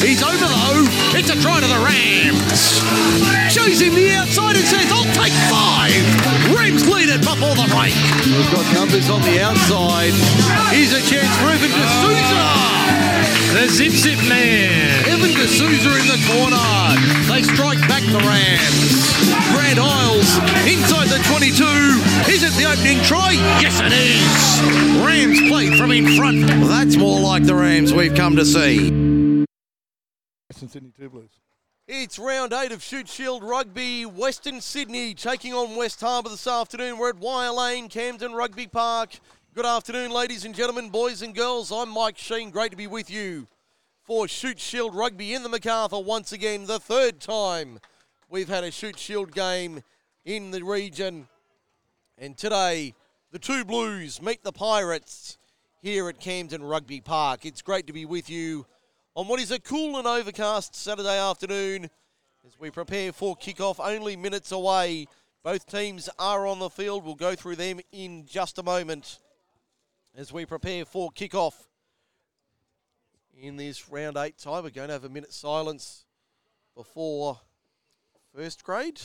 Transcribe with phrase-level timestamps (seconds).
[0.00, 0.84] He's over though.
[1.16, 2.76] It's a try to the Rams.
[3.66, 5.92] Him the outside and says, I'll take five.
[6.54, 7.92] Rams lead it before the break.
[8.24, 10.14] We've got numbers on the outside.
[10.72, 12.76] Here's a chance for Evan D'Souza.
[13.52, 15.04] The zip zip man.
[15.08, 16.56] Evan D'Souza in the corner.
[17.28, 19.12] They strike back the Rams.
[19.52, 21.64] Grant Isles inside the 22.
[22.30, 23.32] Is it the opening try?
[23.60, 25.04] Yes, it is.
[25.04, 26.46] Rams played from in front.
[26.68, 29.15] That's more like the Rams we've come to see.
[30.56, 31.28] Western Sydney Two Blues.
[31.86, 34.06] It's round eight of Shute Shield Rugby.
[34.06, 36.96] Western Sydney taking on West Harbour this afternoon.
[36.96, 39.18] We're at Wire Lane, Camden Rugby Park.
[39.54, 41.70] Good afternoon, ladies and gentlemen, boys and girls.
[41.70, 42.48] I'm Mike Sheen.
[42.48, 43.46] Great to be with you
[44.04, 47.78] for Shute Shield Rugby in the MacArthur once again, the third time
[48.30, 49.82] we've had a Shute Shield game
[50.24, 51.28] in the region.
[52.16, 52.94] And today,
[53.30, 55.36] the two Blues meet the Pirates
[55.82, 57.44] here at Camden Rugby Park.
[57.44, 58.64] It's great to be with you
[59.16, 61.88] on what is a cool and overcast Saturday afternoon
[62.46, 65.06] as we prepare for kickoff, only minutes away.
[65.42, 67.02] Both teams are on the field.
[67.02, 69.20] We'll go through them in just a moment
[70.14, 71.54] as we prepare for kickoff
[73.40, 74.64] in this round eight time.
[74.64, 76.04] We're going to have a minute silence
[76.76, 77.40] before
[78.34, 79.00] first grade.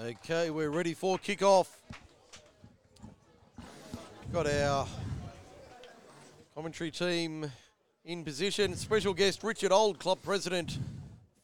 [0.00, 1.66] Okay, we're ready for kickoff.
[4.32, 4.86] Got our
[6.54, 7.50] commentary team
[8.04, 8.76] in position.
[8.76, 10.78] Special guest Richard Old, club president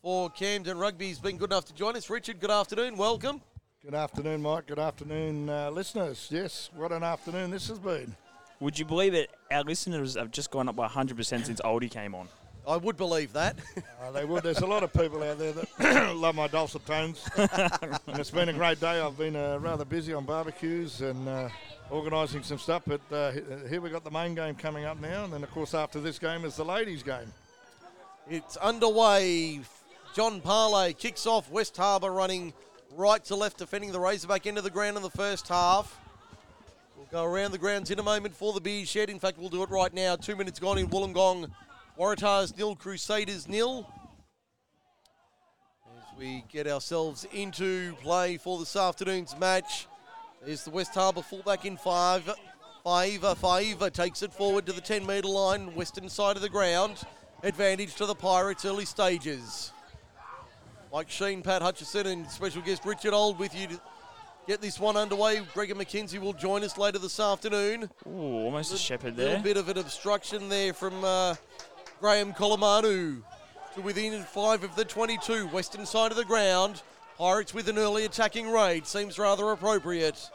[0.03, 2.09] for Camden Rugby, has been good enough to join us.
[2.09, 2.97] Richard, good afternoon.
[2.97, 3.41] Welcome.
[3.83, 4.69] Good afternoon, Mike.
[4.69, 6.29] Good afternoon, uh, listeners.
[6.31, 8.15] Yes, what an afternoon this has been.
[8.61, 9.31] Would you believe it?
[9.51, 12.29] Our listeners have just gone up by 100% since Oldie came on.
[12.67, 13.57] I would believe that.
[14.05, 14.43] Uh, they would.
[14.43, 18.51] There's a lot of people out there that love my dulcet tones, and it's been
[18.51, 19.01] a great day.
[19.01, 21.49] I've been uh, rather busy on barbecues and uh,
[21.89, 23.33] organising some stuff, but uh,
[23.67, 26.19] here we've got the main game coming up now, and then of course after this
[26.19, 27.33] game is the ladies' game.
[28.29, 29.61] It's underway.
[30.15, 31.51] John Parley kicks off.
[31.51, 32.53] West Harbour running
[32.95, 35.99] right to left, defending the Razorback into the ground in the first half.
[36.95, 39.09] We'll go around the grounds in a moment for the beer shed.
[39.09, 40.17] In fact, we'll do it right now.
[40.17, 41.51] Two minutes gone in Wollongong.
[41.99, 43.89] Waratahs nil, Crusaders nil.
[45.97, 49.87] As we get ourselves into play for this afternoon's match,
[50.45, 52.29] there's the West Harbour fullback in five.
[52.85, 57.01] Faiva, Faiva takes it forward to the 10 metre line, western side of the ground.
[57.45, 59.71] Advantage to the Pirates early stages.
[60.93, 63.81] Mike Sheen, Pat Hutchison, and special guest Richard Old with you to
[64.49, 65.41] get this one underway.
[65.55, 67.89] Gregor McKenzie will join us later this afternoon.
[68.07, 69.27] Ooh, almost a shepherd there.
[69.27, 71.37] A little bit of an obstruction there from uh,
[72.01, 73.23] Graham Colomanu
[73.75, 76.83] to within five of the 22, western side of the ground.
[77.19, 80.31] Pirates with an early attacking raid seems rather appropriate.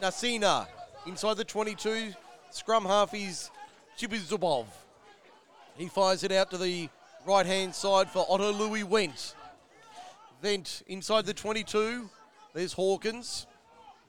[0.00, 0.66] Nasina
[1.06, 2.12] inside the 22,
[2.50, 3.50] scrum half is
[3.98, 4.66] Chibizubov.
[5.76, 6.88] He fires it out to the
[7.26, 9.34] right hand side for Otto Louis Went.
[10.42, 12.08] Vent inside the 22.
[12.54, 13.46] There's Hawkins.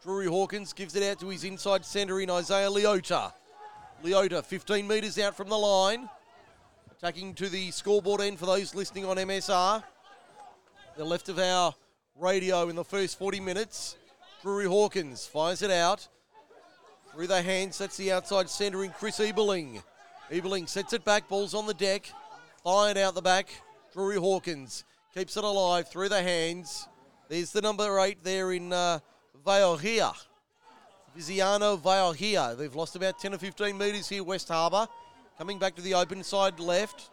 [0.03, 3.33] Drury Hawkins gives it out to his inside centre in Isaiah Leota.
[4.03, 6.09] Leota, 15 metres out from the line.
[7.01, 9.81] Attacking to the scoreboard end for those listening on MSR.
[10.97, 11.73] The left of our
[12.17, 13.95] radio in the first 40 minutes.
[14.41, 16.05] Drury Hawkins fires it out.
[17.13, 19.81] Through the hands, that's the outside centre in Chris Eberling.
[20.29, 22.11] Eberling sets it back, ball's on the deck.
[22.65, 23.47] Fired out the back.
[23.93, 24.83] Drury Hawkins
[25.13, 26.85] keeps it alive through the hands.
[27.29, 28.99] There's the number eight there in uh.
[31.15, 32.57] Viziano Vaohia.
[32.57, 34.85] They've lost about 10 or 15 metres here, West Harbour.
[35.39, 37.11] Coming back to the open side left.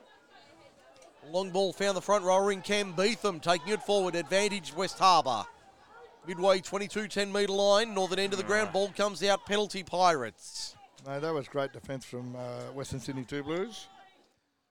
[1.31, 4.17] Long ball found the front rower in Cam Beetham, taking it forward.
[4.17, 5.45] Advantage West Harbour.
[6.27, 8.73] Midway 22 10 metre line, northern end of the ground.
[8.73, 10.75] Ball comes out, penalty Pirates.
[11.07, 13.87] No, that was great defence from uh, Western Sydney Two Blues.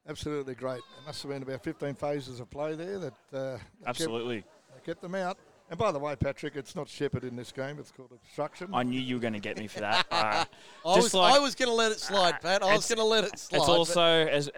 [0.06, 0.80] Absolutely great.
[0.80, 4.44] It must have been about 15 phases of play there that uh, that kept- Absolutely.
[4.74, 5.38] that kept them out.
[5.69, 7.77] And by the way, Patrick, it's not shepherd in this game.
[7.79, 8.69] It's called obstruction.
[8.73, 10.06] I knew you were going to get me for that.
[10.12, 10.45] Uh,
[10.85, 12.62] I was, like- I was going to let it slide, Pat.
[12.62, 13.57] I was going to let it slide.
[13.57, 14.50] it's also as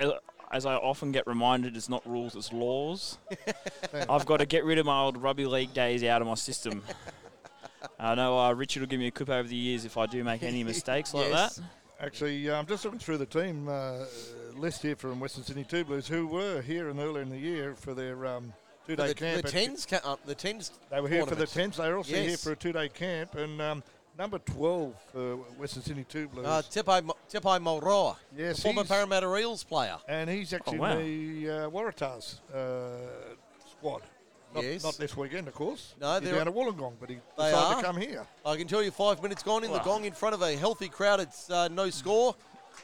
[0.52, 3.18] as I often get reminded, it's not rules, it's laws.
[4.10, 6.84] I've got to get rid of my old rugby league days out of my system.
[8.00, 10.24] I know uh, Richard will give me a coup over the years if I do
[10.24, 11.56] make any mistakes like Yes.
[11.58, 11.64] that.
[12.06, 14.06] Actually, uh, I'm just looking through the team uh,
[14.56, 17.74] list here from Western Sydney Two Blues, who were here and earlier in the year
[17.76, 18.54] for their um,
[18.88, 19.46] the, two-day the camp.
[19.46, 20.72] at- tens, ca- uh, the tens.
[20.90, 21.74] They were here for the tournament.
[21.76, 21.78] tents.
[21.78, 23.36] They were also here for a two-day camp.
[23.36, 23.84] And um,
[24.18, 26.46] number 12 for Western Sydney Two Blues.
[26.46, 29.98] Uh, Tepai, Mo- Tepai Mauroa, yes, former he's- Parramatta Eels player.
[30.08, 30.98] and he's actually wow.
[30.98, 33.36] in the uh, Waratahs uh,
[33.70, 34.02] squad.
[34.56, 34.82] Not, Yes.
[34.82, 35.94] not this weekend, of course.
[36.00, 37.76] No, he's they're- down at Wollongong, but he decided are.
[37.82, 38.26] to come here.
[38.46, 40.88] I can tell you five minutes gone in the gong in front of a healthy
[40.88, 41.20] crowd.
[41.20, 42.34] It's uh, no score.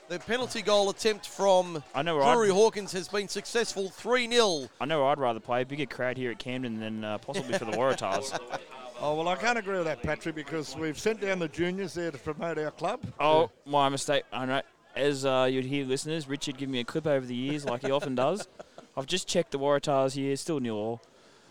[0.09, 4.67] The penalty goal attempt from I know where I'd, Hawkins has been successful 3 0.
[4.79, 5.61] I know I'd rather play.
[5.61, 8.37] A bigger crowd here at Camden than uh, possibly for the Waratahs.
[9.05, 12.09] Oh, well, I can't agree with that, Patrick, because we've sent down the juniors there
[12.09, 13.01] to promote our club.
[13.19, 14.23] Oh, my mistake.
[14.31, 14.61] I know.
[14.95, 17.91] As uh, you'd hear, listeners, Richard give me a clip over the years, like he
[17.91, 18.47] often does.
[18.95, 21.01] I've just checked the Waratahs here, still nil all.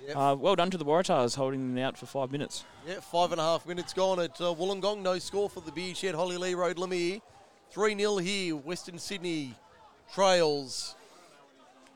[0.07, 0.17] Yep.
[0.17, 2.65] Uh, well done to the Waratahs, holding them out for five minutes.
[2.87, 5.03] Yeah, five and a half minutes gone at uh, Wollongong.
[5.03, 7.21] No score for the Beer Shed, Holly Lee Road, Lemire.
[7.73, 8.57] 3 0 here.
[8.57, 9.55] Western Sydney
[10.13, 10.95] trails.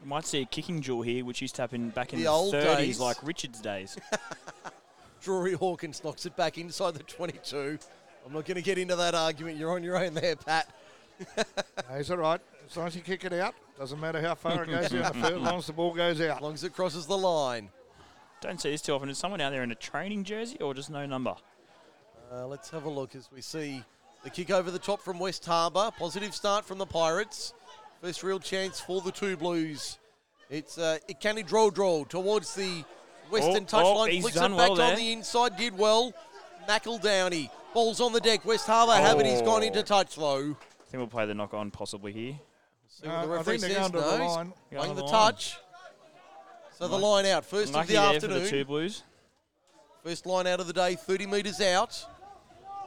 [0.02, 2.31] You might see a kicking duel here, which used to happen back in The the,
[2.31, 3.00] old 30s, days.
[3.00, 3.96] like Richard's days.
[5.23, 7.78] Drury Hawkins knocks it back inside the 22.
[8.26, 9.56] I'm not going to get into that argument.
[9.56, 10.69] You're on your own there, Pat.
[11.88, 12.40] No, he's all right.
[12.69, 15.14] As long as you kick it out, doesn't matter how far it goes down the
[15.14, 16.37] field, as long as the ball goes out.
[16.37, 17.70] As long as it crosses the line.
[18.43, 19.08] Don't see this too often.
[19.08, 21.34] Is someone out there in a training jersey or just no number?
[22.31, 23.82] Uh, let's have a look as we see
[24.26, 25.93] the kick over the top from West Harbour.
[25.96, 27.55] Positive start from the Pirates.
[28.02, 29.99] First real chance for the two Blues.
[30.50, 32.82] It's uh, Ikani Draw Draw towards the
[33.31, 34.11] Western Oh, oh, touchline.
[34.11, 35.56] he's Flicks it back well on the inside.
[35.56, 36.12] Did well.
[36.69, 37.50] McEldowney.
[37.73, 38.44] Ball's on the deck.
[38.44, 39.26] West Harbour have it.
[39.26, 40.40] He's gone into touch though.
[40.56, 42.34] I think we'll play the knock on possibly here.
[42.88, 43.76] See what Uh, the referee says.
[43.76, 44.52] going to the line.
[44.73, 45.11] Playing on the the line.
[45.12, 45.56] touch.
[46.78, 47.44] So the line out.
[47.44, 48.38] First Lucky of the there afternoon.
[48.38, 49.02] for the two Blues.
[50.02, 52.05] First line out of the day, 30 metres out.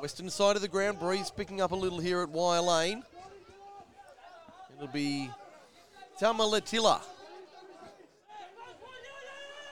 [0.02, 3.04] Western side of the ground, breeze picking up a little here at Wire Lane.
[4.76, 5.30] It'll be
[6.22, 7.02] Tamaletila.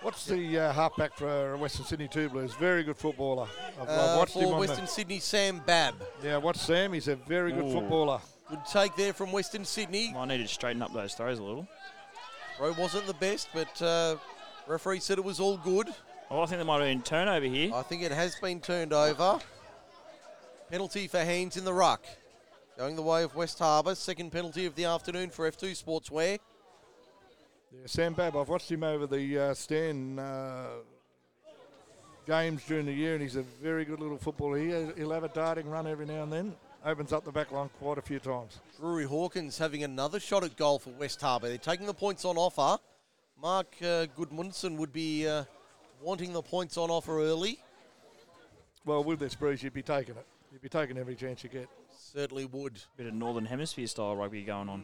[0.02, 2.54] What's the uh, halfback for Western Sydney Two Blues?
[2.56, 3.48] Very good footballer.
[3.82, 5.96] I've, I've Uh, watched him for on Western the, Sydney, Sam Babb.
[6.24, 6.94] Yeah, watch Sam.
[6.94, 7.72] He's a very good Ooh.
[7.72, 8.20] footballer.
[8.50, 10.14] Good take there from Western Sydney.
[10.14, 11.68] Might need to straighten up those throws a little.
[12.58, 14.16] Throw wasn't the best, but uh,
[14.68, 15.90] referee said it was all good.
[16.30, 17.74] Oh, I think there might have been turnover here.
[17.74, 19.40] I think it has been turned over.
[20.70, 22.04] Penalty for hands in the ruck.
[22.78, 23.96] Going the way of West Harbour.
[23.96, 26.40] Second penalty of the afternoon for F2 Sportswear.
[27.72, 28.36] Yeah, Sam Babb.
[28.36, 30.68] I've watched him over the uh, stand uh,
[32.26, 34.58] games during the year, and he's a very good little footballer.
[34.58, 34.68] He,
[34.98, 36.56] he'll have a darting run every now and then.
[36.86, 38.60] Opens up the back line quite a few times.
[38.78, 41.48] Drury Hawkins having another shot at goal for West Harbour.
[41.48, 42.78] They're taking the points on offer.
[43.42, 45.46] Mark uh, Goodmanson would be uh,
[46.02, 47.58] wanting the points on offer early.
[48.84, 50.26] Well, with this breeze, you'd be taking it.
[50.58, 51.70] You'd be taking every chance you get.
[51.96, 52.82] Certainly would.
[52.98, 54.82] Bit of Northern Hemisphere style rugby going on.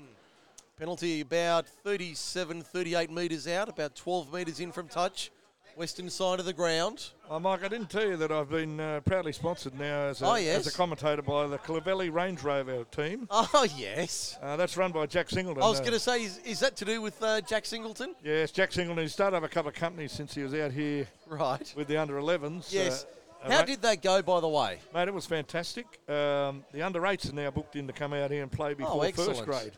[0.77, 5.31] Penalty about 37, 38 metres out, about 12 metres in from touch.
[5.75, 7.09] Western side of the ground.
[7.27, 10.27] Oh, Mike, I didn't tell you that I've been uh, proudly sponsored now as a,
[10.27, 10.59] Oh, yes.
[10.59, 13.27] as a commentator by the Clavelli Range Rover team.
[13.31, 14.37] Oh, yes.
[14.43, 15.63] Uh, that's run by Jack Singleton.
[15.63, 18.13] I was uh, going to say, is, is that to do with uh, Jack Singleton?
[18.23, 19.01] Yes, Jack Singleton.
[19.01, 21.73] He's started up a couple of companies since he was out here Right.
[21.75, 22.71] with the under 11s.
[22.71, 23.07] Yes.
[23.43, 24.79] How mate, did that go, by the way?
[24.93, 25.85] mate, it was fantastic.
[26.07, 29.03] Um, the under 8s are now booked in to come out here and play before
[29.03, 29.45] first Oh, excellent.
[29.45, 29.71] grade.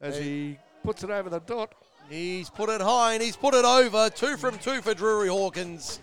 [0.00, 0.22] As Hey.
[0.22, 1.74] he puts it over the dot.
[2.10, 4.10] He's put it high and he's put it over.
[4.10, 6.00] Two from two for Drury Hawkins.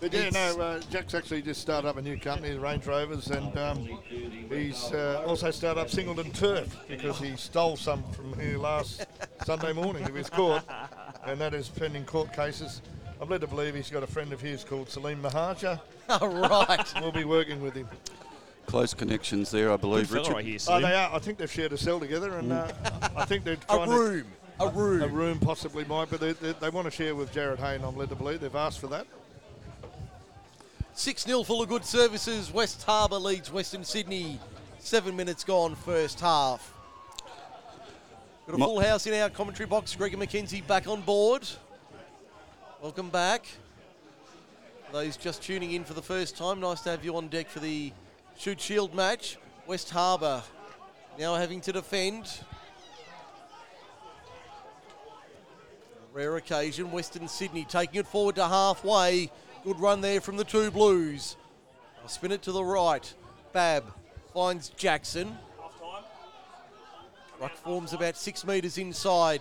[0.00, 3.28] But yeah, no, uh, Jack's actually just started up a new company, the Range Rovers,
[3.30, 3.98] and um,
[4.48, 9.04] he's uh, also started up Singleton Turf because he stole some from here last
[9.44, 10.04] Sunday morning.
[10.06, 10.62] He was caught,
[11.26, 12.80] and that is pending court cases.
[13.20, 15.80] I'm led to believe he's got a friend of his called Salim Mehajer.
[16.08, 16.86] All right.
[17.00, 17.88] We'll be working with him.
[18.66, 20.32] Close connections there, I believe, fella Richard.
[20.34, 21.12] right here, Oh, they are.
[21.14, 22.70] I think they've shared a cell together, and uh,
[23.16, 24.24] I think they're trying A trying room.
[24.60, 24.70] A to.
[24.70, 25.02] room.
[25.02, 27.82] A room possibly might, but they, they, they want to share with Jarryd Hayne.
[27.82, 29.06] I'm led to believe they've asked for that.
[30.94, 32.52] 6 0 full of good services.
[32.52, 34.38] West Harbour leads Western Sydney.
[34.80, 36.72] Seven minutes gone, first half.
[38.46, 39.94] Got a Mo- full house in our commentary box.
[39.94, 41.48] Gregor McKenzie back on board.
[42.80, 43.44] Welcome back.
[44.86, 47.48] For those just tuning in for the first time, nice to have you on deck
[47.48, 47.92] for the
[48.38, 49.36] Shute Shield match.
[49.66, 50.44] West Harbour
[51.18, 52.38] now having to defend.
[56.12, 59.32] Rare occasion, Western Sydney taking it forward to halfway.
[59.64, 61.36] Good run there from the two Blues.
[62.00, 63.12] I'll spin it to the right.
[63.52, 63.92] Bab
[64.32, 65.36] finds Jackson.
[67.40, 69.40] Ruck forms about six metres inside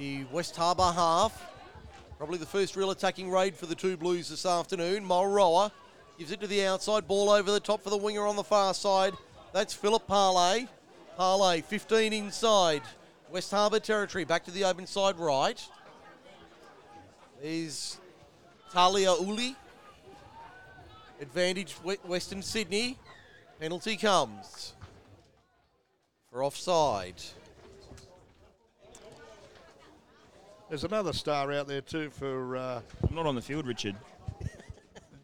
[0.00, 1.46] the West Harbour half.
[2.16, 5.04] Probably the first real attacking raid for the two Blues this afternoon.
[5.04, 5.70] Mulroa
[6.18, 7.06] gives it to the outside.
[7.06, 9.12] Ball over the top for the winger on the far side.
[9.52, 10.68] That's Philip Parley.
[11.18, 12.80] Parley, 15 inside.
[13.30, 14.24] West Harbour territory.
[14.24, 15.62] Back to the open side right.
[17.42, 17.98] There's
[18.72, 19.54] Talia Uli.
[21.20, 22.98] Advantage Western Sydney.
[23.60, 24.72] Penalty comes
[26.30, 27.16] for offside.
[30.70, 32.56] There's another star out there too for.
[32.56, 33.96] Uh, I'm not on the field, Richard.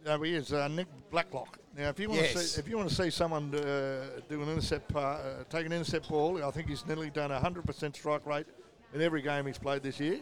[0.05, 1.61] no, he is uh, Nick Blacklock.
[1.79, 2.33] Now, if you want Yes.
[2.33, 5.65] to see, if you want to see someone uh, do an intercept, pa- uh, take
[5.65, 8.47] an intercept ball, I think he's nearly done a hundred percent strike rate
[8.93, 10.19] in every game he's played this year.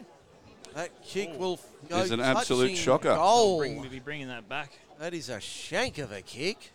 [0.75, 3.15] That kick will go It's an absolute touching shocker.
[3.15, 3.57] Goal.
[3.57, 4.73] Bring, we'll be bringing that back.
[4.99, 6.71] That is a shank of a kick.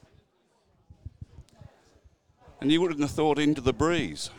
[2.61, 4.31] And you wouldn't have thought into the breeze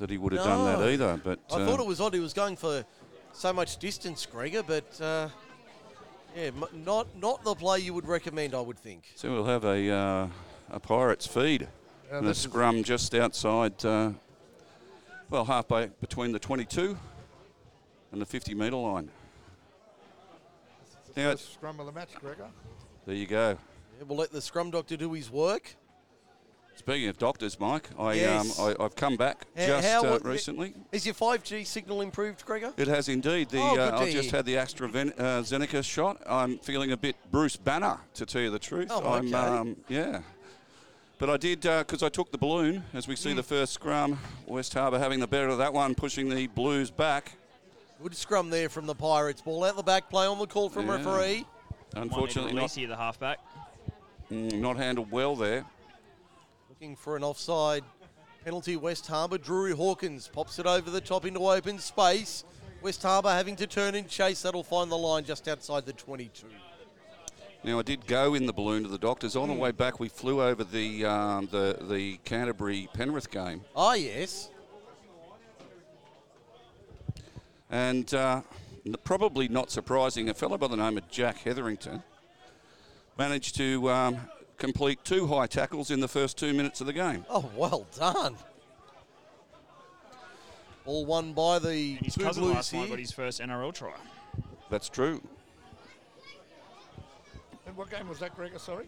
[0.00, 1.20] that he would have done that either.
[1.22, 2.84] But I uh, thought it was odd he was going for
[3.40, 5.26] so much distance, Gregor, but uh,
[6.36, 9.04] yeah, m- not not the play you would recommend, I would think.
[9.14, 10.28] so we'll have a uh,
[10.70, 11.66] a Pirates feed
[12.12, 13.82] Uh, and a scrum just outside.
[13.84, 14.10] Uh,
[15.30, 16.98] well, halfway between the 22
[18.12, 19.08] and the 50 metre line.
[21.16, 22.50] Now, scrum of the match, Gregor.
[23.06, 23.56] there you go.
[23.98, 25.76] Yeah, we'll let the scrum doctor do his work.
[26.76, 28.58] Speaking of doctors, Mike, I, Yes.
[28.58, 30.74] um, I I've come back How- just how uh, recently.
[30.92, 32.72] Is your 5G signal improved, Gregor?
[32.78, 33.50] It has indeed.
[33.50, 36.22] The Oh, uh, I've just had the AstraZeneca shot.
[36.26, 38.88] I'm feeling a bit Bruce Banner, to tell you the truth.
[38.90, 39.34] Oh, I'm, okay.
[39.36, 40.20] um, yeah.
[41.18, 42.82] But I did because I took the balloon.
[42.94, 43.18] As we Mm.
[43.18, 46.90] see the first scrum, West Harbour having the better of that one, pushing the Blues
[46.90, 47.32] back.
[48.02, 49.42] Good scrum there from the Pirates.
[49.42, 50.96] Ball out the back, play on the call from Yeah.
[50.96, 51.44] referee.
[51.94, 53.38] Unfortunately, Might need not, the halfback.
[54.32, 55.66] mm, not handled well there.
[56.80, 57.84] Looking for an offside
[58.42, 59.36] penalty, West Harbour.
[59.36, 62.42] Drury Hawkins pops it over the top into open space.
[62.80, 64.40] West Harbour having to turn and chase.
[64.40, 66.46] That'll find the line just outside the 22.
[67.64, 69.36] Now I did go in the balloon to the doctors.
[69.36, 69.58] On the Mm.
[69.58, 74.48] way back, we flew over the um, the the Canterbury Penrith game, Ah, yes.
[77.70, 78.40] and uh,
[79.04, 82.02] probably not surprising, a fellow by the name of Jack Hetherington
[83.18, 84.16] managed to um,
[84.60, 87.24] complete two high tackles in the first two minutes of the game.
[87.28, 88.36] Oh, well done.
[90.86, 93.94] All won by the And his two cousin last night got his first NRL try.
[94.70, 95.20] That's true.
[97.66, 98.58] And what game was that, Gregor?
[98.58, 98.86] Sorry.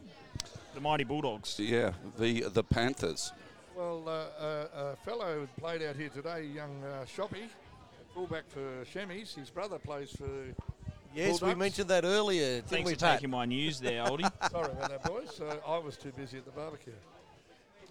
[0.75, 1.59] The Mighty Bulldogs.
[1.59, 3.33] Yeah, the the Panthers.
[3.77, 7.49] Well, uh, uh, a fellow who played out here today, young uh, Shoppy,
[8.15, 9.35] fullback for Chemis.
[9.35, 10.27] His brother plays for.
[11.15, 13.19] Yes, we mentioned that earlier, didn't Thanks we, for Pat?
[13.19, 14.31] taking my news there, Oldie.
[14.51, 15.41] Sorry about that, boys.
[15.41, 16.93] Uh, I was too busy at the barbecue.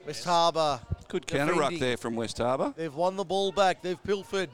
[0.05, 0.79] West Harbour.
[1.07, 2.73] Good counter ruck there from West Harbour.
[2.75, 3.81] They've won the ball back.
[3.83, 4.49] They've pilfered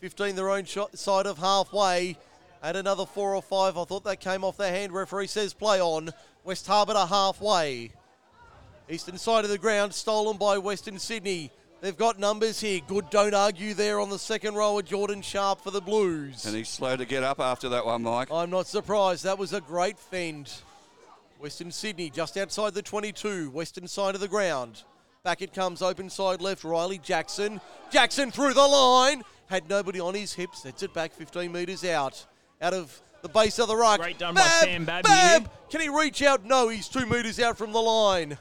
[0.00, 2.16] 15 their own shot side of halfway.
[2.62, 3.76] At another four or five.
[3.76, 4.92] I thought that came off their hand.
[4.92, 6.10] Referee says play on.
[6.44, 7.92] West Harbour to halfway.
[8.88, 11.50] Eastern side of the ground, stolen by Western Sydney.
[11.80, 12.80] They've got numbers here.
[12.86, 16.46] Good, don't argue there on the second row of Jordan Sharp for the Blues.
[16.46, 18.28] And he's slow to get up after that one, Mike.
[18.30, 19.24] I'm not surprised.
[19.24, 20.52] That was a great fend.
[21.38, 24.84] Western Sydney just outside the 22, western side of the ground.
[25.22, 27.60] Back it comes, open side left, Riley Jackson.
[27.90, 29.22] Jackson through the line.
[29.48, 30.62] Had nobody on his hips.
[30.62, 32.24] Sets it back 15 metres out.
[32.62, 34.00] Out of the base of the ruck.
[34.00, 35.40] Great done by Sam Babb here.
[35.40, 35.50] Babb!
[35.70, 36.44] Can he reach out?
[36.44, 38.38] No, he's two metres out from the line.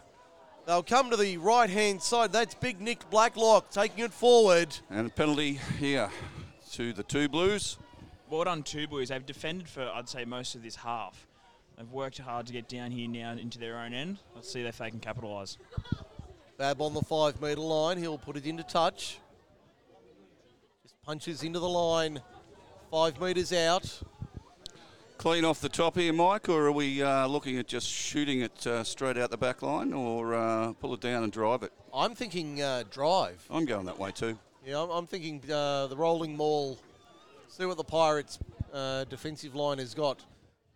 [0.65, 2.31] They'll come to the right hand side.
[2.31, 4.75] That's big Nick Blacklock taking it forward.
[4.89, 6.09] And a penalty here
[6.71, 7.77] to the two Blues.
[8.29, 9.09] Well done, two boys.
[9.09, 11.27] They've defended for, I'd say, most of this half.
[11.77, 14.17] They've worked hard to get down here now into their own end.
[14.33, 15.57] Let's see if they can capitalise.
[16.57, 17.97] Bab on the five metre line.
[17.97, 19.19] He'll put it into touch.
[20.81, 22.21] Just punches into the line.
[22.89, 24.01] Five metres out.
[25.17, 28.67] Clean off the top here, Mike, or are we uh, looking at just shooting it
[28.67, 31.71] uh, straight out the back line or uh, pull it down and drive it?
[31.93, 33.43] I'm thinking uh, drive.
[33.49, 34.37] I'm going that way too.
[34.63, 36.77] Yeah, I'm, I'm thinking uh, the rolling maul.
[37.47, 38.39] See what the Pirates'
[38.73, 40.23] uh, defensive line has got.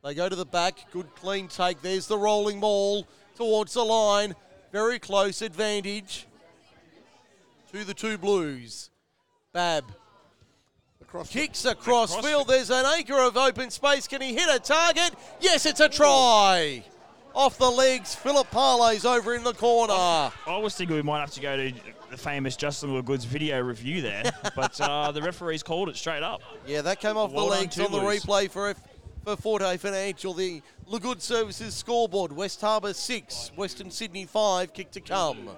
[0.04, 0.90] They go to the back.
[0.92, 1.82] Good clean take.
[1.82, 3.06] There's the rolling maul
[3.36, 4.34] towards the line.
[4.72, 6.26] Very close advantage
[7.72, 8.90] to the two Blues.
[9.52, 9.84] Bab
[11.10, 12.48] Across Kicks across Across field.
[12.48, 14.08] There's an acre of open space.
[14.08, 15.16] Can he hit a target?
[15.42, 16.84] Yes, it's a try.
[17.34, 18.14] Off the legs.
[18.14, 19.92] Philip Parley's over in the corner.
[19.94, 21.74] I was thinking we might have to go to
[22.12, 24.24] the famous Justin Willgood's video review there,
[24.56, 26.42] but uh, the referees called it straight up.
[26.68, 28.24] Yeah, that came off Well the legs two on the Blues.
[28.24, 28.82] replay for F-
[29.24, 30.36] for Forte Financial.
[30.36, 35.50] The Lagood Services scoreboard, West Harbour 6, Western Sydney 5, kick to come.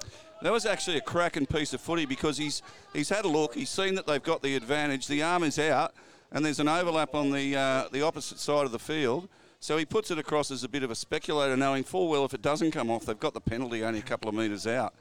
[0.41, 3.53] That was actually a cracking piece of footy because he's he's had a look.
[3.53, 5.07] He's seen that they've got the advantage.
[5.07, 5.93] The arm is out,
[6.31, 9.29] and there's an overlap on the uh, the opposite side of the field.
[9.59, 12.33] So he puts it across as a bit of a speculator, knowing full well if
[12.33, 14.95] it doesn't come off, they've got the penalty only a couple of metres out,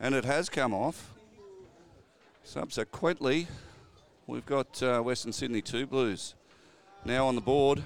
[0.00, 1.12] and it has come off.
[2.42, 3.48] Subsequently,
[4.26, 6.34] we've got uh, Western Sydney two Blues
[7.04, 7.82] now on the board.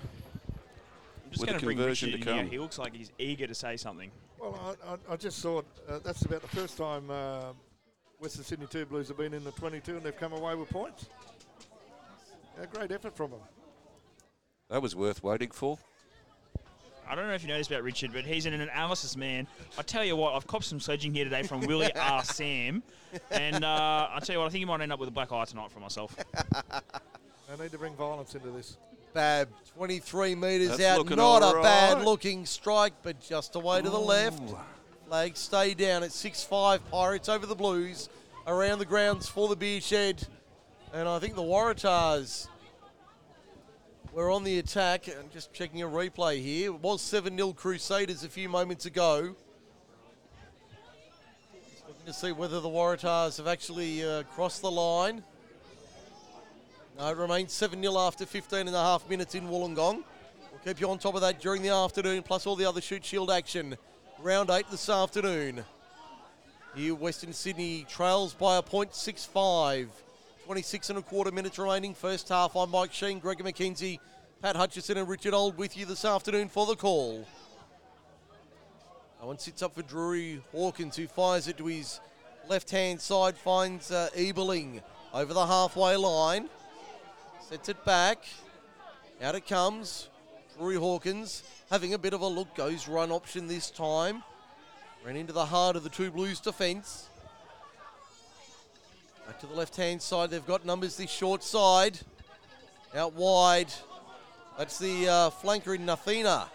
[1.25, 2.49] I'm just with a to bring conversion Richard to come.
[2.49, 4.13] He looks like he's eager to say something.
[4.41, 7.53] Well, I, I, I just thought uh, that's about the first time uh,
[8.19, 11.07] Western Sydney Two Blues have been in the 22 and they've come away with points.
[12.59, 13.41] Yeah, great effort from them.
[14.71, 15.79] That was worth waiting for.
[17.07, 19.47] I don't know if you know this about Richard, but he's an analysis man.
[19.77, 22.25] I tell you what, I've copped some sledging here today from Willie R.
[22.25, 22.83] Sam,
[23.33, 25.33] and uh, I tell you what, I think he might end up with a black
[25.33, 26.17] eye tonight for myself.
[26.55, 28.77] I need to bring violence into this.
[29.13, 31.09] Bab, 23 metres That's out.
[31.09, 34.43] Not a bad looking strike, but just away to the left.
[35.09, 36.91] Flags stay down at 6 5.
[36.91, 38.09] Pirates over the Blues.
[38.47, 40.27] Around the grounds for the beer shed.
[40.93, 42.49] And I think the Waratahs
[44.13, 45.09] were on the attack.
[45.09, 46.67] I'm just checking a replay here.
[46.67, 49.35] It was 7 0 Crusaders a few moments ago.
[51.71, 55.23] Just looking to see whether the Waratahs have actually uh, crossed the line.
[57.01, 60.05] No, it remains 7 0 after 15 and a half minutes in Wollongong.
[60.53, 63.07] We'll keep you on top of that during the afternoon, plus all the other Shute
[63.07, 63.75] Shield action.
[64.19, 65.65] Round 8 this afternoon.
[66.75, 69.89] Here, Western Sydney trails by a point 6 5.
[70.45, 71.95] 26 and a quarter minutes remaining.
[71.95, 72.55] First half.
[72.55, 73.99] I'm Mike Sheen, Gregor McKenzie,
[74.43, 77.27] Pat Hutchison, and Richard Old with you this afternoon for the call.
[79.19, 81.99] That one sits up for Drury Hawkins, who fires it to his
[82.47, 84.83] left hand side, finds uh, Eberling
[85.15, 86.51] over the halfway line.
[87.51, 88.19] Sets it back.
[89.21, 90.09] Out it comes.
[90.57, 92.55] Drury Hawkins having a bit of a look.
[92.55, 94.23] Goes run option this time.
[95.05, 97.09] Ran into the heart of the two Blues defence.
[99.27, 100.31] Back to the left hand side.
[100.31, 101.99] They've got numbers this short side.
[102.95, 103.73] Out wide.
[104.57, 106.47] That's the uh, flanker in Nathina.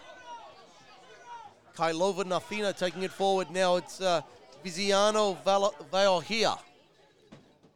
[1.76, 3.50] Kailova Nathina taking it forward.
[3.50, 4.22] Now it's uh,
[4.64, 6.58] Viziano Val- Valhia.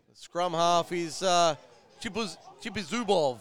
[0.08, 1.56] The scrum half is uh,
[2.00, 3.40] Chibuz- Chibizubov.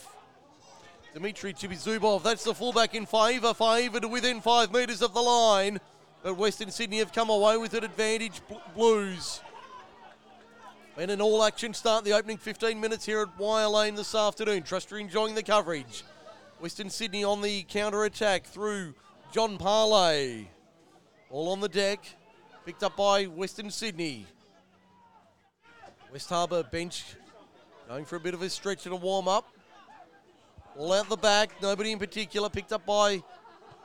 [1.13, 2.23] Dmitry Chibizubov.
[2.23, 3.55] That's the fullback in Faiva.
[3.55, 5.79] Faiva to within five metres of the line.
[6.23, 8.41] But Western Sydney have come away with an advantage.
[8.75, 9.41] Blues.
[10.95, 14.63] Been an all action start the opening 15 minutes here at Wire Lane this afternoon.
[14.63, 16.03] Trust you're enjoying the coverage.
[16.59, 18.93] Western Sydney on the counter attack through
[19.31, 20.49] John Parley.
[21.29, 22.05] All on the deck.
[22.65, 24.25] Picked up by Western Sydney.
[26.11, 27.05] West Harbour bench
[27.89, 29.51] going for a bit of a stretch and a warm up.
[30.77, 31.59] All out the back.
[31.59, 32.47] Nobody in particular.
[32.47, 33.23] Picked up by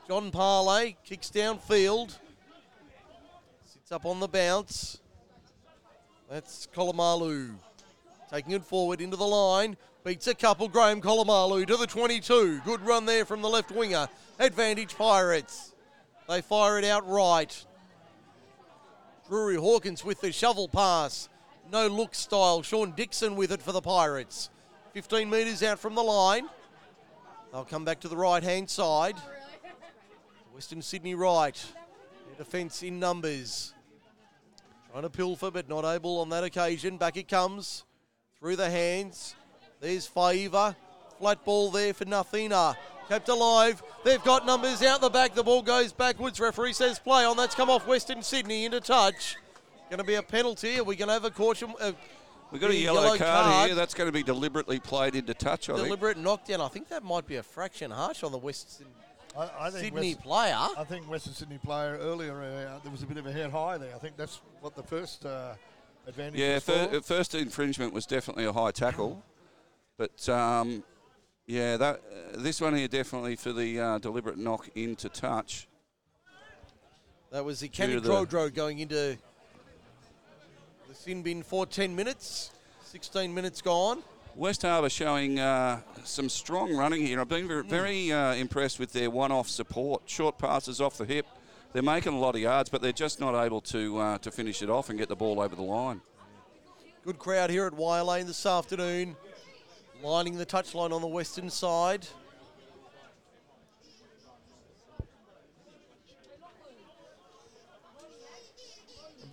[0.07, 0.99] John Parley.
[1.05, 2.19] Kicks downfield.
[3.65, 5.01] Sits up on the bounce.
[6.29, 7.55] That's Kolomalu.
[8.31, 9.75] Taking it forward into the line.
[10.05, 10.69] Beats a couple.
[10.69, 12.61] Graham Kolomalu to the 22.
[12.63, 14.07] Good run there from the left winger.
[14.39, 15.73] Advantage Pirates.
[16.29, 17.65] They fire it out right.
[19.29, 21.31] Drury Hawkins with the shovel pass.
[21.75, 22.63] No look style.
[22.63, 24.49] Sean Dixon with it for the Pirates.
[24.93, 26.47] 15 metres out from the line.
[27.51, 29.17] They'll come back to the right hand side.
[30.55, 31.61] Western Sydney right.
[32.29, 33.75] Their defence in numbers.
[34.93, 36.97] Trying to pilfer, but not able on that occasion.
[36.97, 37.83] Back it comes.
[38.39, 39.35] Through the hands.
[39.81, 40.77] There's Faiva.
[41.19, 42.77] Flat ball there for Nathina.
[43.09, 43.83] Kept alive.
[44.05, 45.35] They've got numbers out the back.
[45.35, 46.39] The ball goes backwards.
[46.39, 47.37] Referee says play on.
[47.37, 49.35] That's come off Western Sydney into touch.
[49.91, 50.79] Going to be a penalty.
[50.79, 51.73] Are we going to have a caution?
[51.81, 51.93] Uh,
[52.51, 53.75] We've got a the yellow, card, here.
[53.75, 55.87] That's going to be deliberately played into touch, I think.
[55.87, 56.61] deliberate knockdown.
[56.61, 58.87] I think that might be a fraction harsh on the Western
[59.37, 60.55] I, I think Sydney West- player.
[60.57, 63.77] I think Western Sydney player earlier uh, there was a bit of a head high
[63.79, 63.93] there.
[63.95, 65.55] I think that's what the first uh,
[66.07, 67.01] advantage Yeah, was fir- for.
[67.01, 69.21] first infringement was definitely a high tackle,
[69.97, 70.85] but um,
[71.47, 75.67] yeah, that uh, this one here definitely for the uh, deliberate knock into touch.
[77.33, 79.19] That was the Due Kenny to Drodro going into
[80.95, 82.51] the sin bin for 10 minutes.
[82.85, 84.03] 16 minutes gone.
[84.37, 87.21] West Harbour showing uh, some strong running here.
[87.21, 91.27] I've been very, very uh, impressed with their one-off support, short passes off the hip.
[91.73, 94.63] They're making a lot of yards, but they're just not able to uh, to finish
[94.63, 96.01] it off and get the ball over the line.
[97.05, 99.17] Good crowd here at Wire Lane this afternoon.
[100.03, 102.07] Lining the touchline on the western side.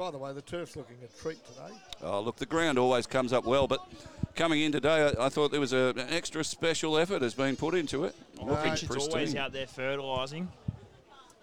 [0.01, 1.77] By the way, the turf's looking a treat today.
[2.01, 3.85] Oh, look, the ground always comes up well, but
[4.33, 7.55] coming in today, I, I thought there was a, an extra special effort has been
[7.55, 8.15] put into it.
[8.41, 10.51] Well, Uh, Richard's always out there fertilising.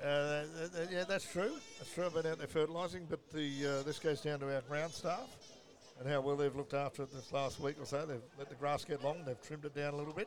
[0.03, 1.53] Uh, th- th- yeah, that's true.
[1.79, 2.07] That's true.
[2.07, 5.29] I've been out there fertilising, but the uh, this goes down to our ground staff
[6.01, 8.07] and how well they've looked after it this last week or so.
[8.07, 9.19] They've let the grass get long.
[9.25, 10.27] They've trimmed it down a little bit.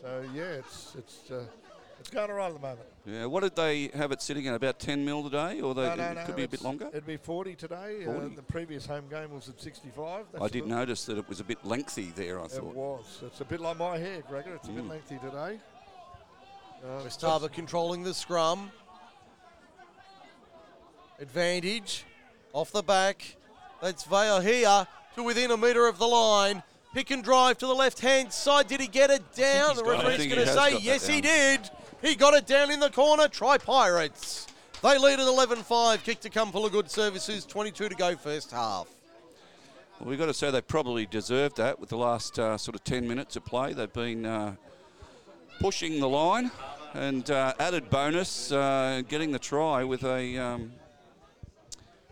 [0.00, 1.44] So yeah, it's it's uh,
[1.98, 2.80] it's going all right at the moment.
[3.04, 4.54] Yeah, what did they have it sitting at?
[4.54, 6.88] About 10 mil today, or they, No, no, it no, could be a bit longer?
[6.88, 8.04] It'd be 40 today.
[8.06, 8.34] Uh, 40.
[8.36, 10.26] the previous home game was at 65.
[10.32, 12.70] That's I did notice that it was a bit lengthy there, I It thought.
[12.70, 13.22] It was.
[13.24, 14.54] It's a bit like my hair, Gregor.
[14.54, 14.90] It's a bit Mm.
[14.90, 15.58] lengthy today.
[16.84, 18.70] Uh, West Harbour controlling the scrum.
[21.18, 22.04] Advantage
[22.52, 23.36] off the back.
[23.80, 26.62] That's Vale here to within a metre of the line.
[26.94, 28.68] Pick and drive to the left hand side.
[28.68, 29.76] Did he get it down?
[29.76, 30.04] The got it.
[30.06, 31.70] I referee's going to say, got that yes, he did.
[32.06, 33.26] He got it down in the corner.
[33.26, 34.46] Try Pirates.
[34.80, 36.04] They lead at 11 5.
[36.04, 37.44] Kick to come full of good services.
[37.44, 38.86] 22 to go first half.
[39.98, 42.84] Well, we've got to say they probably deserved that with the last uh, sort of
[42.84, 43.72] 10 minutes of play.
[43.72, 44.54] They've been uh,
[45.58, 46.52] pushing the line
[46.94, 50.72] and uh, added bonus, uh, getting the try with a um,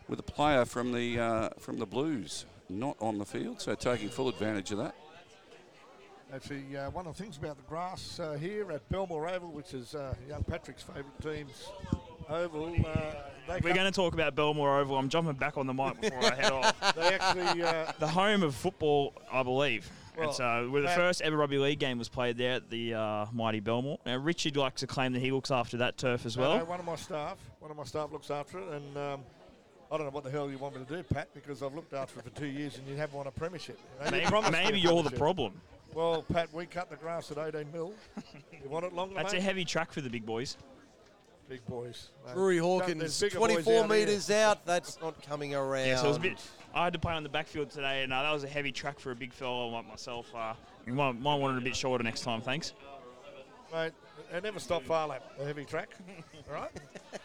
[0.08, 4.08] with a player from the uh, from the Blues not on the field, so taking
[4.08, 4.96] full advantage of that.
[6.34, 9.72] Actually, uh, one of the things about the grass uh, here at Belmore Oval, which
[9.72, 11.68] is uh, young Patrick's favourite team's
[12.28, 14.96] oval, uh, We're going to talk about Belmore Oval.
[14.96, 16.94] I'm jumping back on the mic before I head off.
[16.96, 19.88] they actually uh, The home of football, I believe.
[20.18, 22.94] Well, and so, where the first ever rugby league game was played there at the
[22.94, 24.00] uh, mighty Belmore.
[24.04, 26.58] Now, Richard likes to claim that he looks after that turf as no, well.
[26.58, 29.20] no, one of my staff, one of my staff looks after it, and um,
[29.90, 31.94] I don't know what the hell you want me to do, Pat, because I've looked
[31.94, 33.78] after it for two years and you haven't won a premiership.
[34.04, 35.60] You know, you Maybe, a you're the problem.
[35.94, 37.92] Well, Pat, we cut the grass at 18 mil.
[38.52, 40.56] you want it longer, That's a heavy track for the big boys.
[41.48, 42.08] Big boys.
[42.26, 42.34] mate.
[42.34, 43.86] Drury Hawkins, there's 24 out here.
[43.86, 44.64] metres out.
[44.64, 45.86] That's not coming around.
[45.86, 46.38] Yeah, so it was a bit.
[46.74, 48.98] I had to play on the backfield today, and uh, that was a heavy track
[48.98, 50.34] for a big fella like myself.
[50.34, 50.54] Uh,
[50.86, 52.72] you might, might want it a bit shorter next time, thanks.
[53.72, 53.92] Mate,
[54.32, 55.90] they never stop far lap, the heavy track.
[56.48, 56.70] All right?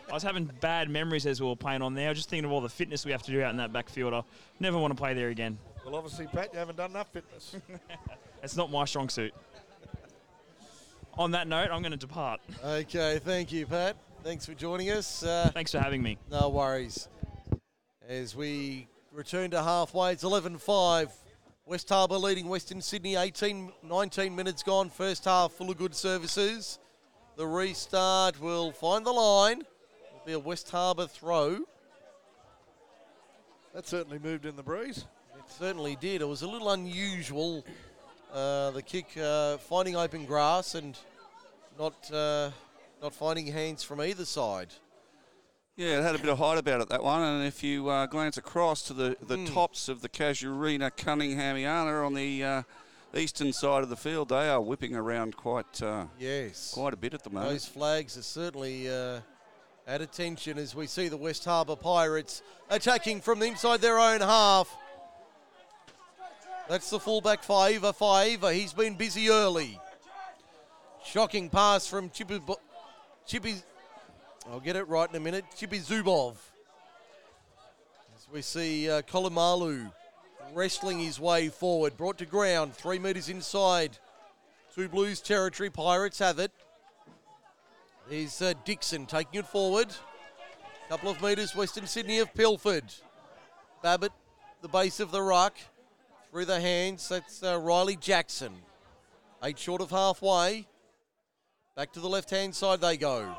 [0.09, 2.07] I was having bad memories as we were playing on there.
[2.07, 3.71] I was just thinking of all the fitness we have to do out in that
[3.73, 4.13] backfield.
[4.13, 4.23] I
[4.59, 5.57] never want to play there again.
[5.85, 7.55] Well, obviously, Pat, you haven't done enough fitness.
[8.43, 9.33] It's not my strong suit.
[11.17, 12.39] On that note, I'm going to depart.
[12.63, 13.97] Okay, thank you, Pat.
[14.23, 15.23] Thanks for joining us.
[15.23, 16.17] Uh, Thanks for having me.
[16.31, 17.07] no worries.
[18.07, 21.11] As we return to halfway, it's 11 5.
[21.65, 24.89] West Harbour leading Western Sydney, 18, 19 minutes gone.
[24.89, 26.79] First half full of good services.
[27.35, 29.59] The restart will find the line.
[29.61, 31.59] It'll be a West Harbour throw.
[33.73, 35.05] that certainly moved in the breeze.
[35.37, 36.21] It certainly did.
[36.21, 37.63] It was a little unusual.
[38.33, 40.97] Uh, the kick uh, finding open grass and
[41.79, 42.51] not uh,
[43.01, 44.67] not finding hands from either side.
[45.75, 47.21] Yeah, it had a bit of height about it, that one.
[47.23, 49.45] And if you uh, glance across to the, the Hmm.
[49.45, 52.63] tops of the Casuarina Cunninghamiana on the uh,
[53.15, 56.71] eastern side of the field, they are whipping around quite uh, Yes.
[56.73, 57.51] quite a bit at the moment.
[57.53, 59.21] Those flags are certainly uh,
[59.87, 64.19] at attention as we see the West Harbour Pirates attacking from the inside their own
[64.19, 64.75] half.
[66.69, 67.97] That's the fullback Faiva.
[67.97, 69.79] Faiva, he's been busy early.
[71.03, 72.39] Shocking pass from Chippy.
[73.25, 73.55] Chippy.
[74.51, 75.45] I'll get it right in a minute.
[75.57, 76.35] Chippy Zubov.
[78.15, 79.91] As we see uh, Kolomalu
[80.53, 83.97] wrestling his way forward, brought to ground, three metres inside.
[84.75, 85.71] Two Blues territory.
[85.71, 86.51] Pirates have it.
[88.07, 89.87] There's uh, Dixon taking it forward.
[90.87, 92.85] Couple of metres Western Sydney of Pilford.
[93.81, 94.11] Babbitt,
[94.61, 95.57] the base of the ruck.
[96.31, 98.53] Through the hands, that's uh, Riley Jackson.
[99.43, 100.67] Eight short of halfway.
[101.75, 103.35] Back to the left hand side they go.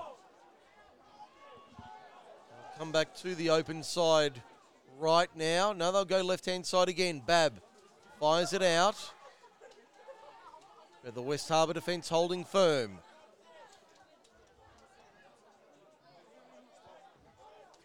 [2.77, 4.43] Come back to the open side
[4.99, 5.73] right now.
[5.73, 7.23] Now they'll go left hand side again.
[7.25, 7.61] Bab
[8.19, 8.97] fires it out.
[11.05, 12.99] But the West Harbour defence holding firm.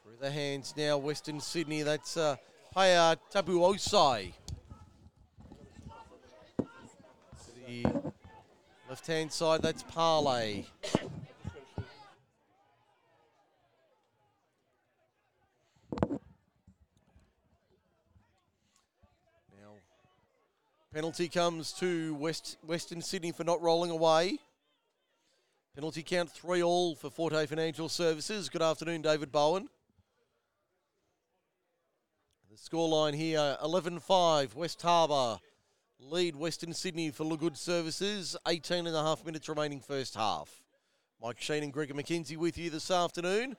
[0.04, 1.84] Through the hands now, Western Sydney.
[1.84, 2.38] That's uh,
[2.76, 4.34] Paya Tapuosai.
[7.68, 7.84] The
[8.90, 10.66] left hand side, that's Parlay.
[16.02, 16.20] Now,
[20.94, 24.40] penalty comes to West Western Sydney for not rolling away.
[25.74, 28.50] Penalty count three all for Forte Financial Services.
[28.50, 29.68] Good afternoon, David Bowen.
[32.50, 35.40] The scoreline here 11 5, West Harbour
[36.10, 38.38] lead Western Sydney for the Good Services.
[38.48, 40.62] 18 and a half minutes remaining first half.
[41.22, 43.56] Mike Sheen and Gregor McKenzie with you this afternoon.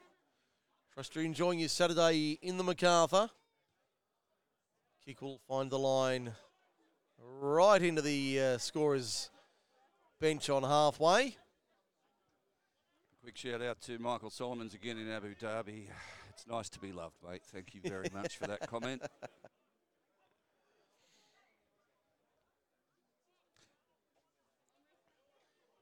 [0.95, 3.29] Trust you're enjoying your Saturday in the MacArthur.
[5.05, 6.33] Kick will find the line
[7.41, 9.31] right into the uh, scorer's
[10.21, 11.37] bench on halfway.
[13.23, 15.89] Quick shout out to Michael Solomons again in Abu Dhabi.
[16.31, 17.43] It's nice to be loved, mate.
[17.53, 19.03] Thank you very much for that comment.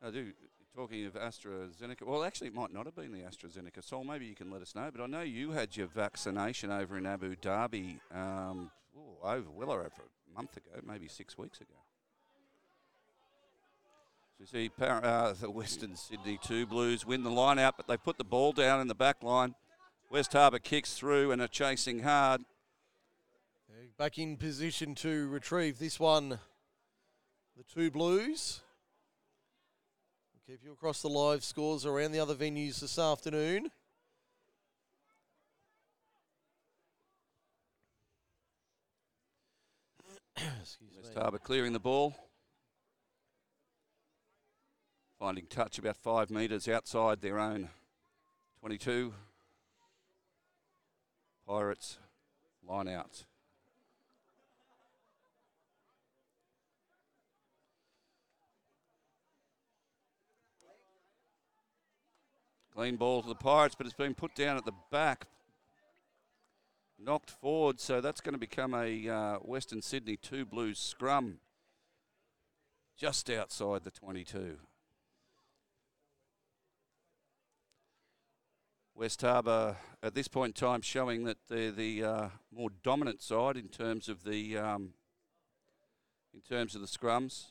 [0.05, 0.33] I do.
[0.77, 3.83] Talking of AstraZeneca, well, actually, it might not have been the AstraZeneca.
[3.83, 4.91] Sol, maybe you can let us know.
[4.93, 9.71] But I know you had your vaccination over in Abu Dhabi um, ooh, over well
[9.71, 11.75] over a month ago, maybe six weeks ago.
[14.37, 17.97] So you see, uh, the Western Sydney Two Blues win the line out, but they
[17.97, 19.55] put the ball down in the back line.
[20.11, 22.43] West Harbour kicks through and are chasing hard.
[23.97, 26.41] Back in position to retrieve this one.
[27.57, 28.64] The two Blues.
[30.47, 33.71] Keep you across the live scores around the other venues this afternoon.
[40.43, 41.15] West.
[41.17, 42.15] Harbour clearing the ball.
[45.19, 47.71] Finding touch about five metres outside their own
[48.61, 49.15] 22.
[51.49, 51.97] Pirates
[52.69, 53.25] line out.
[62.75, 65.27] Clean ball to the Pirates, but it's been put down at the back.
[66.99, 71.39] Knocked forward, so that's going to become a uh, Western Sydney 2 Blues scrum
[72.97, 74.57] just outside the 22.
[78.97, 83.57] West Harbour at this point in time showing that they're the uh, more dominant side
[83.57, 84.95] in terms of the um,
[86.33, 87.47] in terms of the scrums.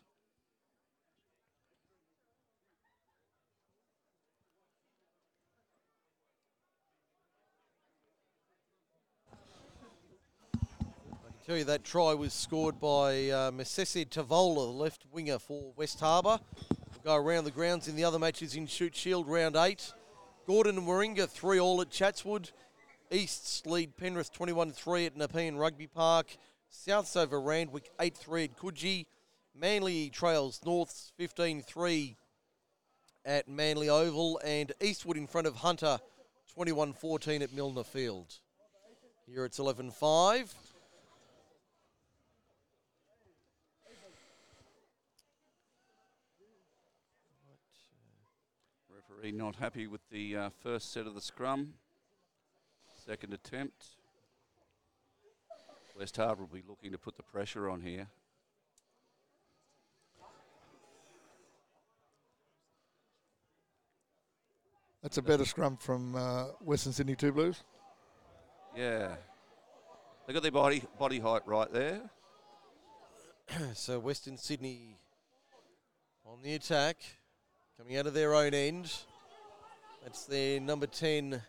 [11.45, 16.39] Tell you that try was scored by uh, Tavola, the left winger for West Harbour.
[16.69, 19.91] We'll go around the grounds in the other matches in Shute Shield round eight.
[20.47, 22.51] Gordon and Warringah 3 all at Chatswood.
[23.11, 26.27] Easts lead Penrith 21 3 at Nepean Rugby Park.
[26.71, 29.05] Souths over Randwick 8 3 at Coogee.
[29.53, 32.15] Manly trails Norths 15 3
[33.25, 34.39] at Manly Oval.
[34.45, 35.99] And Eastwood in front of Hunter
[36.53, 38.33] 21 14 at Millner Field.
[39.27, 39.91] Here it's 11
[49.23, 49.31] 5.
[49.31, 51.73] Referee not happy with the uh, first set of the scrum.
[53.05, 53.85] Second attempt.
[55.97, 58.07] West Harbour will be looking to put the pressure on here.
[65.01, 67.63] That's a better scrum from uh, Western Sydney Two Blues.
[68.75, 69.15] Yeah.
[70.27, 72.01] They got their body body height right there.
[73.73, 74.97] so Western Sydney
[76.25, 76.97] on the attack,
[77.77, 78.91] coming out of their own end.
[80.03, 81.41] That's their number 10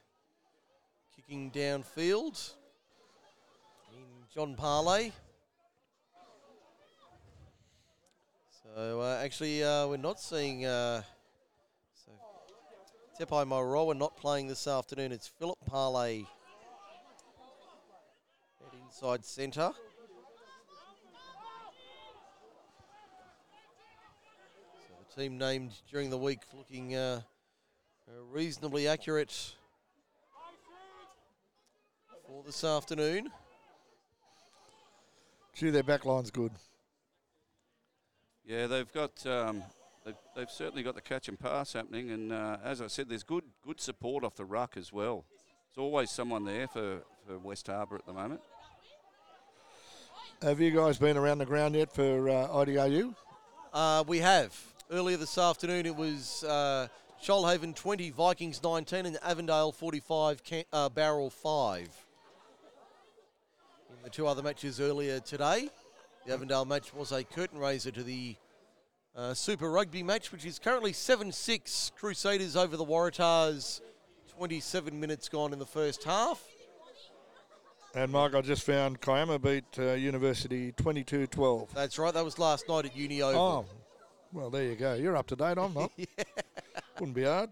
[1.16, 2.52] kicking downfield
[3.92, 5.12] in John Parley.
[8.62, 10.66] So uh, actually, uh, we're not seeing.
[10.66, 11.02] Uh,
[11.94, 12.12] so
[13.18, 15.10] Tepai Moroa not playing this afternoon.
[15.10, 16.24] It's Philip Parley
[18.64, 19.72] at inside centre.
[24.78, 27.22] So the team named during the week looking uh,
[28.08, 29.54] uh, reasonably accurate
[32.26, 33.30] for this afternoon.
[35.54, 36.52] Gee, their back line's good.
[38.44, 39.62] Yeah, they've got um,
[40.04, 43.22] they've, they've certainly got the catch and pass happening, and uh, as I said, there's
[43.22, 45.24] good good support off the ruck as well.
[45.74, 48.40] There's always someone there for, for West Harbour at the moment.
[50.42, 53.14] Have you guys been around the ground yet for uh, IDRU?
[53.72, 54.54] Uh, we have.
[54.90, 56.88] Earlier this afternoon, it was uh,
[57.24, 61.80] Shoalhaven 20, Vikings 19, and Avondale 45, Cam- uh, Barrel 5.
[61.80, 61.88] In
[64.02, 65.70] the two other matches earlier today,
[66.26, 68.36] the Avondale match was a curtain raiser to the
[69.16, 73.80] uh, Super Rugby match, which is currently 7 6 Crusaders over the Waratahs.
[74.36, 76.44] 27 minutes gone in the first half.
[77.94, 81.70] And Mike, I just found Kiama beat uh, University 22-12.
[81.70, 83.40] That's right, that was last night at Uni Oval.
[83.40, 83.64] Oh,
[84.34, 84.92] well, there you go.
[84.92, 85.56] You're up to date.
[85.56, 85.90] I'm not.
[86.98, 87.50] Wouldn't be hard.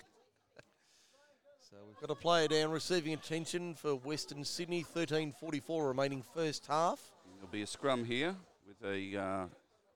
[1.68, 7.00] So we've got a player down receiving attention for Western Sydney, 13.44 remaining first half.
[7.36, 8.36] There'll be a scrum here
[8.68, 9.46] with a uh,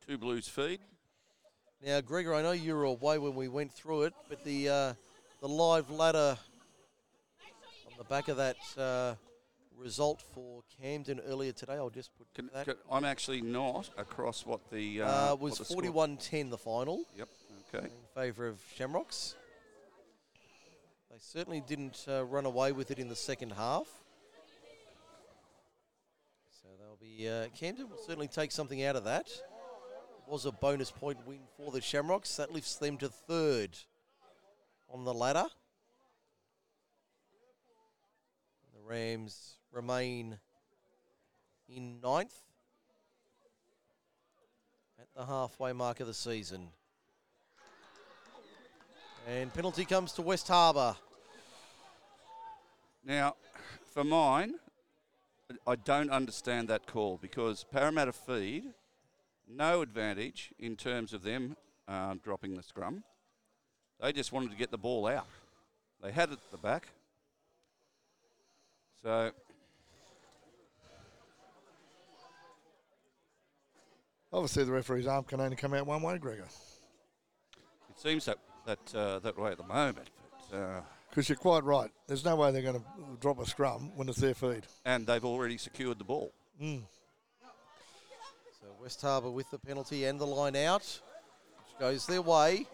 [0.07, 0.81] two Blues feed.
[1.85, 4.93] Now, Gregor, I know you were away when we went through it, but the uh,
[5.41, 6.37] the live ladder
[7.87, 9.15] on the back of that uh,
[9.79, 12.65] result for Camden earlier today, I'll just put Can, that.
[12.65, 16.59] can- I'm actually not across what the uh, Uh, what was the score- 41-10 the
[16.59, 17.29] final Yep.
[17.75, 17.87] Okay.
[17.87, 19.35] in favour of Shamrocks.
[21.11, 23.87] They certainly didn't uh, run away with it in the second half.
[26.51, 29.27] So they'll be, uh, Camden will certainly take something out of that.
[29.27, 32.37] It was a bonus point win for the Shamrocks.
[32.37, 33.77] That lifts them to third
[34.89, 35.45] on the ladder.
[38.73, 40.39] The Rams remain
[41.69, 42.35] in ninth
[44.99, 46.69] at the halfway mark of the season.
[49.29, 50.95] And penalty comes to West Harbour.
[53.05, 53.35] Now,
[53.93, 54.55] for mine,
[55.67, 58.67] I don't understand that call because Parramatta feed,
[59.49, 61.57] no advantage in terms of them
[61.89, 63.03] uh, dropping the scrum.
[64.01, 65.27] They just wanted to get the ball out.
[66.01, 66.89] They had it at the back.
[69.03, 69.33] So
[74.33, 76.45] Obviously, the referee's arm can only come out one way, Gregor.
[76.45, 80.11] it seems that that uh, that way at the moment.
[80.51, 81.91] But, uh, Because you're quite right.
[82.07, 82.85] There's no way they're going to
[83.21, 84.67] drop a scrum when it's their feed.
[84.85, 86.33] and they've already secured the ball.
[86.63, 86.83] Mm.
[88.61, 92.67] So West Harbour with the penalty and the line out, which goes their way.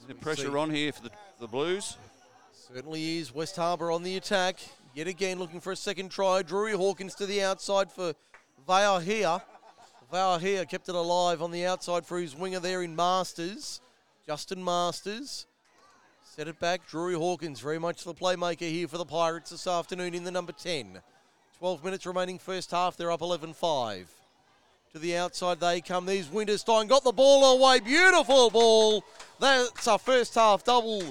[0.00, 1.96] Is there pressure on here for the, the Blues?
[2.52, 3.34] Certainly is.
[3.34, 4.56] West Harbour on the attack.
[4.94, 6.42] Yet again looking for a second try.
[6.42, 8.14] Drury Hawkins to the outside for
[8.66, 9.40] Vale here.
[10.10, 13.80] Vale here kept it alive on the outside for his winger there in Masters.
[14.26, 15.46] Justin Masters.
[16.24, 16.86] Set it back.
[16.88, 20.52] Drury Hawkins, very much the playmaker here for the Pirates this afternoon in the number
[20.52, 21.00] 10.
[21.58, 22.96] 12 minutes remaining first half.
[22.96, 24.10] They're up 11 5.
[24.94, 26.06] To the outside they come.
[26.06, 27.78] These Winterstein got the ball away.
[27.78, 29.04] Beautiful ball.
[29.38, 31.02] That's our first half double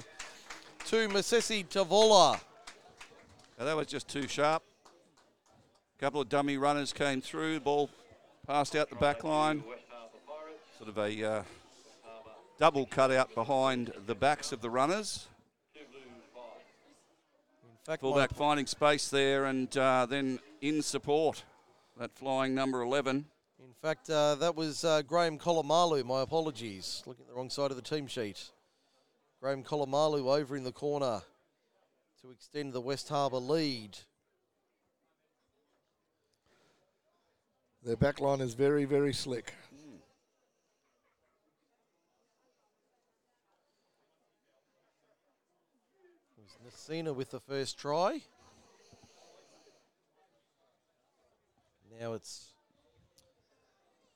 [0.87, 2.41] to Mosese Tavola.
[3.57, 4.61] Now, that was just too sharp.
[5.97, 7.61] A couple of dummy runners came through.
[7.61, 7.89] Ball
[8.49, 9.63] passed out the back line.
[10.79, 11.43] Sort of a uh,
[12.57, 15.27] double cutout behind the backs of the runners.
[17.85, 21.43] Fact, Fullback finding space there and uh, then in support.
[21.99, 23.25] That flying number 11.
[23.63, 26.03] in fact uh, that was uh, Graham Kolomalu.
[26.03, 27.03] My apologies.
[27.05, 28.49] Looking at the wrong side of the team sheet.
[29.39, 31.21] Graham Kolomalu over in the corner
[32.23, 33.99] to extend the West Harbour lead.
[37.83, 39.53] Their back line is very, very slick.
[46.37, 48.21] It was Nasina with the first try.
[51.99, 52.47] Now it's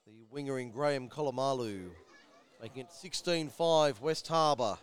[0.06, 1.90] the winger in Graham Kolomalu
[2.62, 4.78] making it 16-5 West Harbour.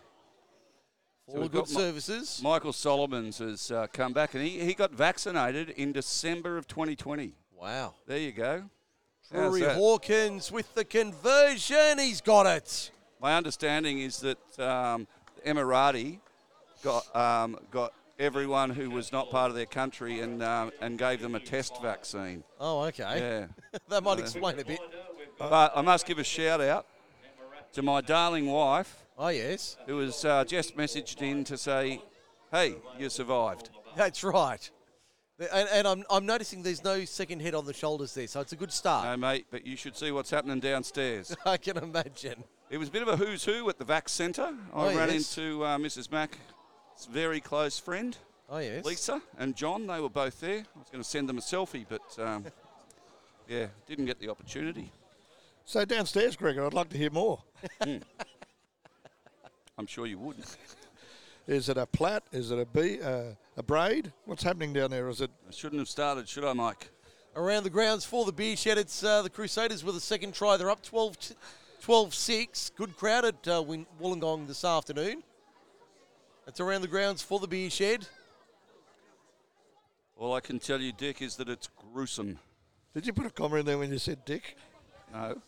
[1.27, 2.39] So All we've good got Mi- services.
[2.43, 7.33] Michael Solomons has uh, come back and he, he got vaccinated in December of 2020.
[7.61, 7.93] Wow.
[8.07, 8.63] There you go.
[9.31, 9.75] That?
[9.75, 11.99] Hawkins with the conversion.
[11.99, 12.89] He's got it.
[13.21, 15.07] My understanding is that um,
[15.45, 16.17] Emirati
[16.83, 21.21] got um, got everyone who was not part of their country and um, and gave
[21.21, 22.43] them a test vaccine.
[22.59, 23.47] Oh, okay.
[23.71, 24.79] Yeah, that might explain a bit.
[25.37, 26.87] but I must give a shout out
[27.73, 29.77] to my darling wife Oh, yes.
[29.85, 32.01] who was uh, just messaged in to say,
[32.51, 34.69] "Hey, you survived." That's right.
[35.51, 38.53] And, and I'm, I'm noticing there's no second head on the shoulders there, so it's
[38.53, 39.05] a good start.
[39.05, 41.35] No, mate, but you should see what's happening downstairs.
[41.45, 42.43] I can imagine.
[42.69, 44.53] It was a bit of a who's who at the vac centre.
[44.73, 45.37] I Oh, ran yes.
[45.37, 46.11] into uh, Mrs.
[46.11, 46.37] Mack's
[47.09, 48.15] very close friend.
[48.49, 48.85] Oh, yes.
[48.85, 50.59] Lisa and John, they were both there.
[50.59, 52.45] I was going to send them a selfie, but um,
[53.47, 54.91] yeah, didn't get the opportunity.
[55.65, 57.41] So downstairs, Gregor, I'd like to hear more.
[59.77, 60.35] I'm sure you would.
[61.47, 62.21] Is it a plait?
[62.31, 63.01] Is it a bee?
[63.01, 64.11] Uh, a braid?
[64.25, 65.09] What's happening down there?
[65.09, 65.31] Is it?
[65.47, 66.89] I shouldn't have started, should I, Mike?
[67.35, 70.57] Around the grounds for the beer shed, it's uh, the Crusaders with a second try.
[70.57, 71.35] They're up 12 t-
[71.81, 72.75] 12-6.
[72.75, 73.63] Good crowd at uh,
[74.01, 75.23] Wollongong this afternoon.
[76.45, 78.07] It's around the grounds for the beer shed.
[80.17, 82.37] All I can tell you, Dick, is that it's gruesome.
[82.93, 84.55] Did you put a comma in there when you said Dick?
[85.11, 85.41] No.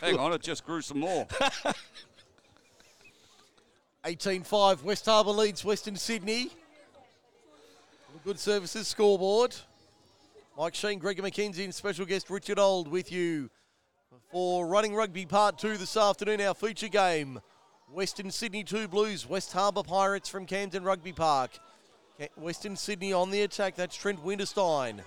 [0.00, 1.26] Hang on, it just grew some more.
[4.04, 6.50] 18-5, West Harbour leads Western Sydney.
[8.24, 9.54] Good Services scoreboard.
[10.56, 13.50] Mike Sheen, Gregor McKenzie, and special guest Richard Old with you
[14.30, 17.40] for Running Rugby Part 2 this afternoon, our feature game.
[17.92, 21.58] Western Sydney 2 Blues, West Harbour Pirates from Camden Rugby Park.
[22.36, 25.00] Western Sydney on the attack, that's Trent Winterstein.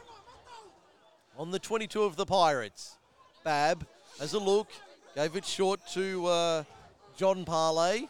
[1.37, 2.97] On the 22 of the Pirates,
[3.43, 3.85] Bab
[4.19, 4.67] has a look,
[5.15, 6.63] gave it short to uh,
[7.17, 8.07] John Parley.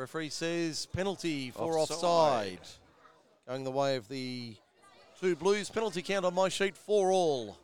[0.00, 1.98] Referee says penalty for offside.
[1.98, 2.58] Offside.
[3.46, 4.54] Going the way of the
[5.20, 5.68] two Blues.
[5.68, 7.58] Penalty count on my sheet for all.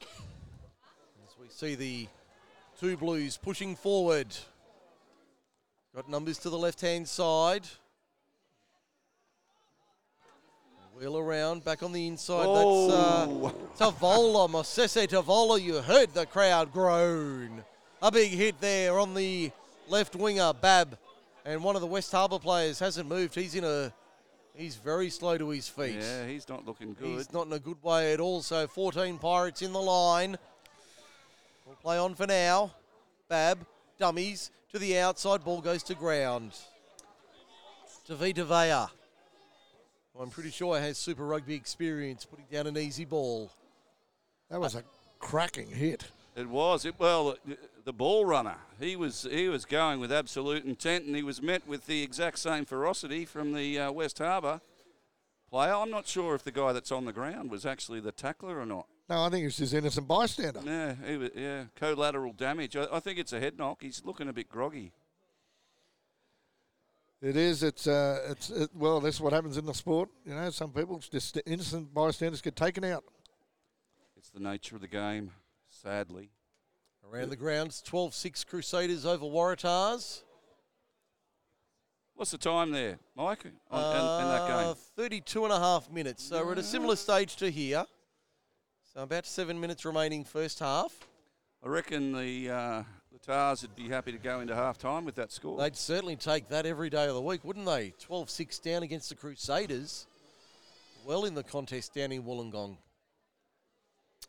[0.00, 2.08] As we see the
[2.80, 4.28] two Blues pushing forward.
[5.94, 7.66] Got numbers to the left hand side.
[10.98, 12.46] Wheel around, back on the inside.
[12.48, 13.52] Oh.
[13.76, 15.60] That's uh, Tavola, Mosese Tavola.
[15.60, 17.64] You heard the crowd groan.
[18.00, 19.52] A big hit there on the
[19.90, 20.98] left winger, Bab.
[21.44, 23.34] And one of the West Harbour players hasn't moved.
[23.34, 23.92] He's in a.
[24.54, 26.00] He's very slow to his feet.
[26.00, 27.06] Yeah, he's not looking good.
[27.06, 28.42] He's not in a good way at all.
[28.42, 30.36] So 14 Pirates in the line.
[31.64, 32.72] We'll play on for now.
[33.28, 33.64] Bab,
[33.98, 35.44] dummies to the outside.
[35.44, 36.52] Ball goes to ground.
[38.06, 38.92] To Vita Vea.
[40.20, 43.52] I'm pretty sure he has Super Rugby experience putting down an easy ball.
[44.50, 44.82] That was a
[45.20, 46.04] cracking hit.
[46.34, 46.84] It was.
[46.84, 47.36] It, well,
[47.88, 48.58] the ball runner.
[48.78, 52.38] He was he was going with absolute intent, and he was met with the exact
[52.38, 54.60] same ferocity from the uh, West Harbour
[55.48, 55.72] player.
[55.72, 58.66] I'm not sure if the guy that's on the ground was actually the tackler or
[58.66, 58.84] not.
[59.08, 60.60] No, I think it's just an innocent bystander.
[60.66, 62.76] Yeah, he was, yeah, collateral damage.
[62.76, 63.78] I, I think it's a head knock.
[63.80, 64.92] He's looking a bit groggy.
[67.22, 67.62] It is.
[67.62, 67.86] It's.
[67.86, 68.50] Uh, it's.
[68.50, 70.10] It, well, that's what happens in the sport.
[70.26, 73.04] You know, some people just innocent bystanders get taken out.
[74.18, 75.30] It's the nature of the game,
[75.70, 76.32] sadly.
[77.10, 80.22] Around the grounds, 12-6 Crusaders over Waratahs.
[82.14, 84.70] What's the time there, Mike, on, in, that game?
[84.70, 86.24] Uh, 32 and a half minutes.
[86.24, 87.86] So we're at a similar stage to here.
[88.92, 90.92] So about seven minutes remaining first half.
[91.64, 92.82] I reckon the uh,
[93.12, 95.56] the Tars would be happy to go into half time with that score.
[95.58, 97.94] They'd certainly take that every day of the week, wouldn't they?
[98.00, 100.06] 12 6 down against the Crusaders.
[101.06, 102.76] Well in the contest down in Wollongong.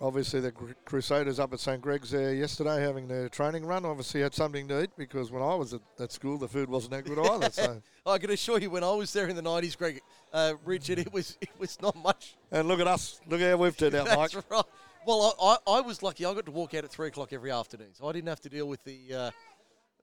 [0.01, 0.53] Obviously, the
[0.85, 1.81] Crusaders up at St.
[1.81, 3.83] Greg's there yesterday having their training run.
[3.83, 6.91] Obviously, had something to eat because when I was at that school, the food wasn't
[6.91, 7.49] that good either.
[7.51, 9.99] So I can assure you, when I was there in the '90s, Greg,
[10.31, 12.37] uh, Richard, it was it was not much.
[12.49, 13.19] And look at us.
[13.27, 14.43] Look at how we've turned out, That's Mike.
[14.49, 14.63] right.
[15.05, 16.25] Well, I, I, I, was lucky.
[16.25, 18.49] I got to walk out at three o'clock every afternoon, so I didn't have to
[18.49, 19.31] deal with the uh,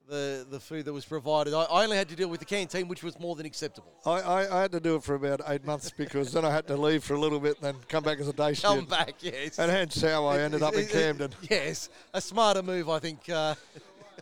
[0.09, 1.55] the the food that was provided.
[1.55, 3.93] I, I, only had to deal with the canteen, which was more than acceptable.
[4.05, 6.67] I, I, I, had to do it for about eight months because then I had
[6.69, 8.89] to leave for a little bit and then come back as a day student.
[8.89, 9.59] Come back, yes.
[9.59, 11.33] And hence how I ended up in Camden.
[11.49, 13.29] Yes, a smarter move, I think.
[13.29, 13.55] Uh,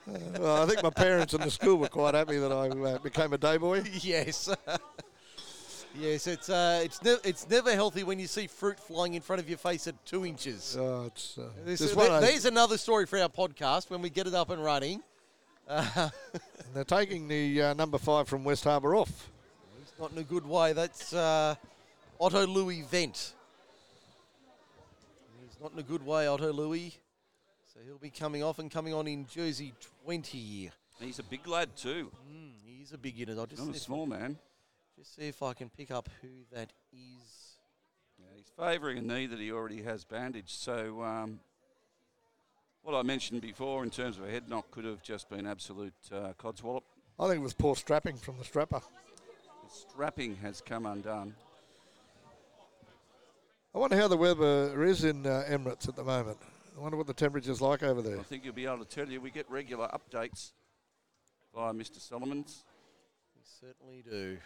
[0.39, 3.33] well, I think my parents and the school were quite happy that I uh, became
[3.33, 3.83] a day boy.
[4.03, 4.51] Yes.
[5.97, 9.41] Yes, it's uh, it's ne- it's never healthy when you see fruit flying in front
[9.41, 10.77] of your face at two inches.
[10.77, 14.35] Oh, it's, uh, this, uh, there's another story for our podcast when we get it
[14.35, 15.05] up and running.
[15.67, 16.11] Uh,
[16.75, 19.31] they're taking the uh, number five from West Harbour off.
[19.79, 20.73] He's not in a good way.
[20.73, 21.55] That's uh,
[22.21, 23.33] Otto Louis Vent.
[25.43, 26.99] He's not in a good way, Otto Louis.
[27.73, 29.73] So he'll be coming off and coming on in jersey
[30.05, 30.71] 20.
[31.01, 32.11] He's a big lad too.
[32.31, 33.39] Mm, he's a big unit.
[33.39, 34.39] I'll just not a small man.
[34.97, 37.57] Just see if I can pick up who that is.
[38.19, 40.51] Yeah, he's favouring a knee that he already has bandaged.
[40.51, 41.41] So um,
[42.85, 45.95] what I mentioned before in terms of a head knock could have just been absolute
[46.13, 46.83] uh, codswallop.
[47.19, 48.81] I think it was poor strapping from the strapper.
[48.81, 51.35] The strapping has come undone.
[53.75, 56.39] I wonder how the weather is in uh, Emirates at the moment.
[56.77, 58.21] I wonder what the temperature's like over there.
[58.21, 59.21] I think you'll be able to tell you.
[59.21, 60.53] We get regular updates
[61.55, 62.01] via Mr.
[62.01, 62.65] Solomons.
[63.35, 64.37] We certainly do.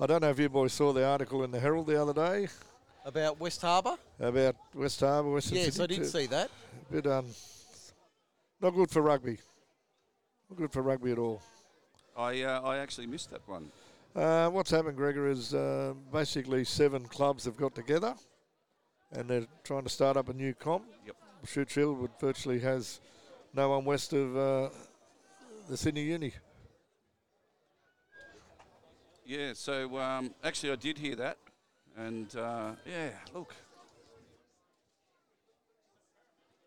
[0.00, 2.46] I don't know if you boys saw the article in the Herald the other day
[3.04, 3.96] about West Harbour.
[4.20, 5.96] About West Harbour, Western yes, Sydney.
[5.96, 6.50] I did see that.
[6.88, 7.26] A bit um,
[8.60, 9.38] not good for rugby.
[10.48, 11.42] Not good for rugby at all.
[12.16, 13.72] I uh, I actually missed that one.
[14.14, 18.14] Uh, what's happened, Gregor, is uh, basically seven clubs have got together,
[19.10, 20.84] and they're trying to start up a new comp.
[21.06, 21.16] Yep.
[21.44, 23.00] Shute Shield would virtually has
[23.52, 24.68] no one west of uh,
[25.68, 26.34] the Sydney Uni.
[29.28, 31.36] Yeah, so um, actually I did hear that.
[31.98, 33.54] And uh, yeah, look.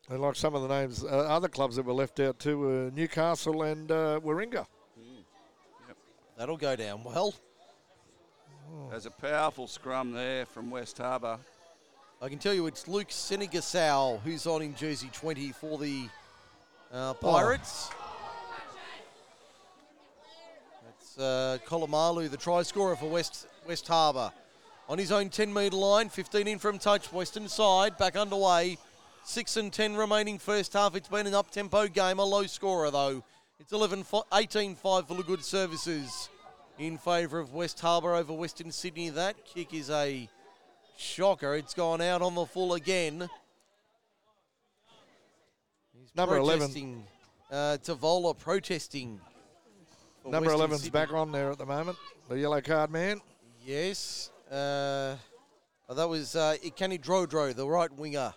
[0.08, 2.92] And like some of the names, uh, other clubs that were left out too were
[2.94, 4.68] Newcastle and uh, Warringah.
[5.00, 5.24] Mm.
[5.88, 5.98] Yep.
[6.38, 7.34] That'll go down well.
[8.92, 11.40] There's a powerful scrum there from West Harbour.
[12.22, 16.08] I can tell you it's Luke Senegasau who's on in jersey 20 for the
[16.94, 17.90] uh, Pirates.
[17.92, 18.01] Oh.
[21.18, 24.32] Uh, Kolomalu, the try scorer for West West Harbour.
[24.90, 28.78] On his own 10 metre line, 15 in from touch, western side, back underway.
[29.24, 30.96] 6 and 10 remaining first half.
[30.96, 33.24] It's been an up tempo game, a low scorer though.
[33.60, 36.30] It's 11 18 5 for the good services
[36.80, 39.10] in favour of West Harbour over Western Sydney.
[39.10, 40.28] That kick is a
[40.98, 41.56] shocker.
[41.56, 43.30] It's gone out on the full again.
[45.94, 47.04] He's Number 11.
[47.52, 49.20] Uh, Tavola protesting
[50.26, 51.98] Number 11's back on there at the moment.
[52.30, 53.22] The yellow card man.
[53.66, 54.32] Yes.
[54.52, 55.16] Uh,
[55.92, 58.34] Oh, that was uh, Ikani Drodro, the right winger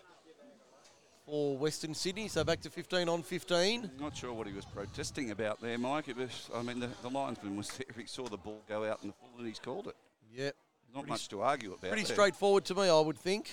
[1.25, 2.27] for Western Sydney.
[2.27, 3.91] So back to 15 on 15.
[3.97, 6.09] Not sure what he was protesting about there, Mike.
[6.09, 7.87] It was, I mean, the, the linesman was there.
[7.97, 9.95] He saw the ball go out in the full and he's called it.
[10.35, 10.53] Yep.
[10.93, 11.91] Not Pretty much to argue about.
[11.91, 12.13] Pretty there.
[12.13, 13.49] straightforward to me, I would think.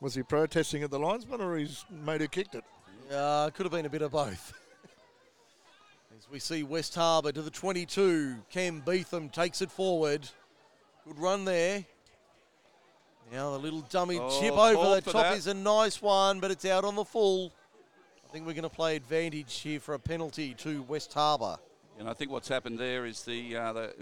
[0.00, 2.62] Was he protesting at the linesman or his mate who kicked it?
[3.12, 4.52] Uh, could have been a bit of both.
[6.20, 8.36] As we see West Harbour to the 22.
[8.50, 10.28] Cam Beetham takes it forward.
[11.06, 11.82] Good run there.
[13.32, 15.38] Now the little dummy Oh, chip over the top that.
[15.38, 17.54] is a nice one, but it's out on the full.
[18.28, 21.56] I think we're going to play advantage here for a penalty to West Harbour.
[21.98, 23.94] And I think what's happened there is the uh, the,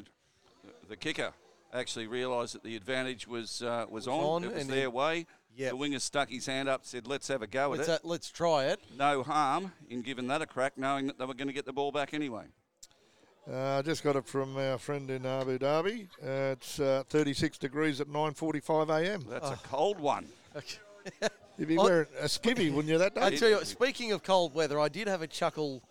[0.88, 1.32] the kicker
[1.72, 4.42] actually realised that the advantage was uh, was on.
[4.42, 5.26] on It was their way.
[5.58, 5.70] Yep.
[5.70, 7.98] The winger stuck his hand up, said, "Let's have a go at Let's, it." uh,
[8.04, 8.78] let's try it.
[8.96, 11.72] no harm in giving that a crack, knowing that they were going to get the
[11.72, 12.44] ball back anyway.
[13.50, 16.06] Uh, I just got it from our friend in Abu Dhabi.
[16.22, 19.24] Uh, it's uh, 36 degrees at 9:45 a.m.
[19.28, 20.26] That's a cold one.
[21.58, 21.84] You'd be Oh.
[21.84, 23.20] wearing a skivvy, wouldn't you, that day?
[23.20, 25.82] I tell you, what, speaking of cold weather, I did have a chuckle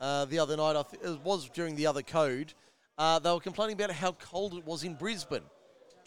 [0.00, 0.76] uh, the other night.
[0.76, 2.52] I th- it was during the other code.
[2.96, 5.42] Uh, they were complaining about how cold it was in Brisbane.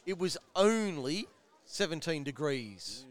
[0.06, 1.28] It was only
[1.66, 3.06] 17 degrees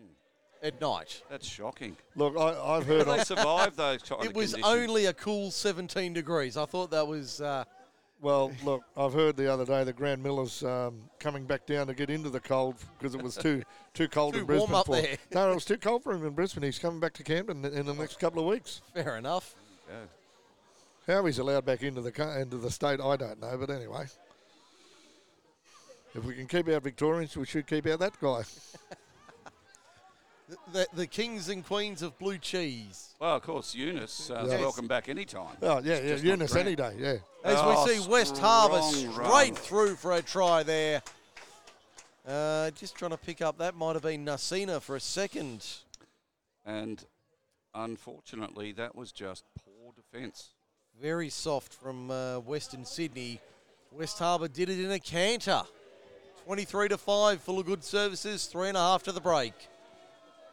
[0.62, 1.22] at night.
[1.30, 1.96] That's shocking.
[2.16, 4.76] Look, I, I've heard They on, survived those kind It of was conditions.
[4.88, 6.56] only a cool 17 degrees.
[6.56, 7.40] I thought that was.
[7.40, 7.64] Uh,
[8.20, 11.94] well, look, I've heard the other day the Grant Miller's um, coming back down to
[11.94, 13.62] get into the cold because it was too
[13.94, 14.68] too cold Too in Brisbane.
[14.70, 15.16] warm up for there.
[15.32, 16.64] No, it was too cold for him in Brisbane.
[16.64, 18.82] He's coming back to Camden in the next couple of weeks.
[18.92, 19.54] fair enough.
[19.88, 21.14] Yeah.
[21.14, 23.56] How he's allowed back into the into the state, I don't know.
[23.56, 24.06] But anyway,
[26.14, 28.42] if we can keep out Victorians, we should keep out that guy.
[30.72, 33.14] The, the, kings and queens of blue cheese.
[33.20, 34.60] Well, of course, Eunice uh, Yes.
[34.60, 35.56] welcome back anytime.
[35.60, 36.94] Oh yeah, yeah, Eunice any day.
[36.96, 37.16] Yeah.
[37.44, 39.54] As Oh, we see West Harbour straight run.
[39.54, 41.02] through for a try there.
[42.26, 43.58] Uh, just trying to pick up.
[43.58, 45.66] That might have been Nasina for a second.
[46.64, 47.04] And
[47.74, 50.50] unfortunately, that was just poor defence.
[51.00, 53.40] Very soft from uh, Western Sydney.
[53.92, 55.62] West Harbour did it in a canter.
[56.46, 59.52] 23 to 5, full of good services, three and a half to the break.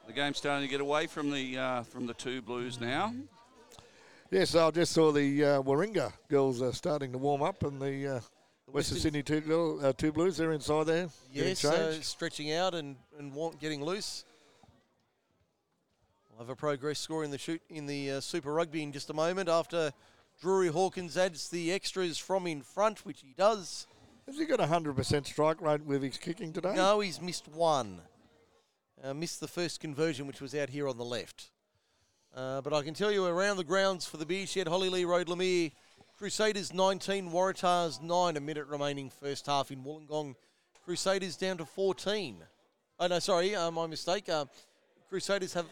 [0.08, 3.14] The game's starting to get away from the uh, from the two blues now.
[4.32, 8.08] Yes, I just saw the uh, Warringah girls uh, starting to warm up, and the
[8.08, 11.10] uh, Western Western- Sydney two, girl, uh, two Blues they're inside there.
[11.32, 14.26] Yes, uh, stretching out and, and want, getting loose.
[16.30, 19.10] We'll have a progress score in the shoot in the uh, Super Rugby in just
[19.10, 19.92] a moment after
[20.42, 23.88] Drury Hawkins adds the extras from in front, which he does.
[24.28, 26.74] Has he got a hundred percent strike rate with his kicking today?
[26.76, 28.02] No, he's missed one.
[29.06, 31.52] Uh, missed the first conversion, which was out here on the left.
[32.36, 35.28] Uh, but I can tell you around the grounds for the beer shed, Holylee Road,
[35.28, 35.72] Leumeah,
[36.18, 40.34] Crusaders 19, Waratahs 9, a minute remaining first half in Wollongong.
[40.84, 42.44] Crusaders down to 14.
[43.00, 44.28] Oh, no, sorry, uh, my mistake.
[44.28, 44.46] Uh,
[45.08, 45.68] Crusaders have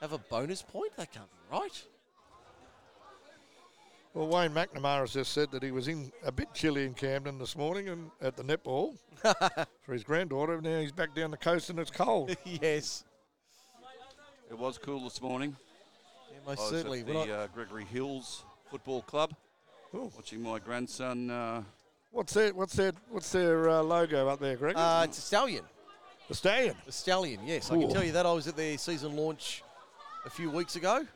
[0.00, 0.94] have a bonus point?
[0.96, 1.82] That can't be right.
[4.16, 7.38] Well, Wayne McNamara has just said that he was in a bit chilly in Camden
[7.38, 8.96] this morning and at the netball
[9.82, 10.58] for his granddaughter.
[10.62, 12.34] Now he's back down the coast and it's cold.
[12.46, 13.04] yes.
[14.50, 15.54] It was cool this morning.
[16.32, 17.00] Yeah, most I most was certainly.
[17.00, 19.34] at the I- uh, Gregory Hills Football Club,
[19.94, 20.10] Ooh.
[20.16, 21.28] watching my grandson.
[21.30, 21.62] Uh,
[22.10, 24.74] What's their what's their what's their uh, logo up there, Greg?
[24.78, 25.62] uh, it's a stallion.
[26.28, 26.74] the stallion.
[26.86, 27.70] The Stallion, yes.
[27.70, 28.24] I can tell you that.
[28.24, 29.62] I was at their season launch
[30.24, 31.08] a few weeks ago with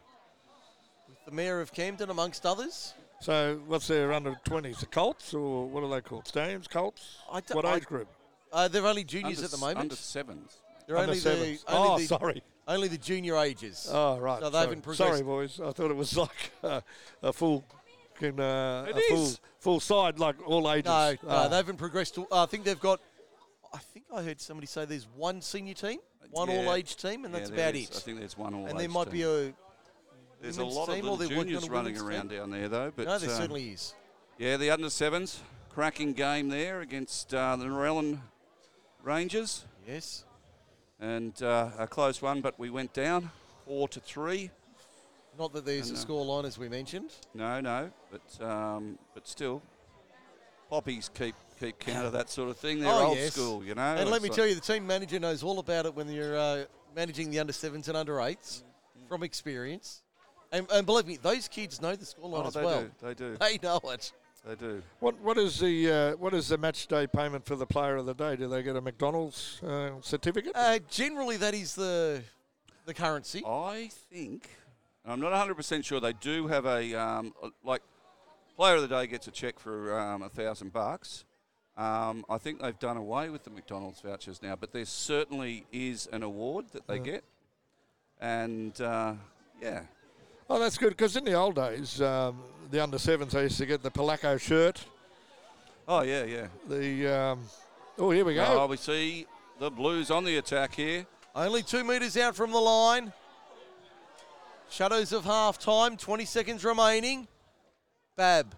[1.30, 2.94] the Mayor of Camden, amongst others.
[3.20, 4.78] So what's their under twenties?
[4.78, 6.26] The Colts or what are they called?
[6.26, 7.18] Stallions, Colts.
[7.30, 8.08] I don't- what I- age group?
[8.52, 9.78] Uh, they're only juniors under, at the moment.
[9.78, 10.56] Under sevens.
[10.86, 11.64] they're under only the, sevens.
[11.68, 12.42] only, Oh, the, sorry.
[12.66, 13.88] only the junior ages.
[13.92, 14.40] Oh, right.
[14.40, 14.76] So they sorry.
[14.76, 15.60] haven't Sorry, boys.
[15.60, 16.80] I thought it was like uh,
[17.22, 17.64] a full,
[18.18, 19.40] can, uh, It a full, is.
[19.60, 20.86] full side, like all ages.
[20.86, 21.48] no, no, Ah.
[21.48, 22.16] they haven't progressed.
[22.16, 23.00] To, I think they've got.
[23.72, 26.00] I think I heard somebody say there's one senior team,
[26.32, 26.56] one Yeah.
[26.66, 27.88] all-age team, and Yeah, that's there about is.
[27.90, 27.96] it.
[27.96, 28.70] I think there's one all age team.
[28.70, 29.54] and there age might be a.
[30.40, 32.38] There's a lot of little juniors running around team.
[32.38, 32.92] down there, though.
[32.94, 33.94] But no, there uh, certainly is.
[34.38, 38.20] yeah, the under sevens cracking game there against uh, the Narellan
[39.02, 40.24] Rangers, Yes.
[40.98, 43.30] and uh, a close one, but we went down
[43.66, 44.50] four to three.
[45.38, 47.12] Not that there's And, a uh, score line as we mentioned.
[47.34, 49.62] No, no, but um, but still,
[50.68, 52.80] poppies keep keep count of that sort of thing.
[52.80, 53.34] They're Oh, old yes.
[53.34, 53.82] school, you know.
[53.82, 56.36] And let me like- tell you, the team manager knows all about it when you're
[56.36, 56.64] uh,
[56.96, 58.64] managing the under sevens and under eights
[59.08, 60.02] from experience.
[60.52, 62.82] And, and believe me, those kids know the scoreline oh, as they well.
[62.82, 64.12] do, they do, They know it.
[64.46, 64.82] they do.
[64.98, 68.06] What what is the uh, what is the match day payment for the player of
[68.06, 68.36] the day?
[68.36, 70.52] Do they get a McDonald's uh, certificate?
[70.54, 72.22] Uh, generally, that is the
[72.86, 73.42] the currency.
[73.46, 74.48] I think
[75.04, 76.00] I'm not 100 percent sure.
[76.00, 77.32] They do have a um,
[77.62, 77.82] like
[78.56, 81.24] player of the day gets a check for um, a thousand bucks,
[81.78, 86.06] Um, I think they've done away with the McDonald's vouchers now, but there certainly is
[86.12, 87.24] an award that they get.
[88.20, 89.14] And uh,
[89.62, 89.84] yeah,
[90.52, 92.42] Oh, that's good because in the old days, um,
[92.72, 94.84] the under sevens they used to get the Pelaco shirt.
[95.86, 96.48] oh yeah, yeah.
[96.68, 97.40] The um,
[97.96, 98.44] oh, here we go.
[98.44, 99.26] Oh, we see
[99.60, 101.06] the Blues on the attack here.
[101.36, 103.12] Only two metres out from the line.
[104.70, 107.28] Shadows of half time, 20 seconds remaining.
[108.16, 108.52] Bab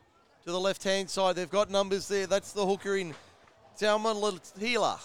[0.46, 1.36] to the left hand side.
[1.36, 2.26] They've got numbers there.
[2.26, 3.14] That's the hooker in
[3.74, 4.98] Salman Latila.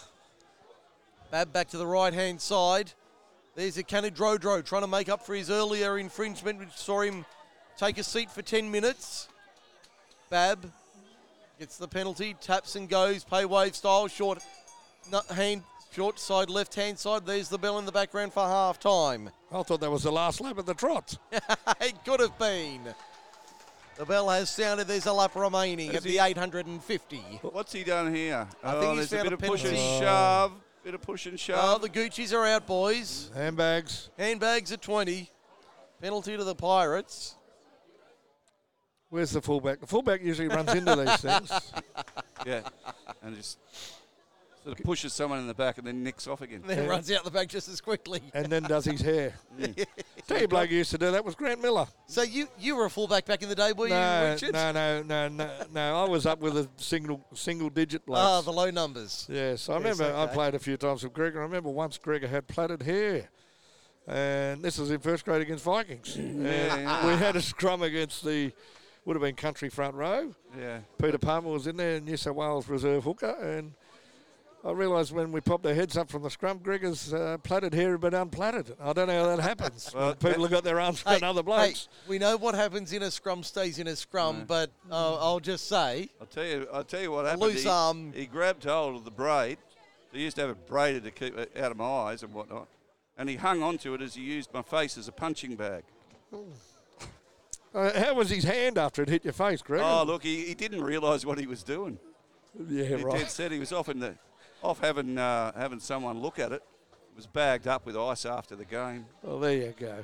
[1.32, 2.94] Bab back to the right hand side.
[3.58, 7.26] There's a Canadrodro trying to make up for his earlier infringement, which saw him
[7.76, 9.30] take a seat for 10 minutes.
[10.30, 10.72] Bab
[11.58, 14.44] gets the penalty, taps and goes, pay wave style, short
[15.34, 17.26] hand, short side, left hand side.
[17.26, 19.32] There's the bell in the background for half time.
[19.52, 21.18] I thought that was the last lap of the trot.
[21.32, 22.82] it could have been.
[23.98, 24.88] The bell has sounded.
[24.88, 27.18] There's a lap remaining Has at he- the 850.
[27.42, 28.48] What's he done here?
[28.64, 30.06] I oh, think he's there's a bit a of push and penalty.
[30.06, 30.52] shove.
[30.88, 31.60] Bit of push and shove.
[31.62, 33.30] Oh, the Gucci's are out, boys.
[33.36, 34.10] Handbags.
[34.18, 35.30] Handbags at 20.
[36.00, 37.36] Penalty to the Pirates.
[39.10, 39.82] Where's the fullback?
[39.82, 41.52] The fullback usually runs into these things.
[42.46, 42.62] yeah,
[43.22, 43.58] and just
[44.68, 46.62] sort of pushes someone in the back and then nicks off again.
[46.66, 46.90] Then Yeah.
[46.90, 48.22] runs out the back just as quickly.
[48.34, 49.34] and then does his hair.
[50.28, 51.88] Tell you bloke used to do that was Grant Miller.
[52.08, 54.54] So you you were a fullback back in the day, were you, No, Richard?
[54.54, 55.96] no, no, no, no, no.
[56.06, 58.22] I was up with a single single digit blokes.
[58.22, 59.26] Ah, the low numbers.
[59.30, 61.40] Yes, I Yes, remember I played a few times with Gregor.
[61.40, 63.30] I remember once Gregor had plaited hair.
[64.06, 66.16] And this was in first grade against Vikings.
[66.18, 66.44] and
[67.08, 68.54] we had a scrum against the,
[69.06, 70.34] would have been country front row.
[70.58, 70.80] Yeah.
[71.02, 73.36] Peter Palmer was in there, New South Wales reserve hooker.
[73.42, 73.74] And
[74.66, 77.92] I realised when we popped our heads up from the scrum, Gregor's uh, plaited hair
[77.92, 78.76] had been unplaited.
[78.82, 79.92] I don't know how that happens.
[79.94, 81.88] Well, when people have got their arms around other blokes.
[81.92, 85.40] hey, we know what happens in a scrum stays in a scrum, but uh, I'll
[85.40, 86.68] just say, I'll tell you.
[86.74, 87.44] I'll tell you what happened.
[87.44, 88.12] loose he, arm.
[88.14, 89.58] he grabbed hold of the braid.
[90.12, 92.68] He used to have it braided to keep it out of my eyes and whatnot.
[93.18, 95.84] And he hung onto it as he used my face as a punching bag.
[97.74, 99.84] Uh, how was his hand after it hit your face, Gregor?
[99.84, 102.00] Oh, look, he, he didn't realise what he was doing.
[102.68, 103.18] yeah, He right.
[103.20, 104.16] dead said he was off in the,
[104.62, 106.64] off having uh, having someone look at it.
[107.12, 109.06] It was bagged up with ice after the game.
[109.24, 110.04] Well, there you go.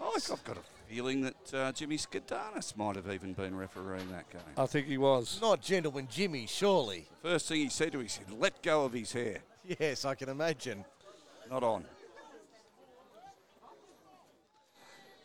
[0.00, 4.28] Oh, I've got a feeling that uh, Jimmy Skadanis might have even been refereeing that
[4.30, 4.42] game.
[4.56, 5.38] I think he was.
[5.40, 7.06] not gentleman Jimmy, surely.
[7.22, 9.38] First thing he said to me, he said, "Let go of his hair."
[9.80, 10.84] Yes, I can imagine.
[11.50, 11.84] Not on.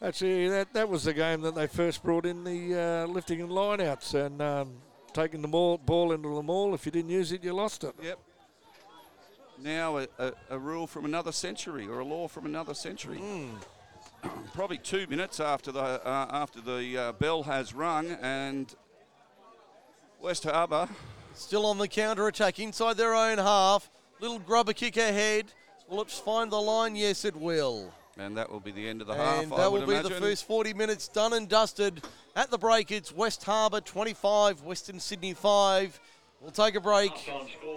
[0.02, 3.50] Actually, that, that was the game that they first brought in the uh, lifting and
[3.50, 4.76] lineouts and um,
[5.14, 6.74] taking the ball, ball into the mall.
[6.74, 7.94] If you didn't use it, you lost it.
[8.02, 8.20] Yep.
[9.62, 13.22] Now a, a, a rule from another century or a law from another century.
[14.54, 18.74] Probably two minutes after the uh, after the uh, bell has rung and
[20.22, 20.90] West Harbour.
[21.34, 23.90] Still on the counter attack inside their own half.
[24.20, 25.54] Little grubber kick ahead.
[25.90, 26.96] Will it find the line?
[26.96, 27.94] Yes, it will.
[28.20, 29.44] And that will be the end of the half.
[29.44, 30.12] And I that would will be imagine.
[30.12, 32.04] the first 40 minutes done and dusted.
[32.36, 36.00] At the break, it's West Harbour 25, Western Sydney 5.
[36.42, 37.12] We'll take a break,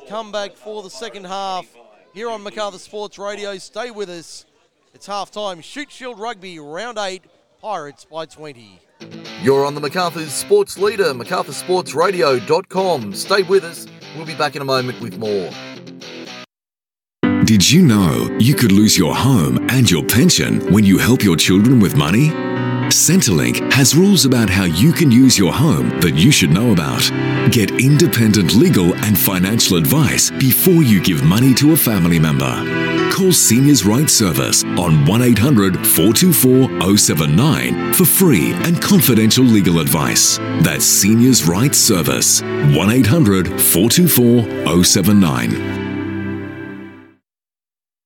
[0.09, 1.67] come back for the second half
[2.15, 3.59] here on Macarthur Sports Radio.
[3.59, 4.47] Stay with us.
[4.95, 5.61] It's half time.
[5.61, 7.23] Shute Shield Rugby, round eight,
[7.61, 8.81] Pirates by 20.
[9.43, 13.15] You're on the MacArthur's Sports Leader, MacArthurSportsRadio.com.
[13.15, 13.87] Stay with us.
[14.17, 15.51] We'll be back in a moment with more.
[17.53, 21.37] Did you know you could lose your home and your pension when you help your
[21.37, 22.31] children with money?
[22.89, 27.03] Centrelink has rules about how you can use your home that you should know about.
[27.53, 33.11] Get independent legal and financial advice before you give money to a family member.
[33.13, 40.39] Call Seniors Rights Service on 1 800 424 079 for free and confidential legal advice.
[40.63, 45.82] That's Seniors Rights Service 1 800 424 079.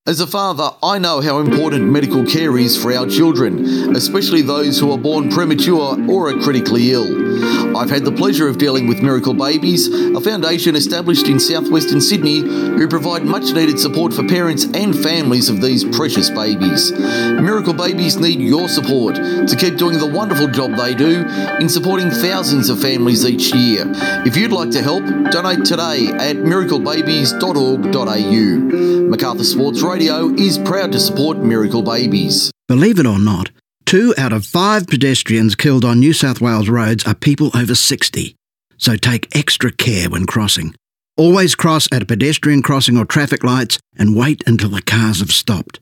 [0.08, 4.78] As a father, I know how important medical care is for our children, especially those
[4.78, 7.76] who are born premature or are critically ill.
[7.76, 12.38] I've had the pleasure of dealing with Miracle Babies, a foundation established in southwestern Sydney
[12.38, 16.92] who provide much needed support for parents and families of these precious babies.
[16.92, 21.24] Miracle Babies need your support to keep doing the wonderful job they do
[21.58, 23.82] in supporting thousands of families each year.
[24.24, 25.02] If you'd like to help,
[25.32, 29.06] donate today at miraclebabies.org.au.
[29.06, 32.50] MacArthur Sports Radio is proud to support Miracle Babies.
[32.68, 33.50] Believe it or not,
[33.86, 38.36] two out of five pedestrians killed on New South Wales roads are people over 60.
[38.76, 40.74] So take extra care when crossing.
[41.16, 45.32] Always cross at a pedestrian crossing or traffic lights and wait until the cars have
[45.32, 45.80] stopped.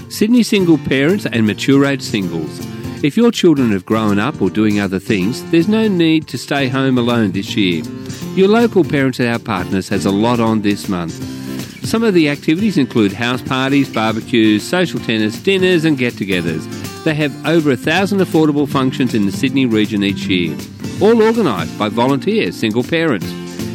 [0.09, 2.65] Sydney single parents and mature age singles.
[3.03, 6.69] If your children have grown up or doing other things, there's no need to stay
[6.69, 7.83] home alone this year.
[8.35, 11.11] Your local Parents Without Partners has a lot on this month.
[11.85, 16.65] Some of the activities include house parties, barbecues, social tennis, dinners, and get togethers.
[17.03, 20.57] They have over a thousand affordable functions in the Sydney region each year,
[21.01, 23.31] all organised by volunteer single parents.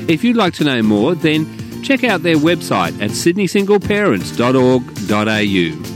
[0.08, 1.46] If you'd like to know more, then
[1.82, 5.92] check out their website at sydneysingleparents.org.au.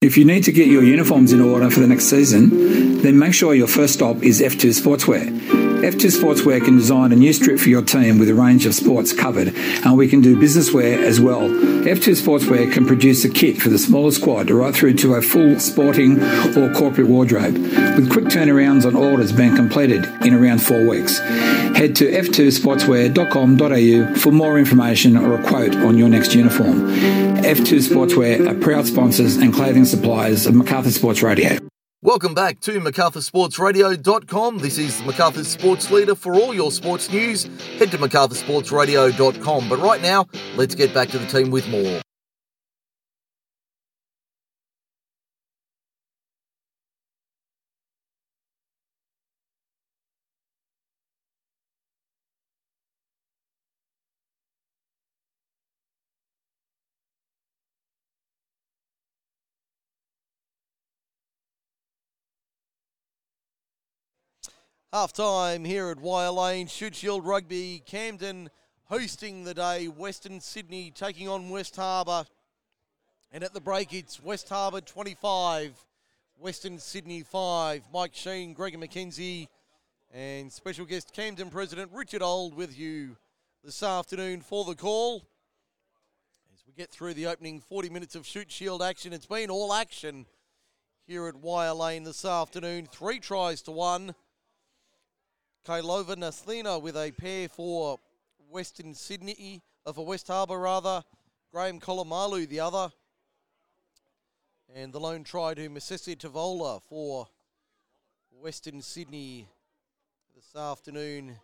[0.00, 3.34] If you need to get your uniforms in order for the next season, then make
[3.34, 5.57] sure your first stop is F2 Sportswear.
[5.78, 9.12] F2 Sportswear can design a new strip for your team with a range of sports
[9.12, 11.48] covered, and we can do business wear as well.
[11.48, 15.60] F2 Sportswear can produce a kit for the smaller squad right through to a full
[15.60, 16.20] sporting
[16.56, 21.18] or corporate wardrobe, with quick turnarounds on orders being completed in around four weeks.
[21.18, 26.88] Head to f2sportswear.com.au for more information or a quote on your next uniform.
[27.38, 31.67] F2 Sportswear are proud sponsors and clothing suppliers of MacArthur Sports Radio.
[32.00, 34.58] Welcome back to MacArthurSportsRadio.com.
[34.58, 37.50] This is MacArthur Sports Leader for all your sports news.
[37.76, 39.68] Head to MacArthurSportsRadio.com.
[39.68, 42.00] But right now, let's get back to the team with more.
[64.90, 68.48] Half time here at Wire Lane, Shute Shield Rugby, Camden
[68.84, 72.24] hosting the day, Western Sydney taking on West Harbour.
[73.30, 75.76] And at the break, it's West Harbour 25,
[76.38, 77.82] Western Sydney 5.
[77.92, 79.48] Mike Sheen, Gregor McKenzie,
[80.10, 83.18] and special guest Camden President Richard Old with you
[83.62, 85.16] this afternoon for the call.
[86.54, 89.74] As we get through the opening 40 minutes of Shute Shield action, it's been all
[89.74, 90.24] action
[91.06, 92.86] here at Wire Lane this afternoon.
[92.90, 94.14] Three tries to one.
[95.68, 98.00] Kailova Nathina with a pair for
[98.50, 101.04] Western Sydney, uh, for West Harbour rather.
[101.52, 102.90] Graham Kolomalu the other.
[104.74, 107.28] And the lone try to Mosese Tavola for
[108.30, 109.46] Western Sydney
[110.34, 111.36] this afternoon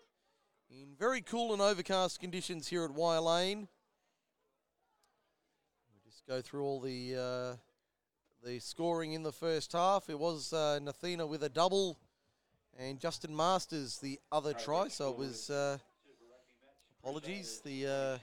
[0.70, 3.68] in very cool and overcast conditions here at Wire Lane.
[5.91, 7.57] We'll just go through all the uh,
[8.43, 10.09] the scoring in the first half.
[10.09, 11.99] It was uh, Nathina with a double
[12.79, 14.89] and Justin Masters the other try.
[14.89, 15.79] So it was uh,
[17.03, 17.61] apologies.
[17.64, 18.18] The uh,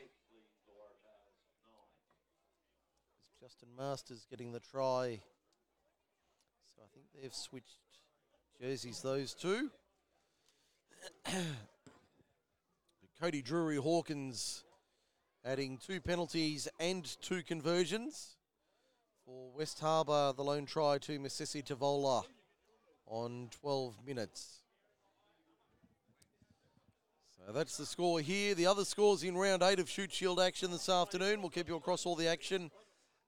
[3.42, 5.20] Justin Masters getting the try.
[6.76, 7.78] So I think they've switched
[8.60, 9.02] jerseys.
[9.02, 9.72] Those two.
[13.20, 14.64] Cody Drury Hawkins
[15.46, 18.38] adding two penalties and two conversions
[19.26, 20.34] for West Harbour.
[20.36, 22.24] The lone try to Mosese Tavola
[23.12, 24.62] on 12 minutes.
[27.36, 28.56] So that's the score here.
[28.56, 31.42] The other scores in round eight of Shute Shield action this afternoon.
[31.42, 32.72] We'll keep you across all the action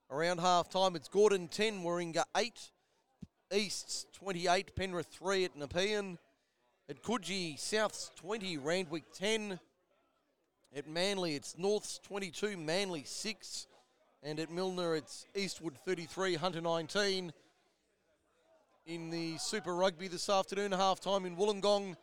[0.10, 0.96] around half time.
[0.96, 2.72] It's Gordon 10, Warringah 8,
[3.54, 6.18] Easts 28, Penrith 3 at Nepean.
[6.90, 9.60] At Coogee, Souths 20, Randwick 10.
[10.74, 13.68] At Manly, it's Norths 22, Manly 6.
[14.24, 17.34] And at Millner, it's Eastwood 33, Hunter 19
[18.86, 21.96] in the Super Rugby this afternoon, half time in Wollongong.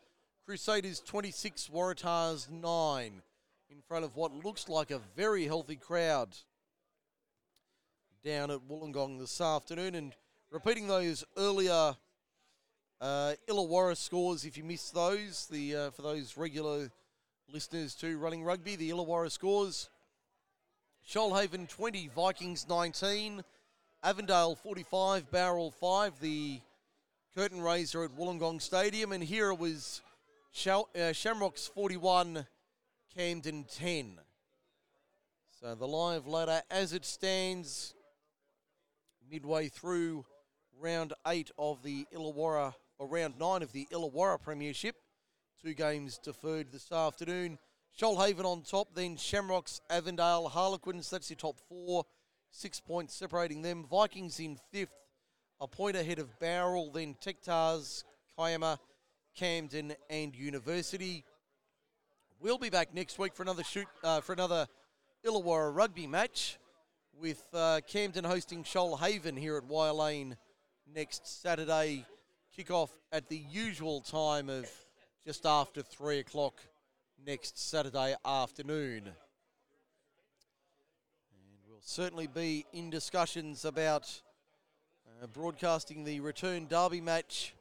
[0.45, 3.21] Crusaders 26, Waratahs 9,
[3.69, 6.35] in front of what looks like a very healthy crowd
[8.25, 9.93] down at Wollongong this afternoon.
[9.93, 10.13] And
[10.49, 11.95] repeating those earlier
[12.99, 16.89] uh, Illawarra scores, if you missed those, the uh, for those regular
[17.47, 19.89] listeners to Running Rugby, the Illawarra scores.
[21.07, 23.43] Shoalhaven 20, Vikings 19,
[24.03, 26.19] Avondale 45, Bowral 5.
[26.19, 26.61] The
[27.35, 30.01] curtain raiser at Wollongong Stadium, and here it was
[30.51, 32.45] Shal- uh, Shamrocks 41,
[33.15, 34.19] Camden 10.
[35.61, 37.93] So the live ladder as it stands
[39.29, 40.25] midway through
[40.77, 44.95] round eight of the Illawarra or round nine of the Illawarra Premiership.
[45.63, 47.59] Two games deferred this afternoon.
[47.97, 51.09] Shoalhaven on top, then Shamrocks, Avondale, Harlequins.
[51.09, 52.05] That's your top four.
[52.49, 53.85] Six points separating them.
[53.89, 54.95] Vikings in fifth,
[55.61, 58.03] a point ahead of Bowral, then Tektars,
[58.35, 58.79] Kiama,
[59.35, 61.23] Camden, and University.
[62.39, 64.65] We'll be back next week for another shoot uh, for another
[65.23, 66.57] Illawarra rugby match
[67.13, 70.35] with uh, Camden hosting Shoalhaven here at Wire Lane
[70.91, 72.07] next Saturday.
[72.55, 74.67] Kick-off at the usual time of
[75.23, 76.59] just after three o'clock
[77.23, 79.03] next Saturday afternoon.
[79.05, 79.13] And
[81.69, 84.23] we'll certainly be in discussions about
[85.21, 87.53] uh, broadcasting the return derby match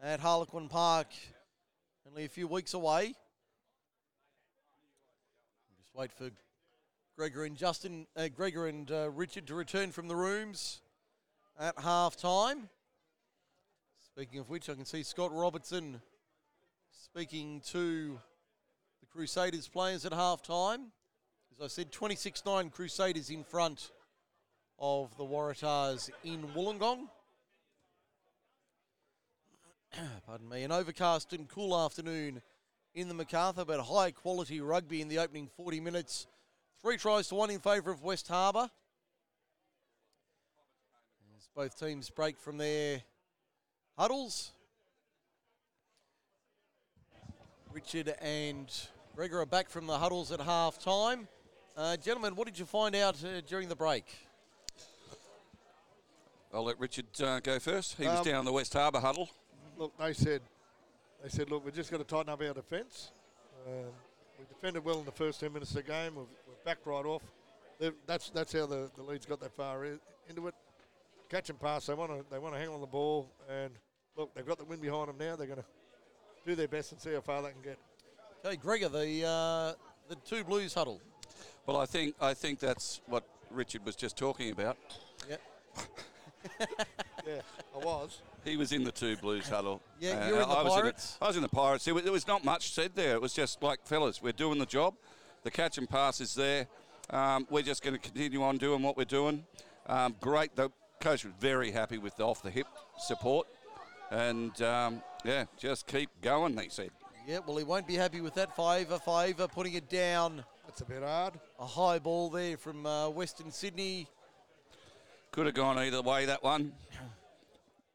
[0.00, 1.08] at Harlequin Park
[2.08, 3.14] only a few weeks away.
[5.82, 6.30] Just wait for
[7.16, 10.80] Gregor and Justin, uh, Gregor and uh, Richard to return from the rooms
[11.58, 12.68] at half time.
[14.04, 16.00] Speaking of which, I can see Scott Robertson
[16.92, 18.20] speaking to
[19.00, 20.92] the Crusaders players at half time.
[21.52, 23.90] As I said, 26 9 Crusaders in front
[24.80, 27.08] of the Waratahs in Wollongong.
[30.26, 30.62] Pardon me.
[30.62, 32.40] An overcast and cool afternoon
[32.94, 36.26] in the Macarthur, but high quality rugby in the opening 40 minutes.
[36.80, 38.70] Three tries to one in favour of West Harbour.
[41.36, 43.02] As both teams break from their
[43.98, 44.52] huddles.
[47.72, 48.72] Richard and
[49.14, 51.28] Gregor are back from the huddles at half time.
[51.76, 54.04] Uh, gentlemen, what did you find out uh, during the break?
[56.52, 57.96] I'll let Richard uh, go first.
[57.96, 59.28] He was Um, down in the West Harbour huddle.
[59.76, 60.42] Look, they said,
[61.22, 63.12] they said, look, we're just going to tighten up our defence.
[63.66, 63.84] Um,
[64.38, 66.14] we defended well in the first 10 minutes of the game.
[66.16, 67.22] We've, we've backed right off.
[67.78, 69.98] They've, that's that's how the, the leads got that far i-
[70.28, 70.54] into it.
[71.30, 71.86] Catch and pass.
[71.86, 73.30] They want to they want to hang on the ball.
[73.48, 73.70] And
[74.16, 75.36] look, they've got the wind behind them now.
[75.36, 75.64] They're going to
[76.44, 77.78] do their best and see how far they can get.
[78.44, 79.72] Okay, Gregor, the uh,
[80.08, 81.00] the two Blues huddle.
[81.64, 84.76] Well, I think I think that's what Richard was just talking about.
[85.28, 85.40] Yep.
[87.26, 87.42] Yeah,
[87.74, 88.22] I was.
[88.44, 89.82] He was in the two Blues huddle.
[90.00, 91.18] Yeah, you're in the I was Pirates?
[91.20, 91.84] I was in the Pirates.
[91.84, 93.12] There was, there was not much said there.
[93.14, 94.94] It was just like, fellas, we're doing the job.
[95.42, 96.66] The catch and pass is there.
[97.10, 99.44] Um, we're just going to continue on doing what we're doing.
[99.86, 100.56] Um, great.
[100.56, 102.66] The coach was very happy with the off the hip
[102.98, 103.46] support.
[104.10, 106.90] And um, yeah, just keep going, they said.
[107.26, 108.56] Yeah, well, he won't be happy with that.
[108.56, 110.42] Fiver, fiver, putting it down.
[110.66, 111.34] That's a bit hard.
[111.58, 114.06] A high ball there from uh, Western Sydney.
[115.32, 116.72] Could have gone either way, that one.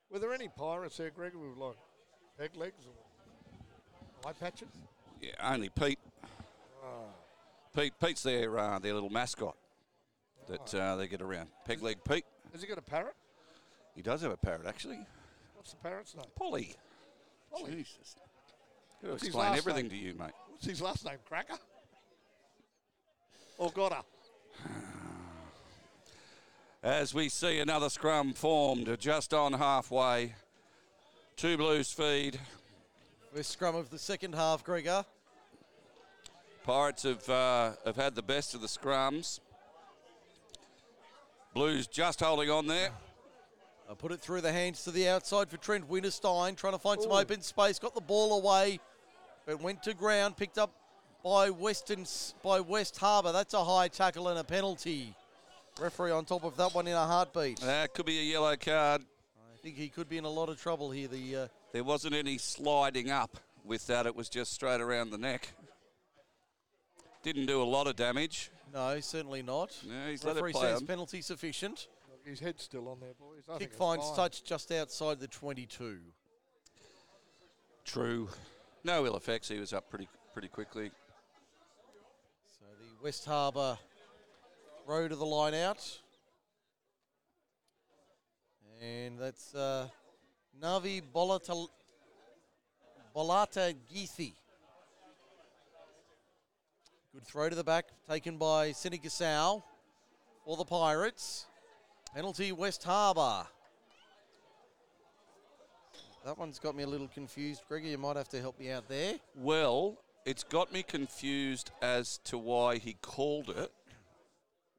[0.09, 1.75] Were there any pirates there, Greg, with like
[2.39, 4.69] peg legs or eye patches?
[5.21, 5.99] Yeah, only Pete.
[6.81, 6.87] Ah.
[7.75, 9.55] Pete Pete's their, uh, their little mascot
[10.47, 11.49] that uh, they get around.
[11.65, 12.25] Peg leg Pete.
[12.53, 13.15] Has he got a parrot?
[13.95, 14.99] He does have a parrot, actually.
[15.55, 16.25] What's the parrot's name?
[16.37, 16.75] Polly.
[17.51, 17.71] Polly.
[17.71, 18.15] Jesus.
[19.01, 19.91] Got to What's explain everything name?
[19.91, 20.31] to you, mate.
[20.49, 21.17] What's his last name?
[21.27, 21.57] Cracker?
[23.57, 24.03] Or Gotta?
[26.85, 30.35] As we see another scrum formed just on halfway.
[31.35, 32.39] Two Blues feed.
[33.33, 35.03] First scrum of the second half, Gregor.
[36.63, 39.39] Pirates have, uh, have had the best of the scrums.
[41.55, 42.91] Blues just holding on there.
[43.89, 47.01] I put it through the hands to the outside for Trent Winterstein, trying to find
[47.01, 47.79] some open space.
[47.79, 48.79] Got the ball away,
[49.47, 50.37] but went to ground.
[50.37, 50.71] Picked up
[51.23, 52.05] by Western
[52.43, 53.31] by West Harbour.
[53.31, 55.15] That's a high tackle and a penalty.
[55.79, 57.59] Referee on top of that one in a heartbeat.
[57.59, 59.01] That could be a yellow card.
[59.53, 61.07] I think he could be in a lot of trouble here.
[61.07, 64.05] The uh, There wasn't any sliding up with that.
[64.05, 65.49] It was just straight around the neck.
[67.23, 68.51] Didn't do a lot of damage.
[68.73, 69.75] no, certainly not.
[69.83, 70.87] Yeah, he's let it Referee play says on.
[70.87, 71.87] penalty sufficient.
[72.09, 73.43] Look, his head's still on there, boys.
[73.49, 74.15] I Kick think finds fine.
[74.15, 75.97] touch just outside the 22.
[77.83, 78.29] True.
[78.83, 79.49] No ill effects.
[79.49, 80.91] He was up pretty pretty quickly.
[82.59, 83.77] So the West Harbour
[84.87, 85.99] row to the line out.
[88.81, 89.87] And that's uh,
[90.61, 91.67] Navi Bolata,
[93.91, 94.33] Githi.
[97.13, 99.63] Good throw to the back, taken by Senegasau
[100.43, 101.45] for the Pirates.
[102.13, 103.47] Penalty West Harbour.
[106.25, 107.61] That one's got me a little confused.
[107.67, 109.15] Gregor, you might have to help me out there.
[109.35, 113.71] Well, it's got me confused as to why he called it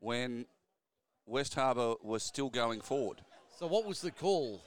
[0.00, 0.46] when
[1.26, 3.22] West Harbour was still going forward.
[3.58, 4.62] So what was the call?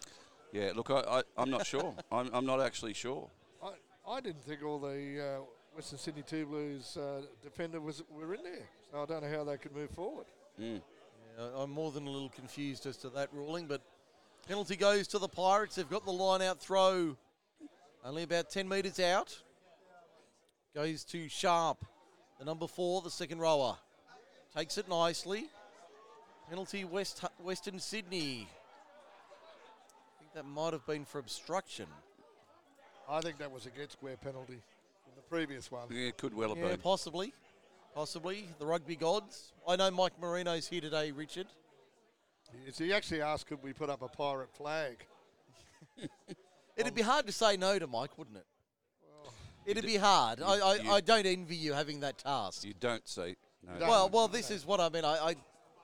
[0.52, 1.96] Yeah, look, I, I, I'm not sure.
[2.12, 3.30] I'm, I'm not actually sure.
[3.64, 3.72] I,
[4.10, 5.42] I didn't think all the uh,
[5.76, 9.44] Western Sydney Two Blues uh, defender was were in there, so I don't know how
[9.44, 10.26] they could move forward.
[10.60, 10.82] Mm.
[11.38, 13.82] Yeah, I'm more than a little confused as to that ruling, but
[14.48, 15.76] Penalty goes to the Pirates.
[15.76, 17.16] They've got the line out throw
[18.04, 19.38] only about 10 metres out.
[20.74, 21.84] Goes to Sharp,
[22.38, 23.78] the number four, the second rower.
[24.56, 25.46] Takes it nicely.
[26.50, 28.48] Penalty West Western Sydney.
[30.18, 31.86] I think that might have been for obstruction.
[33.08, 34.60] I think that was a get square penalty
[35.04, 35.88] from the previous one.
[35.92, 36.80] Yeah, could well have Yeah, been.
[36.80, 37.34] possibly.
[37.96, 38.48] Possibly.
[38.60, 39.52] The rugby gods.
[39.68, 41.48] I know Mike Marino's here today, Richard.
[42.66, 44.98] Yes, He actually asked, could we put up a pirate flag?
[46.78, 48.46] It'd be hard to say no to Mike, wouldn't it?
[49.66, 50.42] It'd be hard.
[50.42, 52.64] I, I, you- I don't envy you having that task.
[52.64, 53.36] You don't see.
[53.64, 53.88] No.
[53.88, 55.06] Well, well, this is what I mean.
[55.06, 55.36] I, I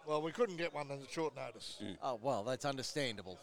[0.08, 1.82] Well, we couldn't get one on short notice.
[2.02, 3.40] oh well, that's understandable.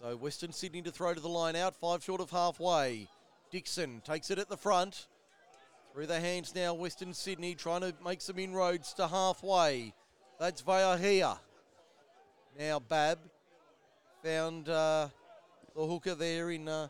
[0.00, 3.08] So Western Sydney to throw to the line out, five short of halfway.
[3.50, 5.06] Dixon takes it at the front.
[5.92, 9.92] Through the hands now, Western Sydney trying to make some inroads to halfway.
[10.38, 11.38] That's Vayahia.
[12.56, 13.18] Now Bab
[14.22, 15.08] found uh,
[15.74, 16.88] the hooker there in uh,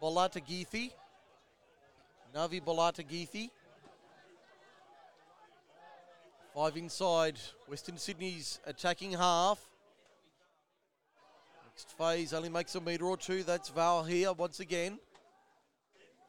[0.00, 0.92] Bolatagithi.
[2.34, 3.50] Navi Bolatagithi.
[6.54, 7.40] Five inside.
[7.66, 9.58] Western Sydney's attacking half.
[11.66, 13.42] Next phase only makes a metre or two.
[13.42, 15.00] That's Val here once again.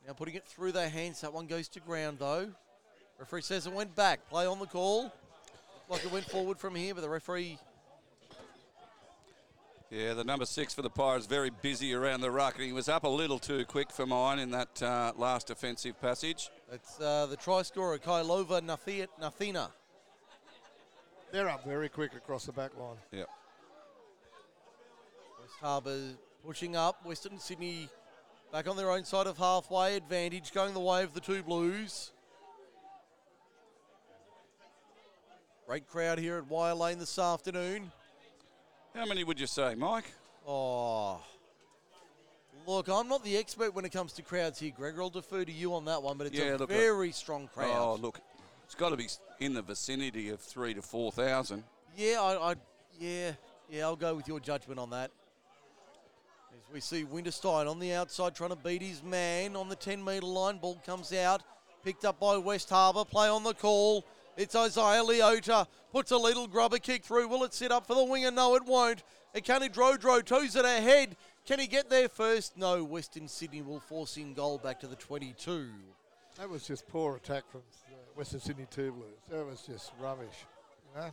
[0.07, 1.21] Now putting it through their hands.
[1.21, 2.47] That one goes to ground though.
[3.19, 4.27] Referee says it went back.
[4.27, 5.03] Play on the call.
[5.03, 7.59] Looked like it went forward from here, but the referee
[9.91, 12.89] Yeah, the number six for the Pirates very busy around the ruck, and he was
[12.89, 16.49] up a little too quick for mine in that uh, last offensive passage.
[16.71, 19.69] That's uh, the try scorer, Kailova Nathina.
[21.35, 22.95] They're up very quick across the back line.
[23.11, 23.27] Yep.
[25.41, 25.99] West Harbour
[26.47, 27.05] pushing up.
[27.05, 27.89] Western Sydney
[28.53, 29.97] back on their own side of halfway.
[29.97, 32.13] Advantage going the way of the two Blues.
[35.67, 37.91] Great crowd here at Wire Lane this afternoon.
[38.93, 40.09] How many would you say, Mike?
[40.47, 41.19] Oh.
[42.65, 45.01] Look, I'm not the expert when it comes to crowds here, Gregor.
[45.01, 47.49] I'll defer to you on that one, but it's Yeah, a look, uh, very strong
[47.53, 47.75] crowd.
[47.75, 48.21] Oh, look,
[48.65, 49.07] it's got to be
[49.39, 51.63] in the vicinity of three to four thousand.
[51.95, 52.55] Yeah, I, I,
[52.99, 53.31] yeah,
[53.69, 53.83] yeah.
[53.83, 55.11] I'll go with your judgment on that.
[56.51, 60.03] As we see Winterstein on the outside trying to beat his man on the 10
[60.03, 60.57] metre line.
[60.57, 61.43] Ball comes out,
[61.83, 63.05] picked up by West Harbour.
[63.05, 64.03] Play on the call.
[64.35, 65.67] It's Isaiah Leota.
[65.91, 67.27] Puts a little grubber kick through.
[67.27, 68.31] Will it sit up for the winger?
[68.31, 69.03] No, it won't.
[69.35, 71.15] Akani Drodro toes it ahead.
[71.45, 72.57] Can he get there first?
[72.57, 72.83] No.
[72.83, 75.69] Western Sydney will force in goal back to the 22.
[76.37, 77.61] That was just poor attack from
[78.15, 79.19] Western Sydney Two Blues.
[79.29, 80.45] That was just rubbish.
[80.93, 81.09] You know?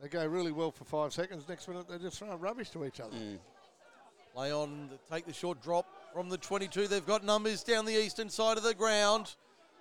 [0.00, 1.48] They go really well for five seconds.
[1.48, 3.16] Next minute, they're just throw rubbish to each other.
[3.16, 3.38] Mm.
[4.34, 6.88] Play on, take the short drop from the 22.
[6.88, 9.34] They've got numbers down the eastern side of the ground.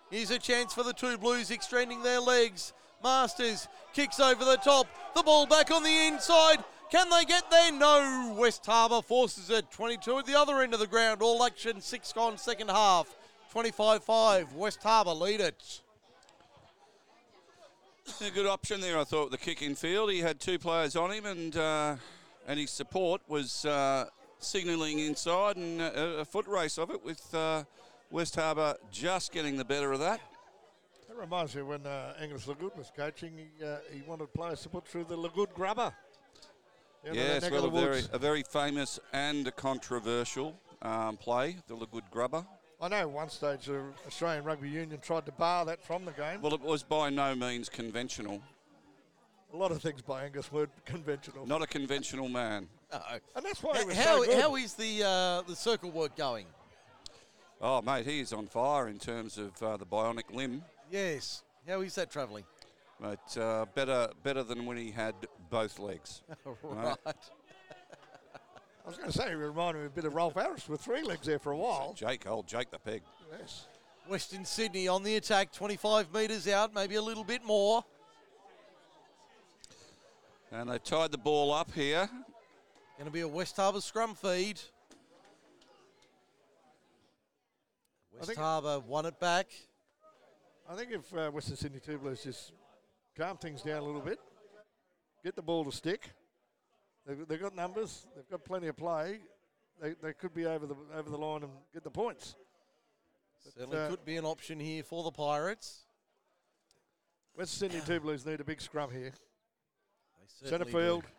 [0.10, 2.74] Here's a chance for the two Blues extending their legs.
[3.04, 4.88] Masters kicks over the top.
[5.16, 6.64] The ball back on the inside.
[6.92, 7.72] Can they get there?
[7.72, 8.36] No.
[8.38, 9.70] West Harbour forces it.
[9.72, 11.22] 22 at the other end of the ground.
[11.22, 13.08] All action, six gone, second half.
[13.54, 14.54] 25 5.
[14.54, 15.82] West Harbour lead it.
[18.26, 20.12] A good option there, I thought, the kick in field.
[20.12, 21.96] He had two players on him, and uh,
[22.48, 24.06] and his support was uh,
[24.40, 27.64] signalling inside, and a, a foot race of it with uh,
[28.10, 30.20] West Harbour just getting the better of that.
[31.08, 34.70] That reminds me when uh, Angus Lagood was coaching, he, uh, he wanted players to
[34.70, 35.94] put through the Lagood grubber.
[37.06, 41.58] Down to that yes, well, a very, a very famous and a controversial um, play,
[41.68, 42.48] the Lagood Grubber.
[42.84, 46.12] I know at one stage the Australian Rugby Union tried to bar that from the
[46.12, 46.42] game.
[46.42, 48.42] Well, it was by no means conventional.
[49.54, 51.48] A lot of things by Angus weren't conventional.
[51.48, 52.68] Not a conventional man.
[52.92, 53.00] No.
[53.38, 54.38] And that's why he was How, so good.
[54.38, 56.46] how is the, uh, the circle work going?
[57.62, 60.62] Oh, mate, he is on fire in terms of uh, the bionic limb.
[60.92, 61.44] Yes.
[61.66, 62.44] How is that travelling?
[63.00, 65.16] But uh, better, better than when he had
[65.50, 66.22] both legs.
[66.64, 66.98] right.
[68.86, 71.04] I was going to say, he reminded me a bit of Rolf Harris with three
[71.04, 71.94] legs there for a while.
[71.94, 73.02] Jake, old Jake the Peg.
[73.40, 73.68] Yes.
[74.10, 77.86] Western Sydney on the attack, 25 metres out, maybe a little bit more.
[80.52, 82.10] And they've tied the ball up here.
[82.98, 84.60] Going to be a West Harbour scrum feed.
[88.14, 89.48] West think- Harbour won it back.
[90.70, 92.52] I think if uh, Western Sydney Two Blues just
[93.18, 94.20] calm things down a little bit,
[95.24, 96.12] get the ball to stick,
[97.08, 99.20] they've, they've got numbers, they've got plenty of play,
[99.82, 102.36] they, they could be over the over the line and get the points.
[103.58, 105.84] Certainly uh, could be an option here for the Pirates.
[107.36, 109.12] Western Sydney Two Blues need a big scrum here.
[110.26, 111.10] Centre field, do.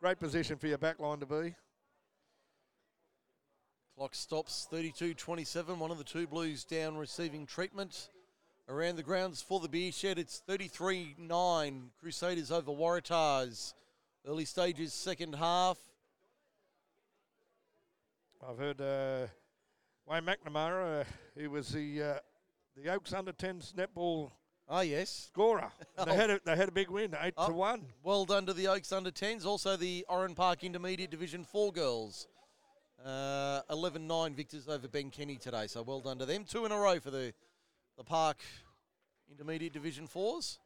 [0.00, 1.54] great position for your back line to be.
[3.96, 5.78] Clock stops 32 27.
[5.78, 8.10] One of the two Blues down receiving treatment.
[8.68, 11.90] Around the grounds for the beer shed, it's 33 9.
[12.00, 13.72] Crusaders over Waratahs.
[14.26, 15.78] Early stages, second half.
[18.46, 19.26] I've heard uh,
[20.06, 21.00] Wayne McNamara.
[21.00, 21.04] Uh,
[21.36, 22.14] he was the uh,
[22.76, 24.30] the Oaks under 10s netball
[24.70, 25.28] Oh, yes.
[25.32, 25.72] scorer.
[25.96, 26.04] Oh.
[26.04, 27.48] They had a, they had a big win, eight Oh.
[27.48, 27.86] to one.
[28.02, 29.46] Well done to the Oaks under 10s.
[29.46, 32.26] Also, the Oran Park Intermediate Division 4 girls.
[33.04, 35.66] Uh, 11 9 victors over Ben Kenny today.
[35.68, 36.44] So well done to them.
[36.44, 37.32] Two in a row for the,
[37.96, 38.38] the Park
[39.30, 40.58] Intermediate Division 4s.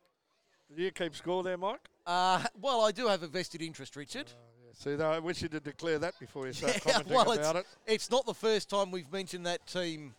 [0.69, 1.89] Did you keep score there, Mike?
[2.07, 4.27] Uh, well, I do have a vested interest, Richard.
[4.75, 7.39] See, though, I wish you to declare that before you start Yeah, commenting well, it's,
[7.39, 7.67] about it.
[7.87, 10.15] it's not the first time we've mentioned that team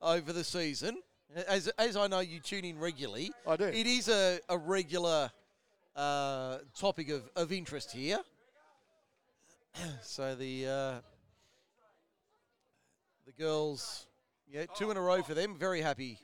[0.00, 0.98] over the season.
[1.46, 3.64] As, as I know you tune in regularly, I do.
[3.64, 5.30] It is a, a regular
[5.94, 8.18] uh, topic of, of interest here.
[10.02, 11.00] so the uh,
[13.26, 14.06] the girls,
[14.50, 15.56] yeah, two in a row for them.
[15.58, 16.18] Very happy.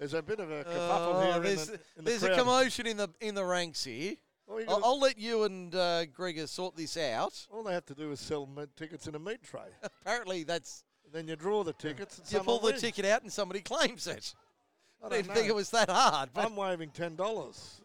[0.00, 2.34] There's a bit of a kerfuffle Oh, here in there's the, in the there's a
[2.34, 4.14] commotion in the in the ranks here.
[4.66, 7.46] I'll, I'll let you and uh, Gregor sort this out.
[7.52, 9.68] all they have to do is sell tickets in a meat tray.
[9.82, 12.18] Apparently, that's then you draw the tickets.
[12.18, 12.80] And you pull the wins.
[12.80, 14.34] ticket out and somebody claims it.
[15.04, 16.30] I didn't think it was that hard.
[16.32, 17.82] But I'm waving ten dollars.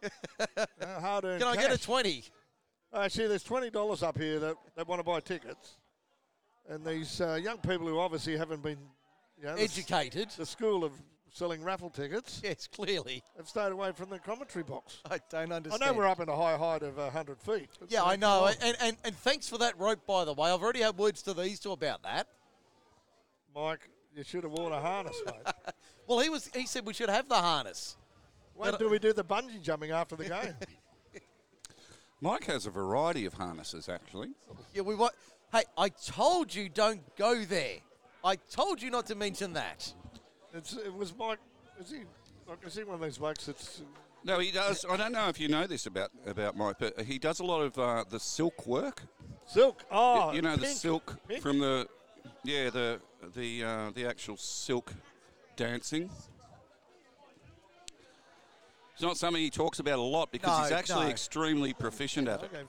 [0.82, 1.82] hard earned can I get a cash.
[1.82, 2.24] twenty?
[2.94, 5.80] Actually, there's twenty dollars up here that, that want to buy tickets,
[6.70, 8.80] and these uh, young people who obviously haven't been
[9.38, 10.30] you know, the Educated.
[10.38, 10.94] The, school of
[11.36, 13.22] selling raffle tickets Yes, clearly.
[13.36, 15.02] have stayed away from the commentary box.
[15.10, 15.84] I don't understand.
[15.84, 17.70] I know we're up in a high height of uh, 100 feet.
[17.90, 18.50] Yeah, I know.
[18.62, 20.50] And, and, and thanks for that rope, by the way.
[20.50, 22.28] I've already had words to these two about that.
[23.54, 25.36] Mike, you should have worn a harness, mate.
[26.08, 26.52] Well, he was.
[26.54, 27.98] He said we should have the harness.
[28.54, 30.54] When But- do we do the bungee jumping after the game?
[32.22, 34.30] Mike has a variety of harnesses, actually.
[34.76, 35.14] Yeah, we want.
[35.52, 37.78] Hey, I told you don't go there.
[38.24, 39.92] I told you not to mention that.
[40.56, 41.40] It's, it was Mike.
[41.80, 42.00] Is he?
[42.48, 43.82] Like, is he one of these blokes that's
[44.24, 44.86] No, he does.
[44.90, 47.62] I don't know if you know this about, about Mike, but he does a lot
[47.62, 49.02] of uh, the silk work.
[49.46, 49.84] silk?
[49.92, 51.42] Oh, you know the silk Pink?
[51.42, 51.88] from the
[52.44, 53.00] yeah the
[53.36, 54.94] the uh, the actual silk
[55.56, 56.10] dancing.
[58.94, 61.12] It's not something he talks about a lot because he's actually no.
[61.12, 62.50] extremely proficient at it.
[62.54, 62.64] Okay.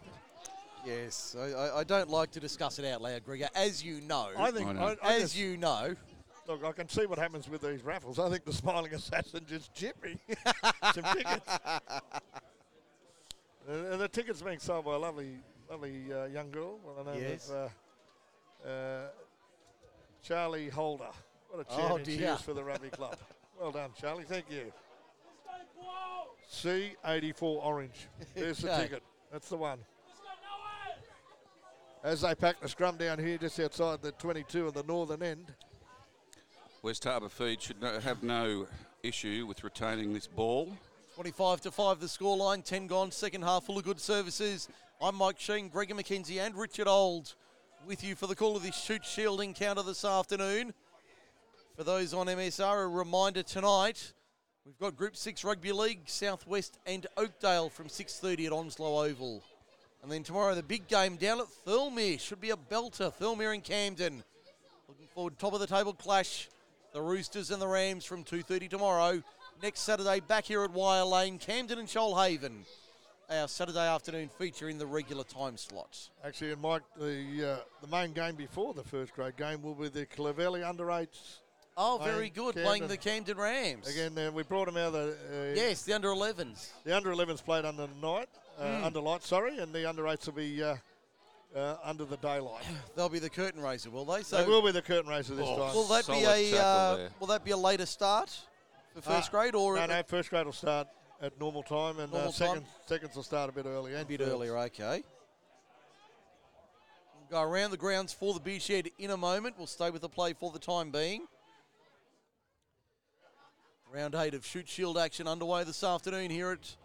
[0.84, 4.30] Yes, I, I, I don't like to discuss it out loud, Gregor, as you know.
[4.36, 4.96] I think I know.
[5.02, 5.94] I, I as just- you know.
[6.48, 8.18] Look, I can see what happens with these raffles.
[8.18, 10.16] I think the smiling assassin just chipped me
[10.94, 11.58] some tickets.
[13.68, 15.38] and, and the tickets being sold by a lovely,
[15.68, 16.78] lovely uh, young girl.
[16.84, 17.50] Well, I know Yes.
[17.50, 17.72] of,
[18.64, 19.08] uh, uh,
[20.22, 21.10] Charlie Holder.
[21.50, 23.16] What a Oh, she is for the rugby club.
[23.58, 24.24] Well done, Charlie.
[24.24, 24.70] Thank you.
[26.52, 28.06] C84 orange.
[28.34, 29.02] There's the ticket.
[29.32, 29.78] That's the one.
[32.04, 35.54] As they pack the scrum down here just outside the 22 on the northern end.
[36.86, 38.64] West Harbour Feed should no, have no
[39.02, 40.72] issue with retaining this ball.
[41.16, 44.68] 25 to 5 the scoreline, 10 gone, second half full of good services.
[45.02, 47.34] I'm Mike Sheen, Gregor McKenzie, and Richard Old
[47.88, 50.72] with you for the call of this Shute Shield encounter this afternoon.
[51.74, 54.12] For those on MSR, a reminder tonight
[54.64, 59.42] we've got Group 6 Rugby League, Southwest and Oakdale from 6.30 at Onslow Oval.
[60.04, 62.20] And then tomorrow, the big game down at Thirlmere.
[62.20, 63.12] Should be a belter.
[63.12, 64.22] Thirlmere and Camden.
[64.86, 66.48] Looking forward, top of the table clash.
[66.96, 69.22] The Roosters and the Rams from 2.30 tomorrow.
[69.62, 72.64] Next Saturday, back here at Wire Lane, Camden and Shoalhaven.
[73.28, 76.08] Our Saturday afternoon feature in the regular time slots.
[76.24, 79.88] Actually, and Mike, the uh, the main game before the first grade game will be
[79.88, 81.40] the Clavelli under eights.
[81.76, 82.54] Oh, Playing very good.
[82.54, 82.64] Camden.
[82.64, 83.88] Playing the Camden Rams.
[83.94, 85.50] Again, uh, we brought them out of the.
[85.50, 86.70] Uh, Yes, the under 11s.
[86.84, 88.84] The under 11s played under night, uh, Mm.
[88.84, 90.62] under light, sorry, and the under 8s will be
[91.54, 92.64] uh, under the daylight.
[92.96, 94.22] They'll be the curtain raiser, will they?
[94.22, 95.74] So they will be the curtain raiser this Oh, time.
[95.74, 96.24] will that be
[96.54, 98.30] a uh, will that be a later start
[98.94, 100.88] for first Uh, grade or no, no, first grade will start
[101.20, 102.32] at normal time, and Normal uh, time?
[102.32, 103.94] second, seconds will start a bit early.
[103.94, 104.56] a bit earlier?
[104.58, 105.02] Okay.
[107.30, 109.56] We'll go around the grounds for the beer shed in a moment.
[109.58, 111.26] We'll stay with the play for the time being.
[113.92, 116.76] Round eight of Shute Shield action underway this afternoon here at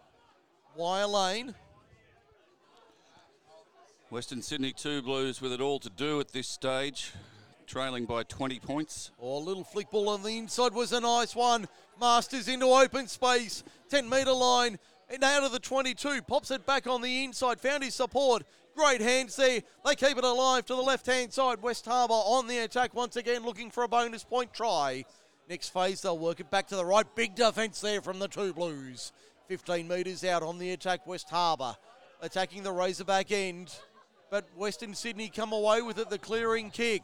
[0.76, 1.54] Wire Lane.
[4.12, 7.12] Western Sydney Two Blues with it all to do at this stage,
[7.66, 9.10] trailing by 20 points.
[9.18, 11.66] Oh, a little flick ball on the inside was a nice one.
[11.98, 14.78] Masters into open space, 10 metre line,
[15.08, 16.20] and out of the 22.
[16.28, 18.42] Pops it back on the inside, found his support.
[18.76, 19.62] Great hands there.
[19.82, 21.62] They keep it alive to the left hand side.
[21.62, 25.06] West Harbour on the attack once again, looking for a bonus point try.
[25.48, 27.06] Next phase, they'll work it back to the right.
[27.16, 29.10] Big defence there from the two Blues.
[29.48, 31.74] 15 metres out on the attack, West Harbour.
[32.20, 33.74] Attacking the Razorback end.
[34.32, 37.02] But Western Sydney come away with it, the clearing kick.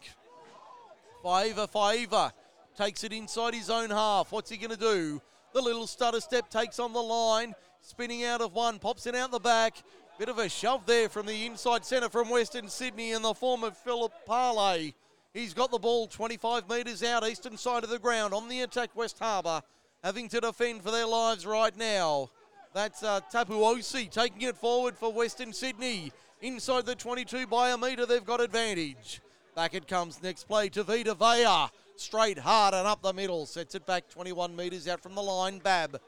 [1.22, 2.32] Favour, Favour
[2.74, 4.32] takes it inside his own half.
[4.32, 5.20] What's he going to do?
[5.52, 9.30] The little stutter step takes on the line, spinning out of one, pops it out
[9.30, 9.76] the back.
[10.18, 13.62] Bit of a shove there from the inside centre from Western Sydney in the form
[13.62, 14.94] of Philip Parlay.
[15.34, 18.32] He's got the ball 25 metres out, eastern side of the ground.
[18.32, 19.60] On the attack, West Harbour
[20.02, 22.30] having to defend for their lives right now.
[22.72, 26.10] That's uh, Tapuosi taking it forward for Western Sydney.
[26.40, 29.20] Inside the 22 by a metre, they've got advantage.
[29.56, 31.66] Back it comes next play to Vita Vea.
[31.96, 33.44] Straight hard and up the middle.
[33.44, 35.58] Sets it back 21 metres out from the line.
[35.58, 36.00] Bab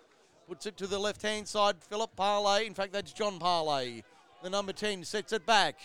[0.47, 1.77] puts it to the left hand side.
[1.81, 2.67] Philip Parlay.
[2.67, 4.03] In fact, that's John Parlay.
[4.45, 5.81] The number 10 sets it back.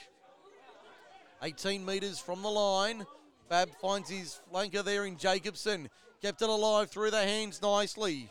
[1.42, 3.04] 18 metres from the line.
[3.50, 5.90] Bab finds his flanker there in Jacobson.
[6.22, 8.30] Kept it alive through the hands nicely.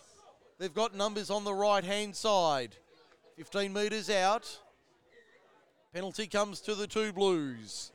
[0.58, 2.76] They've got numbers on the right hand side.
[3.36, 4.60] 15 metres out.
[5.94, 7.92] Penalty comes to the two Blues.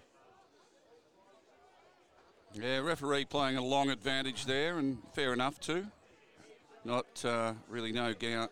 [2.53, 5.85] Yeah, referee playing a long advantage there, and fair enough too.
[6.85, 8.47] Not uh, really no ga-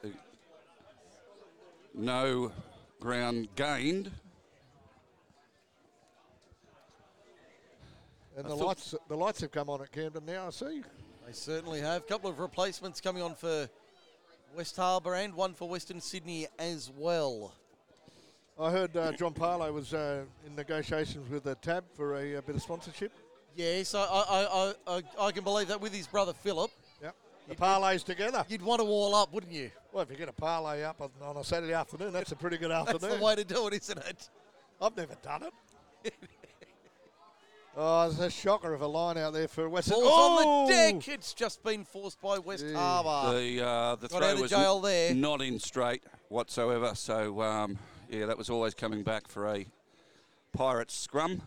[1.94, 2.52] no
[2.99, 4.11] ground gained.
[8.36, 10.48] And I the thought- lights, the lights have come on at Camden now.
[10.48, 10.84] I see.
[11.26, 12.02] They certainly have.
[12.02, 13.69] A couple of replacements coming on for
[14.57, 17.53] West Harbour and one for Western Sydney as well.
[18.59, 22.41] I heard uh, John Parlow was uh, in negotiations with the Tab for a, a
[22.41, 23.11] bit of sponsorship.
[23.55, 26.71] Yes, I, I, I, I, I can believe that with his brother Philip.
[27.03, 27.15] Yep.
[27.49, 28.43] The parlays together.
[28.49, 29.69] You'd want to wall up, wouldn't you?
[29.91, 32.57] Well, if you get a parlay up on, on a Saturday afternoon, that's a pretty
[32.57, 33.01] good afternoon.
[33.01, 34.29] That's the way to do it, isn't it?
[34.81, 35.43] I've never done
[36.03, 36.13] it.
[37.77, 39.89] oh, there's a shocker of a line out there for West.
[39.89, 40.47] Ball's oh!
[40.47, 41.07] on the deck.
[41.07, 43.39] It's just been forced by West Harbour.
[43.39, 45.13] The uh, the Got throw out of was jail there.
[45.13, 46.93] not in straight whatsoever.
[46.93, 47.79] So um,
[48.09, 49.65] yeah, that was always coming back for a
[50.53, 51.41] Pirates scrum.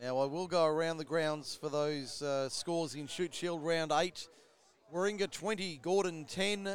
[0.00, 3.92] Now I will go around the grounds for those uh, scores in Shute Shield round
[3.92, 4.28] eight.
[4.92, 6.68] Warringah 20, Gordon 10,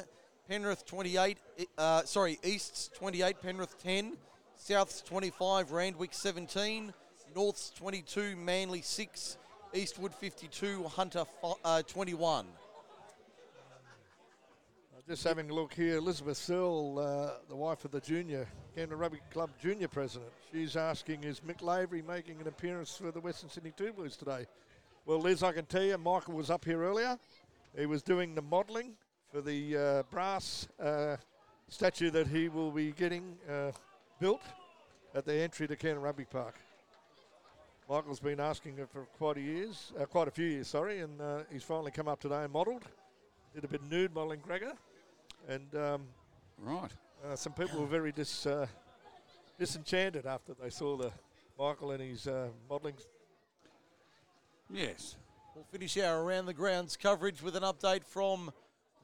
[0.49, 1.38] Penrith 28,
[1.77, 4.14] uh, sorry, East's 28, Penrith 10,
[4.56, 6.94] South's 25, Randwick 17,
[7.35, 9.38] North's 22, Manly 6,
[9.73, 11.26] Eastwood 52, Hunter
[11.64, 12.48] uh, 21.
[15.08, 19.22] Just having a look here, Elizabeth Searle, uh, the wife of the junior Camden Rugby
[19.32, 23.72] Club junior president, she's asking, is Mick Lavery making an appearance for the Western Sydney
[23.78, 24.46] Two Blues today?
[25.06, 27.18] Well, Liz, I can tell you, Michael was up here earlier.
[27.78, 28.96] He was doing the modelling
[29.32, 31.16] for the uh, brass uh,
[31.70, 33.72] statue that he will be getting uh,
[34.20, 34.42] built
[35.16, 36.56] at the entry to Camden Rugby Park.
[37.90, 41.22] Michael's been asking it for quite a years, uh, quite a few years, sorry, and
[41.22, 42.84] uh, he's finally come up today and modelled.
[43.56, 44.74] Did a bit of nude modelling, Gregor,
[45.48, 46.07] and um,
[46.60, 46.91] Right.
[47.26, 48.68] uh, some people were very dis, uh,
[49.57, 51.11] disenchanted after they saw the
[51.57, 52.95] Michael and his uh, modelling.
[54.69, 55.15] Yes.
[55.56, 58.52] We'll finish our around the grounds coverage with an update from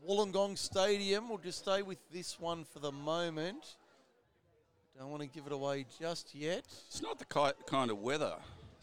[0.08, 1.30] Wollongong Stadium.
[1.30, 3.76] We'll just stay with this one for the moment.
[5.00, 6.66] Don't want to give it away just yet.
[6.88, 8.36] It's not the ki- kind of weather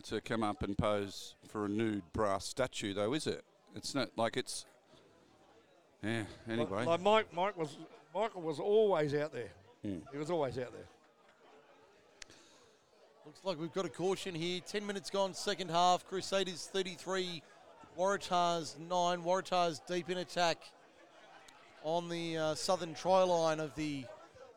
[0.04, 3.44] to come up and pose for a nude brass statue, though, is it?
[3.76, 4.64] It's not like it's.
[6.02, 6.22] Yeah.
[6.48, 6.66] Anyway.
[6.70, 7.76] Like, like Mike, Mike was,
[8.14, 9.50] Michael was always out there.
[9.82, 9.98] Hmm.
[10.12, 10.86] He was always out there.
[13.26, 14.60] Looks like we've got a caution here.
[14.66, 16.06] 10 minutes gone, second half.
[16.06, 17.42] Crusaders 33,
[17.98, 19.22] Waratahs 9.
[19.22, 20.58] Waratahs deep in attack
[21.82, 24.04] on the uh, southern try line of the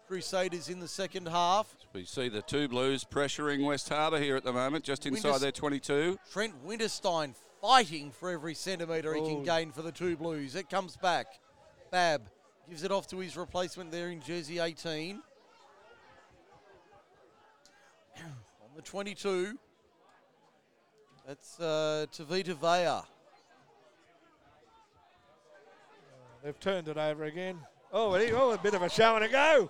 [0.07, 1.73] Crusaders in the second half.
[1.93, 5.41] We see the two Blues pressuring West Harbour here at the moment, just inside Winters-
[5.41, 6.19] their 22.
[6.31, 9.26] Trent Winterstein fighting for every centimetre he Oh.
[9.26, 10.53] can gain for the two Blues.
[10.53, 11.40] It comes back.
[11.91, 12.22] Bab
[12.68, 15.23] gives it off to his replacement there in jersey 18.
[18.18, 19.57] On the 22,
[21.26, 23.07] that's uh, Tavita Vea.
[26.44, 27.60] They've turned it over again.
[27.94, 29.69] Oh, he, oh, a bit of a show and a go.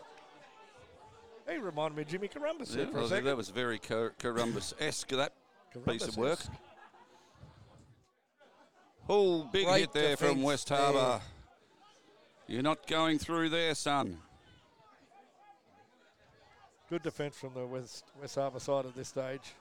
[1.47, 3.25] He reminded me of Jimmy Columbus there Yeah, for a second.
[3.25, 3.77] that was very
[4.17, 5.33] Columbus-esque, that
[5.85, 6.39] piece of work.
[9.07, 9.09] Columbus-esque.
[9.09, 10.77] Oh, big Great hit there from defence West there.
[10.77, 11.21] Harbour.
[12.47, 14.17] You're not going through there, son.
[16.89, 19.53] Good defence from the West, West Harbour side at this stage.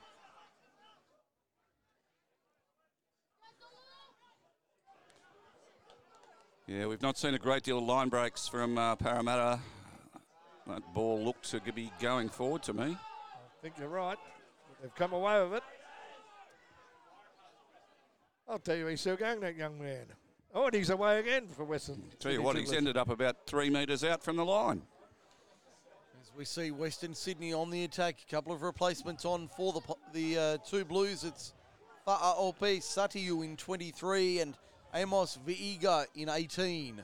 [6.66, 9.58] Yeah, we've not seen a great deal of line breaks from uh, Parramatta.
[10.66, 12.96] That ball looked to be going forward to me.
[12.96, 14.18] I think you're right.
[14.80, 15.62] They've come away with it.
[18.48, 20.06] I'll tell you, he's still going, that young man.
[20.54, 22.02] Oh, and he's away again for Western.
[22.18, 24.82] Tell you Sydney what, he's ended up about three metres out from the line.
[26.20, 29.80] As we see Western Sydney on the attack, a couple of replacements on for the
[30.12, 31.24] the uh, two Blues.
[31.24, 31.54] It's
[32.06, 34.56] Fa'a Ope Satiu in 23 and
[34.94, 37.02] Amos Viega in 18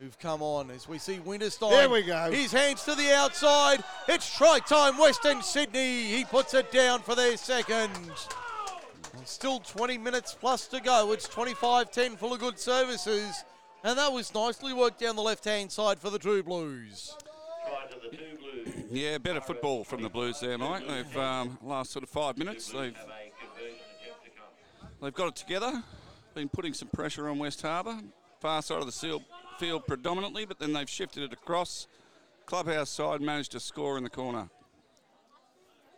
[0.00, 1.70] who've come on as we see Winterstein.
[1.70, 2.30] There we go.
[2.30, 3.82] His hands to the outside.
[4.08, 6.02] It's try time, Western Sydney.
[6.02, 7.90] He puts it down for their second.
[9.24, 11.12] Still 20 minutes plus to go.
[11.12, 13.44] It's 25 10 full of good services.
[13.82, 17.16] And that was nicely worked down the left hand side for the two Blues.
[18.90, 20.86] Yeah, better football from the Blues there, Mike.
[20.86, 22.70] They've um, last sort of five minutes.
[22.70, 22.96] They've
[25.02, 25.82] they've got it together.
[26.34, 27.98] Been putting some pressure on West Harbour,
[28.40, 29.20] far side of the
[29.58, 31.86] field predominantly, but then they've shifted it across.
[32.46, 34.48] Clubhouse side managed to score in the corner.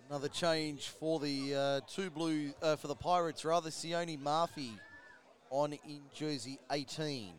[0.08, 4.72] Another change for the uh, two blue uh, for the Pirates, rather Sione Murphy
[5.50, 7.34] on in jersey 18.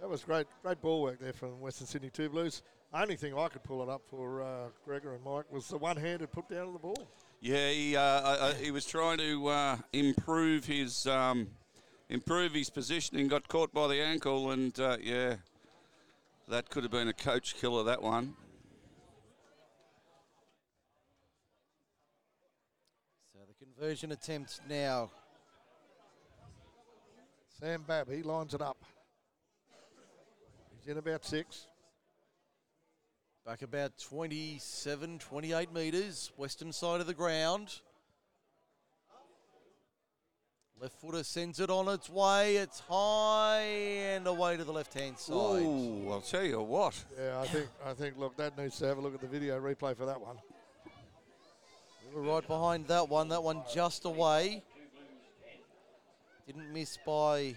[0.00, 2.62] That was great, great ball work there from Western Sydney Two Blues.
[2.92, 6.30] Only thing I could pull it up for uh, Gregor and Mike was the one-handed
[6.30, 7.08] put down of the ball.
[7.40, 11.48] Yeah, he uh, uh, he was trying to uh, improve his um,
[12.08, 13.28] improve his positioning.
[13.28, 15.36] Got caught by the ankle, and uh, yeah,
[16.48, 17.84] that could have been a coach killer.
[17.84, 18.34] That one.
[23.32, 25.10] So the conversion attempt now.
[27.60, 28.76] Sam Babb, he lines it up.
[30.76, 31.66] He's in about six.
[33.46, 37.80] Back about 27, 28 metres, western side of the ground.
[40.80, 42.56] Left footer sends it on its way.
[42.56, 45.62] It's high and away to the left hand side.
[45.62, 47.02] Ooh, I'll tell you what.
[47.18, 49.60] Yeah, I think I think look that needs to have a look at the video
[49.60, 50.36] replay for that one.
[52.14, 53.28] We were right behind that one.
[53.30, 54.62] That one just away.
[56.46, 57.56] Didn't miss by.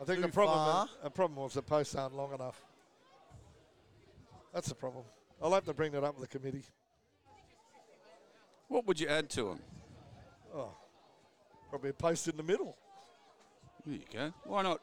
[0.00, 0.88] I think too the problem far.
[1.04, 2.60] the problem was the posts aren't long enough.
[4.52, 5.04] That's the problem.
[5.40, 6.64] I'll have to bring that up with the committee.
[8.66, 9.60] What would you add to him?
[10.52, 10.74] Oh,
[11.70, 12.76] probably a post in the middle.
[13.86, 14.32] There you go.
[14.44, 14.80] Why not?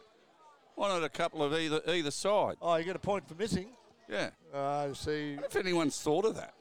[0.75, 2.55] Why not a couple of either either side?
[2.61, 3.71] Oh, you get a point for missing.
[4.07, 4.29] Yeah.
[4.53, 6.53] Uh, see, If anyone's thought of that.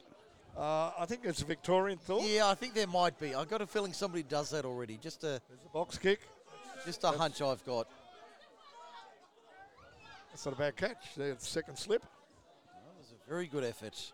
[0.57, 2.23] Uh, I think it's a Victorian thought.
[2.23, 3.33] Yeah, I think there might be.
[3.35, 4.97] I've got a feeling somebody does that already.
[5.01, 6.21] Just a There's a box kick.
[6.85, 7.87] just a hunch I've got.
[10.31, 11.15] That's not a bad catch.
[11.15, 12.01] There's the second slip.
[12.01, 14.11] That was a very good effort.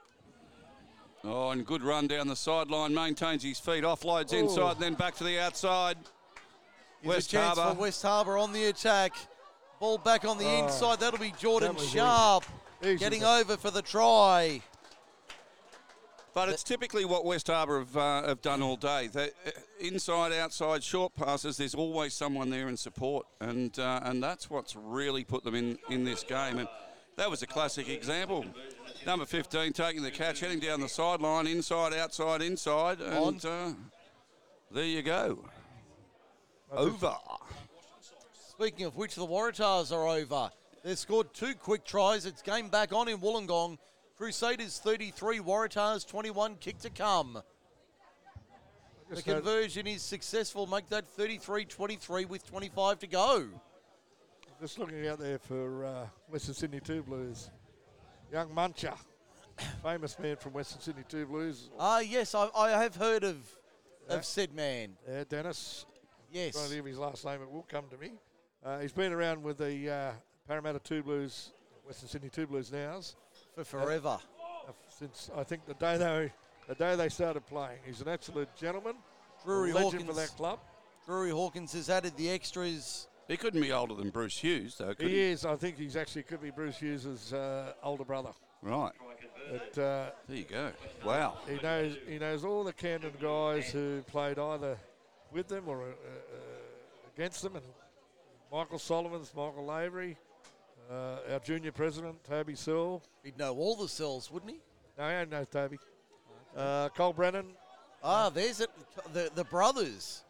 [1.23, 2.93] Oh, and good run down the sideline.
[2.93, 3.83] Maintains his feet.
[3.83, 4.37] Offloads Ooh.
[4.37, 5.97] inside, and then back to the outside.
[7.01, 7.75] Here's West a chance Harbour.
[7.75, 9.13] for West Harbour on the attack.
[9.79, 10.99] Ball back on the Oh, inside.
[10.99, 12.45] That'll be Jordan that was Sharp
[12.83, 12.97] easy.
[12.97, 13.25] getting Easy.
[13.27, 14.61] over for the try.
[16.37, 19.09] But it's typically what West Harbour have, uh, have done all day.
[19.11, 19.49] They, uh,
[19.79, 21.57] inside, outside, short passes.
[21.57, 25.79] There's always someone there in support, and uh, and that's what's really put them in
[25.89, 26.59] in this game.
[26.59, 26.67] And
[27.15, 28.45] that was a classic example.
[29.03, 33.71] Number 15 taking the catch, heading down the sideline, inside, outside, inside, and uh,
[34.69, 35.43] there you go.
[36.71, 37.15] Over.
[38.51, 40.51] Speaking of which, the Waratahs are over.
[40.83, 42.27] They've scored two quick tries.
[42.27, 43.79] It's game back on in Wollongong.
[44.17, 47.39] Crusaders 33, Waratahs 21, kick to come.
[49.11, 50.65] The conversion is successful.
[50.65, 53.47] Make that 33 23 with 25 to go.
[54.59, 57.51] Just looking out there for uh, Western Sydney Two Blues.
[58.33, 58.97] Young Muncher,
[59.83, 61.69] famous man from Western Sydney Two Blues.
[61.79, 63.37] Ah, yes, I, I have heard of,
[64.09, 64.15] Yeah.
[64.15, 64.97] of said man.
[65.07, 65.85] Yeah, Dennis.
[66.31, 66.55] Yes.
[66.55, 67.41] I'm Trying to of his last name.
[67.43, 68.13] It will come to me.
[68.65, 70.11] Uh, he's been around with the uh,
[70.47, 71.51] Parramatta Two Blues,
[71.85, 73.15] Western Sydney Two Blues nows
[73.63, 74.19] For forever.
[74.67, 76.31] uh, since I think the day they
[76.67, 77.79] the day they started playing.
[77.85, 78.95] He's an absolute gentleman,
[79.45, 80.59] Drury legend Hawkins, for that club.
[81.05, 83.07] Drury Hawkins has added the extras.
[83.27, 85.21] He couldn't be older than Bruce Hughes, though, could He he?
[85.31, 85.45] is.
[85.45, 88.31] I think he's actually could be Bruce Hughes' uh, older brother.
[88.61, 88.91] Right.
[89.51, 90.71] But uh, There you go.
[91.05, 91.37] Wow.
[91.47, 94.77] he knows he knows all the Camden guys who played either
[95.31, 95.91] with them or uh, uh,
[97.15, 97.65] against them, and
[98.51, 100.17] Michael Solomons, Michael Lavery,
[100.91, 103.03] uh, our junior president Toby Sewell.
[103.23, 104.59] He'd know all the cells, wouldn't he?
[104.97, 105.79] No, I don't know Toby.
[106.55, 107.45] Uh, Cole Brennan.
[108.03, 108.69] Ah, there's it.
[109.13, 110.23] The, the brothers.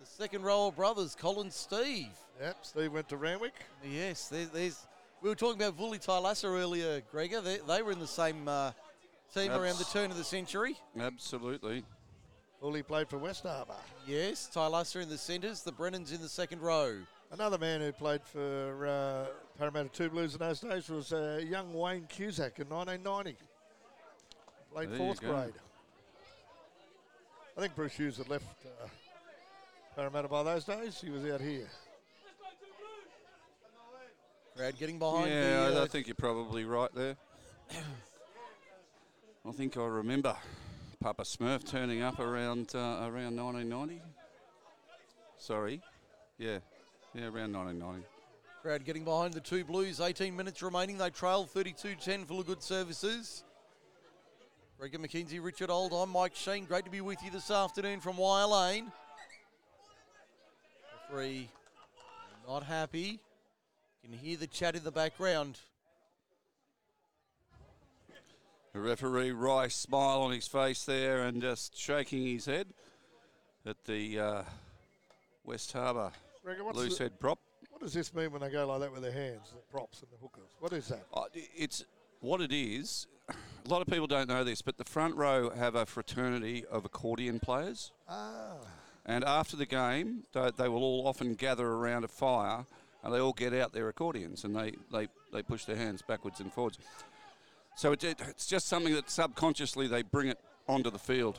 [0.00, 2.08] The second row of brothers, Colin Steve.
[2.40, 3.54] Yep, Steve went to Randwick.
[3.84, 4.86] Yes, there, there's.
[5.20, 7.40] We were talking about Vuli Tylassa earlier, Gregor.
[7.40, 8.70] They, they were in the same uh,
[9.34, 10.76] team around the turn of the century.
[10.98, 11.84] Absolutely.
[12.60, 13.74] Fully played for West Harbour.
[14.06, 16.98] Yes, Tylassa in the centres, the Brennans in the second row.
[17.30, 19.26] Another man who played for uh,
[19.58, 23.36] Parramatta Two Blues in those days was uh, young Wayne Cusack in 1990.
[24.72, 25.52] Played There fourth grade.
[27.56, 28.86] I think Bruce Hughes had left uh,
[29.94, 31.00] Parramatta by those days.
[31.00, 31.66] He was out here.
[34.56, 35.76] Crowd getting behind yeah, the.
[35.76, 37.16] I, uh, I think you're probably right there.
[39.46, 40.34] I think I remember
[41.00, 44.00] Papa Smurf turning up around uh, around 1990.
[45.36, 45.80] Sorry,
[46.38, 46.58] yeah,
[47.18, 48.06] Yeah, around 1990.
[48.62, 50.00] Crowd getting behind the two Blues.
[50.00, 50.98] 18 minutes remaining.
[50.98, 53.42] They trail 32-10 for good services.
[54.78, 56.64] Regan McKenzie, Richard Old, I'm Mike Sheen.
[56.64, 58.92] Great to be with you this afternoon from Wire Lane.
[61.10, 61.48] Referee
[62.46, 63.18] not happy.
[64.04, 65.58] Can hear the chat in the background.
[68.74, 72.68] The referee Rice smile on his face there and just shaking his head
[73.66, 74.42] at the uh,
[75.44, 76.12] West Harbour
[76.48, 77.38] Regan, what's loose the- head prop.
[77.70, 80.10] What does this mean when they go like that with their hands, the props and
[80.10, 80.50] the hookers?
[80.58, 81.04] What is that?
[81.14, 81.84] Uh, It's
[82.20, 83.06] what it is.
[83.28, 86.84] A lot of people don't know this, but the front row have a fraternity of
[86.86, 87.92] accordion players.
[88.08, 88.56] Ah.
[89.04, 92.64] And after the game, they, they will all often gather around a fire
[93.04, 96.40] and they all get out their accordions and they, they, they push their hands backwards
[96.40, 96.78] and forwards.
[97.76, 101.38] So it, it- it's just something that subconsciously they bring it onto the field.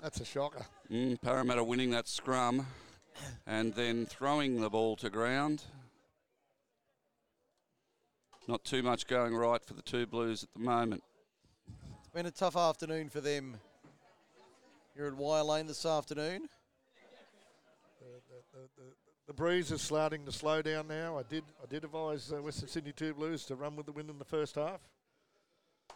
[0.00, 0.64] That's a shocker.
[0.90, 2.66] Mm, Parramatta winning that scrum
[3.46, 5.64] and then throwing the ball to ground.
[8.48, 11.02] Not too much going right for the two Blues at the moment.
[12.00, 13.56] It's been a tough afternoon for them
[14.96, 16.48] here at Wire Lane this afternoon.
[19.26, 21.18] The breeze is starting to slow down now.
[21.18, 24.10] I did I did advise uh, Western Sydney Two Blues to run with the wind
[24.10, 24.80] in the first half.
[25.90, 25.94] I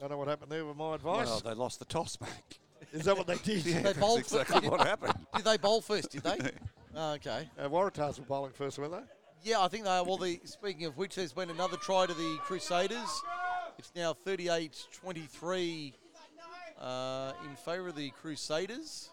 [0.00, 1.28] don't know what happened there with my advice.
[1.28, 2.58] Well, they lost the toss, mate.
[2.92, 3.64] Is that what they did?
[3.66, 5.14] Yeah, They that's bowled exactly what happened.
[5.36, 6.10] Did they bowl first?
[6.10, 6.38] Did they?
[6.94, 7.48] Oh, okay.
[7.58, 9.50] Uh, Waratahs were bowling first, weren't they?
[9.50, 10.04] Yeah, I think they are.
[10.04, 13.22] Well, the, speaking of which, there's been another try to the Crusaders.
[13.78, 15.94] It's now 38 23
[16.78, 19.08] uh, in favour of the Crusaders.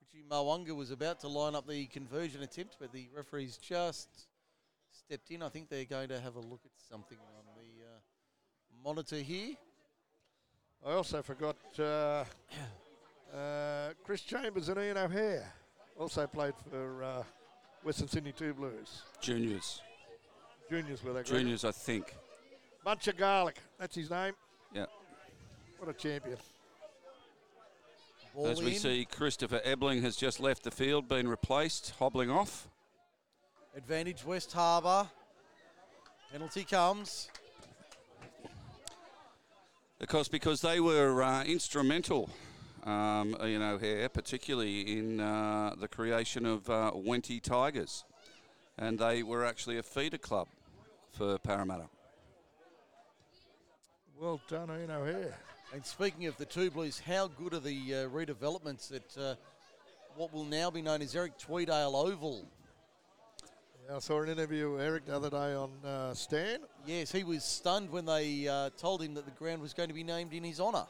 [0.00, 4.08] Richie Mo'unga was about to line up the conversion attempt, but the referee's just
[4.92, 5.42] stepped in.
[5.42, 7.98] I think they're going to have a look at something on the uh,
[8.84, 9.54] monitor here.
[10.86, 12.24] I also forgot uh,
[13.34, 15.50] uh, Chris Chambers and Ian O'Hare
[15.98, 17.22] also played for uh,
[17.82, 19.02] Western Sydney Two Blues.
[19.20, 19.80] Juniors.
[20.68, 21.22] Juniors were they?
[21.22, 21.40] Greg?
[21.40, 22.14] Juniors, I think.
[22.84, 23.56] Bunch of garlic.
[23.78, 24.34] That's his name.
[24.74, 24.86] Yeah.
[25.78, 26.36] What a champion.
[28.34, 28.78] Ball As we in.
[28.78, 32.68] see, Christopher Ebling has just left the field, been replaced, hobbling off.
[33.76, 35.08] Advantage West Harbour.
[36.32, 37.28] Penalty comes.
[40.00, 42.28] Of course, because they were uh, instrumental,
[42.84, 48.04] um, you know, here, particularly in uh, the creation of uh, Wenty Tigers.
[48.76, 50.48] And they were actually a feeder club
[51.12, 51.84] for Parramatta.
[54.20, 55.38] Well done, Ian O'Hare.
[55.72, 59.34] And speaking of the two blues, how good are the uh, redevelopments at uh,
[60.16, 62.44] what will now be known as Eric Tweedale Oval?
[63.86, 66.60] Yeah, I saw an interview with Eric the other day on uh, Stan.
[66.86, 69.94] Yes, he was stunned when they uh, told him that the ground was going to
[69.94, 70.86] be named in his honour.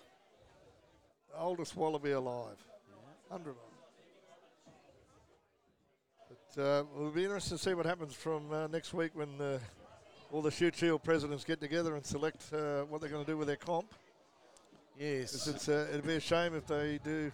[1.37, 2.57] Oldest wallaby alive.
[3.29, 3.65] 100 of them.
[6.29, 9.59] But uh, it'll be interesting to see what happens from uh, next week when
[10.31, 13.37] all the Shute Shield presidents get together and select uh, what they're going to do
[13.37, 13.93] with their comp.
[14.99, 15.47] Yes.
[15.49, 17.33] It's, uh, it'd be a shame if they do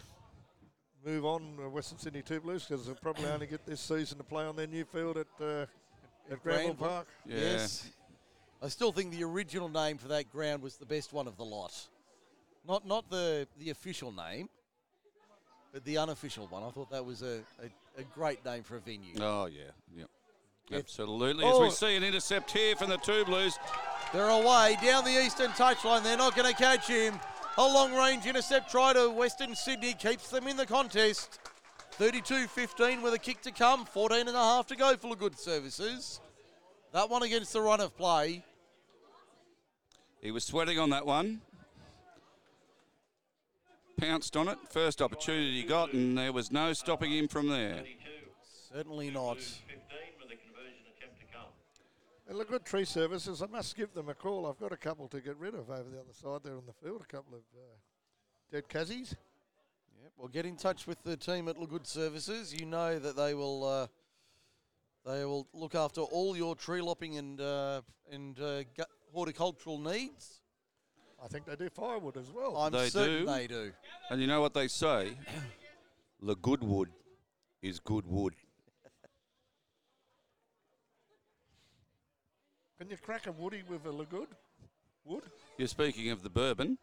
[1.05, 4.25] move on uh, Western Sydney Two Blues because they'll probably only get this season to
[4.25, 5.63] play on their new field at, uh,
[6.31, 6.75] at Granville Granville.
[6.75, 7.07] Park.
[7.27, 7.37] Yeah.
[7.39, 7.89] Yes.
[8.63, 11.45] I still think the original name for that ground was the best one of the
[11.45, 11.73] lot.
[12.69, 14.49] Not not the, the official name,
[15.73, 16.63] but the unofficial one.
[16.63, 19.15] I thought that was a, a, a great name for a venue.
[19.21, 19.63] Oh, yeah.
[19.97, 20.09] Yep.
[20.69, 20.79] Yep.
[20.81, 21.45] Absolutely.
[21.47, 21.63] As Oh.
[21.63, 23.59] we see an intercept here from the two Blues.
[24.13, 26.03] They're away down the eastern touchline.
[26.03, 27.19] They're not going to catch him.
[27.61, 31.41] A long range intercept try to Western Sydney keeps them in the contest.
[31.93, 33.85] 32 15 with a kick to come.
[33.85, 36.23] 14 and a half to go for good services.
[36.95, 38.43] That one against the run of play.
[40.23, 41.43] He was sweating on that one.
[43.99, 44.57] Pounced on it.
[44.71, 47.85] First opportunity he got, and there was no stopping him from there.
[48.73, 49.37] Certainly not.
[52.31, 53.43] And look, good tree services.
[53.43, 54.47] I must give them a call.
[54.47, 56.73] I've got a couple to get rid of over the other side there in the
[56.73, 57.03] field.
[57.03, 59.17] A couple of uh, dead Kazzies.
[60.01, 62.55] Yep, well, get in touch with the team at Look Good Services.
[62.55, 63.87] You know that they will uh,
[65.05, 67.81] they will look after all your tree lopping and uh,
[68.13, 70.41] and uh, gu- horticultural needs.
[71.21, 72.57] I think they do firewood as well.
[72.57, 73.27] I'm They certain do.
[73.27, 73.73] they do.
[74.09, 75.15] And you know what they say?
[76.23, 76.91] The good wood
[77.63, 78.35] is good wood.
[82.81, 84.29] Can you crack a woody with a Lagood?
[85.05, 85.25] Wood?
[85.59, 86.79] You're speaking of the bourbon.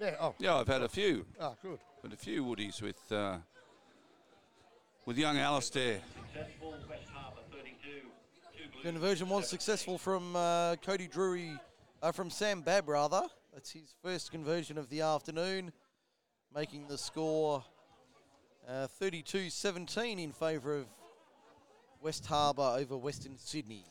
[0.00, 0.14] Yeah.
[0.20, 0.32] Oh.
[0.38, 1.26] Yeah, I've had a few.
[1.40, 1.80] Ah, good.
[2.02, 3.38] But a few woodies with uh,
[5.06, 5.98] with young Alistair.
[8.82, 11.58] Conversion was successful from uh, Cody Drury,
[12.00, 13.22] uh, from Sam Babb rather.
[13.52, 15.72] That's his first conversion of the afternoon,
[16.54, 17.64] making the score
[18.68, 20.86] uh, 32-17 in favour of
[22.00, 23.84] West Harbour over Western Sydney.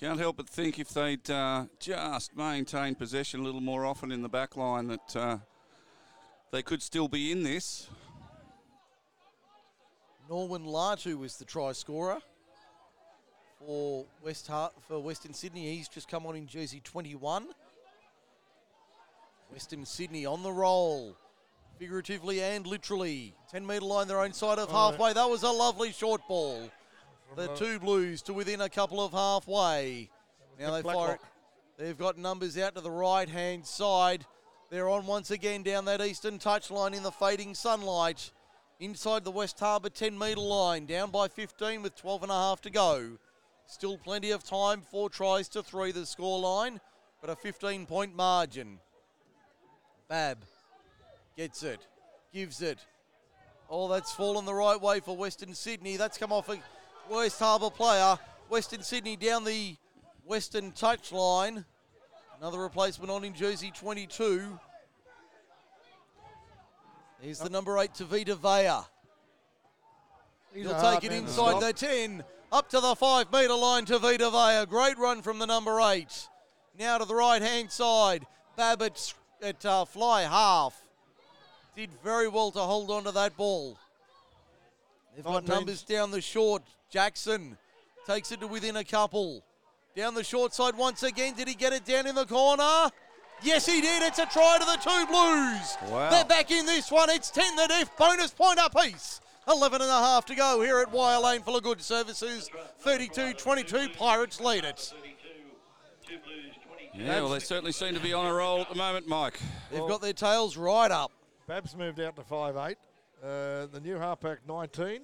[0.00, 4.22] Can't help but think if they'd uh, just maintain possession a little more often in
[4.22, 5.36] the back line that uh,
[6.52, 7.86] they could still be in this.
[10.30, 12.18] Norman Latu was the try scorer
[13.58, 15.76] for West Har- for Western Sydney.
[15.76, 17.48] He's just come on in jersey 21.
[19.52, 21.14] Western Sydney on the roll,
[21.78, 23.34] figuratively and literally.
[23.50, 25.12] 10 metre line, their own side of Oh, halfway.
[25.12, 26.70] That was a lovely short ball.
[27.36, 30.10] The two Blues to within a couple of halfway.
[30.58, 31.20] Now they fire it.
[31.78, 34.26] They've got numbers out to the right hand side.
[34.70, 38.30] They're on once again down that eastern touchline in the fading sunlight.
[38.80, 42.60] Inside the West Harbour 10 metre line, down by 15 with 12 and a half
[42.62, 43.18] to go.
[43.66, 46.80] Still plenty of time, four tries to three the score line,
[47.20, 48.78] but a 15 point margin.
[50.08, 50.38] Bab
[51.36, 51.86] gets it,
[52.32, 52.78] gives it.
[53.68, 55.96] Oh, that's fallen the right way for Western Sydney.
[55.96, 56.58] That's come off a
[57.10, 58.18] West Harbour player.
[58.48, 59.76] Western Sydney down the
[60.24, 61.64] Western touchline.
[62.38, 64.58] Another replacement on in jersey 22.
[67.20, 68.86] Here's the number eight, Tavita Vea.
[70.54, 72.24] He'll take it inside the 10.
[72.52, 74.66] Up to the five metre line, Tavita Vea.
[74.66, 76.28] Great run from the number eight.
[76.78, 78.26] Now to the right hand side.
[78.56, 80.80] Babbitt at uh, fly half.
[81.76, 83.76] Did very well to hold on to that ball.
[85.14, 86.62] They've got numbers down the short.
[86.90, 87.56] Jackson
[88.06, 89.44] takes it to within a couple.
[89.96, 91.34] Down the short side once again.
[91.34, 92.90] Did he get it down in the corner?
[93.42, 94.02] Yes, he did.
[94.02, 95.90] It's a try to the two Blues.
[95.90, 96.10] Wow.
[96.10, 97.08] They're back in this one.
[97.10, 97.96] It's 10 the diff.
[97.96, 99.20] Bonus point apiece.
[99.48, 102.50] 11 and a half to go here at Wire Lane for Good Services.
[102.84, 103.96] 32-22.
[103.96, 104.92] Pirates lead it.
[106.94, 109.38] Yeah, well, they certainly seem to be on a roll at the moment, Mike.
[109.70, 111.12] They've got their tails right up.
[111.46, 112.78] Babs moved out to five eight.
[113.22, 115.00] Uh, the new halfback 19.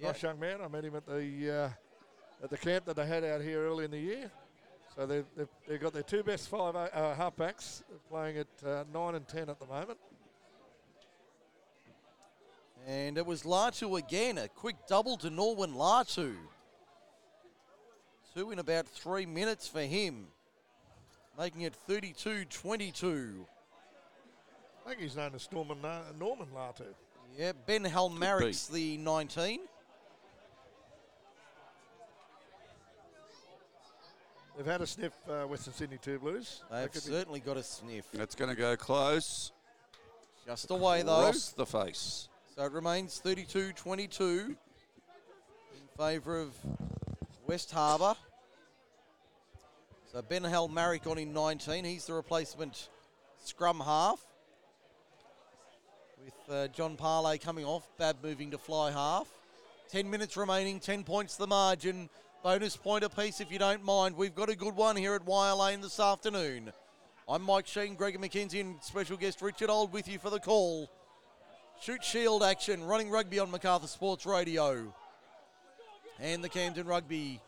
[0.00, 0.12] Yep.
[0.12, 0.58] Nice young man.
[0.62, 3.86] I met him at the uh, at the camp that they had out here early
[3.86, 4.30] in the year.
[4.94, 9.14] So they've, they've, they've got their two best five uh, halfbacks playing at uh, nine
[9.14, 9.98] and ten at the moment.
[12.86, 14.38] And it was Latu again.
[14.38, 16.34] A quick double to Norwin Latu.
[18.34, 20.26] Two in about three minutes for him.
[21.38, 23.44] Making it 32-22.
[24.84, 26.84] I think he's known as Norman uh, Norman Latu.
[27.36, 29.60] Yeah, Ben Halmarik's the 19.
[34.56, 36.62] They've had a sniff uh, Western Sydney Two Blues.
[36.70, 38.06] They They've be- certainly got a sniff.
[38.14, 39.52] It's going to go close.
[40.46, 41.20] Just away though.
[41.20, 42.28] Across the face.
[42.54, 44.56] So it remains 32-22 in
[45.98, 46.54] favour of
[47.46, 48.14] West Harbour.
[50.10, 51.84] So Ben Halmarik on in 19.
[51.84, 52.88] He's the replacement
[53.44, 54.24] scrum half.
[56.24, 59.28] With uh, John Parley coming off, Bab moving to fly half.
[59.90, 62.08] 10 minutes remaining, 10 points the margin.
[62.46, 64.16] Bonus point apiece if you don't mind.
[64.16, 66.70] We've got a good one here at Wire Lane this afternoon.
[67.28, 70.88] I'm Mike Sheen, Gregor McKenzie, and special guest Richard Old with you for the call.
[71.80, 74.94] Shute Shield action, running rugby on Macarthur Sports Radio.
[76.20, 77.40] And the Camden Rugby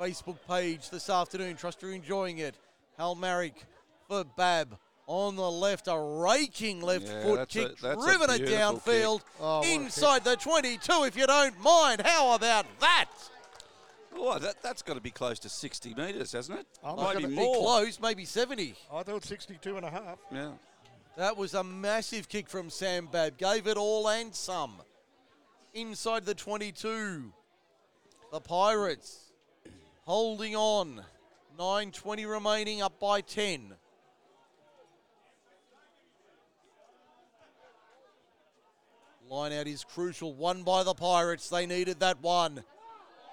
[0.00, 1.56] Facebook page this afternoon.
[1.56, 2.54] Trust you're enjoying it.
[2.96, 3.66] Hal Marrick
[4.08, 9.20] for Bab on the left, a raking left Yeah, foot kick, a driven it downfield.
[9.38, 12.00] Oh, inside the 22 if you don't mind.
[12.00, 13.04] How about that?
[14.16, 16.66] Oh, that, that's got to be close to 60 metres, hasn't it?
[16.82, 17.56] I'm Might be gonna be Be more.
[17.56, 18.74] close, maybe 70.
[18.92, 20.18] I thought 62 and a half.
[20.30, 20.52] Yeah.
[21.16, 23.36] That was a massive kick from Sam Bab.
[23.38, 24.74] Gave it all and some.
[25.74, 27.32] Inside the 22.
[28.32, 29.32] The Pirates
[30.04, 31.02] holding on.
[31.58, 33.74] 9.20 remaining, up by 10.
[39.28, 40.34] Line out is crucial.
[40.34, 41.48] One by the Pirates.
[41.48, 42.64] They needed that one.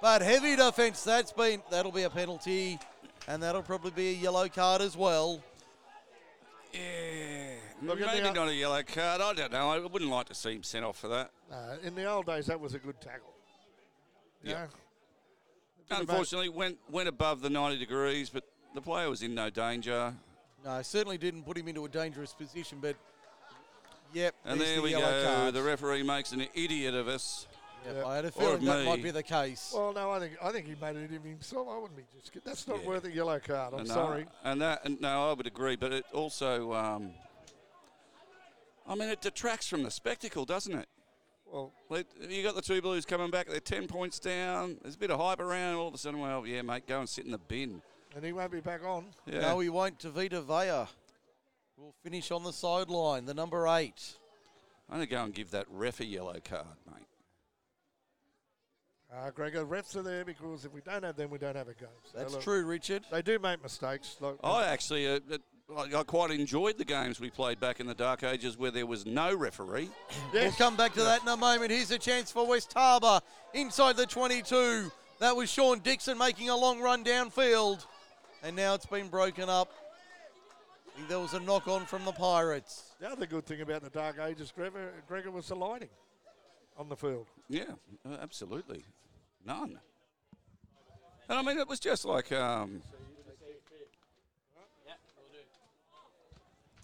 [0.01, 1.03] But heavy defence.
[1.03, 2.79] That's been that'll be a penalty,
[3.27, 5.41] and that'll probably be a yellow card as well.
[6.73, 7.53] Yeah.
[7.83, 9.21] Look Maybe the- not a yellow card.
[9.21, 9.69] I don't know.
[9.69, 11.31] I wouldn't like to see him sent off for that.
[11.51, 13.33] Uh, in the old days, that was a good tackle.
[14.43, 14.51] Yeah.
[14.51, 14.65] Yeah.
[15.89, 19.49] Bit of Unfortunately, went went above the 90 degrees, but the player was in no
[19.49, 20.13] danger.
[20.63, 22.95] No, certainly didn't put him into a dangerous position, but
[24.13, 24.35] yep.
[24.45, 25.01] And there the we go.
[25.01, 25.53] Card.
[25.53, 27.47] The referee makes an idiot of us.
[27.85, 28.05] Yep, Yep.
[28.05, 28.85] I had a feeling that me.
[28.85, 29.73] might be the case.
[29.75, 31.67] Well, no, I think I think he made it of himself.
[31.69, 32.31] I wouldn't be just.
[32.31, 32.87] kid- That's not Yeah.
[32.87, 33.73] worth a yellow card.
[33.73, 34.27] I'm And, uh, sorry.
[34.43, 37.13] And that, and no, I would agree, but it also, um,
[38.87, 40.89] I mean, it detracts from the spectacle, doesn't it?
[41.45, 43.47] Well, Let, you got the two Blues coming back.
[43.47, 44.77] They're ten points down.
[44.81, 45.75] There's a bit of hype around.
[45.75, 47.81] All of a sudden, well, yeah, mate, go and sit in the bin.
[48.15, 49.05] and he won't be back on.
[49.25, 49.39] Yeah.
[49.41, 49.97] No, he won't.
[49.99, 50.89] Tavita Vea
[51.77, 54.17] will finish on the sideline, the number eight.
[54.89, 57.05] I'm going to go and give that ref a yellow card, mate.
[59.13, 61.73] Uh, Gregor, refs are there because if we don't have them, we don't have a
[61.73, 61.89] game.
[62.03, 63.03] So That's look, true, Richard.
[63.11, 64.15] They do make mistakes.
[64.21, 65.37] Like, I actually, uh, uh,
[65.75, 68.85] I I quite enjoyed the games we played back in the dark ages where there
[68.85, 69.89] was no referee.
[70.33, 71.71] We'll come back to that in a moment.
[71.71, 73.19] Here's a chance for West Harbour
[73.53, 74.89] inside the 22.
[75.19, 77.85] That was Sean Dixon making a long run downfield.
[78.43, 79.71] And now it's been broken up.
[80.87, 82.93] I think there was a knock on from the Pirates.
[82.99, 85.89] The other good thing about the dark ages, Gregor, Gregor was the lighting
[86.77, 87.27] on the field.
[87.49, 87.63] Yeah,
[88.05, 88.83] uh, absolutely.
[89.45, 89.79] None.
[91.29, 92.81] And I mean, it was just like, um,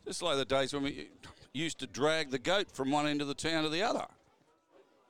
[0.06, 1.10] just like the days when we
[1.54, 4.06] used to drag the goat from one end of the town to the other.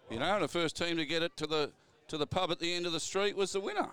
[0.10, 1.72] You know, and the first team to get it to the
[2.08, 3.90] to the pub at the end of the street was the winner.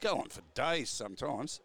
[0.00, 1.60] Go on for days sometimes.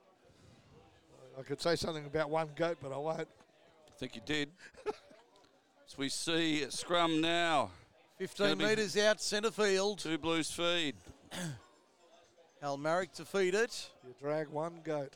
[1.38, 3.22] I could say something about one goat, but I won't.
[3.22, 4.50] I think you did.
[5.88, 7.72] As we see scrum now.
[8.18, 10.00] 15 metres out, centre field.
[10.00, 10.96] Two Blues feed.
[12.62, 13.90] Al Marrick to feed it.
[14.08, 15.14] You drag one goat.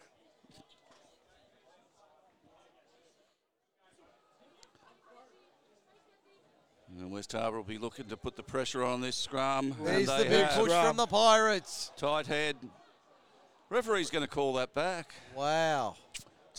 [7.00, 9.76] And West Harbour will be looking to put the pressure on this scrum.
[9.78, 10.60] and There's they the big have.
[10.60, 11.92] push from the Pirates.
[11.96, 12.56] Tight head.
[13.70, 15.14] Referee's going to call that back.
[15.36, 15.96] Wow.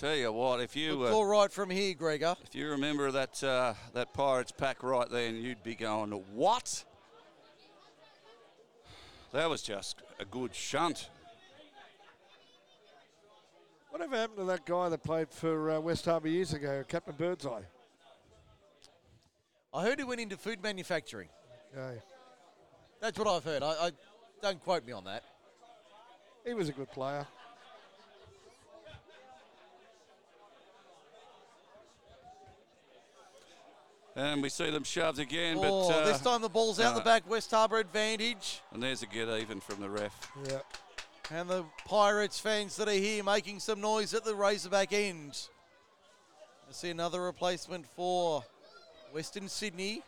[0.00, 2.34] Tell you what, if you Good uh, call right from here, Gregor.
[2.42, 6.86] if you remember that uh, that Pirates pack right then, you'd be going, what?
[9.34, 11.10] That was just a good shunt.
[13.90, 17.60] Whatever happened to that guy that played for uh, West Harbour years ago, Captain Birdseye?
[19.74, 21.28] I heard he went into food manufacturing.
[21.76, 22.00] Okay.
[23.02, 23.62] That's what I've heard.
[23.62, 23.90] I, I
[24.40, 25.24] don't quote me on that.
[26.46, 27.26] He was a good player.
[34.16, 37.00] And we see them shoved again, oh, but uh, this time the ball's out the
[37.00, 37.28] uh, back.
[37.30, 38.60] West Harbour advantage.
[38.72, 40.30] And there's a get even from the ref.
[40.48, 40.58] Yeah.
[41.30, 45.38] And the Pirates fans that are here making some noise at the Razorback end.
[46.68, 48.42] I see another replacement for
[49.12, 50.02] Western Sydney.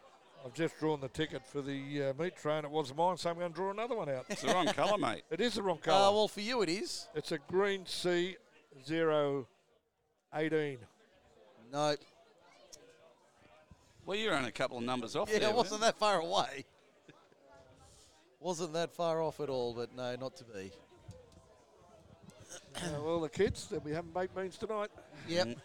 [0.45, 2.65] I've just drawn the ticket for the uh, meat train.
[2.65, 4.25] It wasn't mine, so I'm going to draw another one out.
[4.29, 5.23] It's the wrong colour, mate.
[5.31, 6.13] It is the wrong Uh, colour.
[6.17, 7.07] well, for you it is.
[7.15, 8.37] it's a green C
[8.85, 9.47] zero
[10.35, 10.79] eighteen.
[11.73, 11.95] No.
[14.05, 15.51] Well, you're only a couple of numbers off Yeah, there.
[15.51, 16.65] it wasn't that far away.
[18.41, 20.73] wasn't that far off at all, but no, not to be.
[22.77, 24.91] Uh, well, the kids, they'll be having baked beans tonight.
[25.29, 25.57] Yep.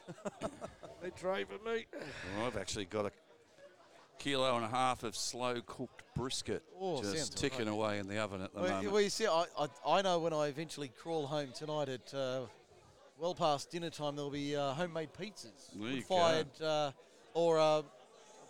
[1.02, 1.86] they tray for me.
[2.38, 3.12] Well, I've actually got a
[4.20, 8.18] kilo and a half of slow cooked brisket Oh, just ticking all away in the
[8.18, 8.92] oven at the Well, moment.
[8.92, 12.42] well, you see, I, I, I know when I eventually crawl home tonight at uh,
[13.18, 15.72] well past dinner time, there'll be uh, homemade pizzas.
[15.76, 16.92] There you fired uh,
[17.34, 17.82] or uh,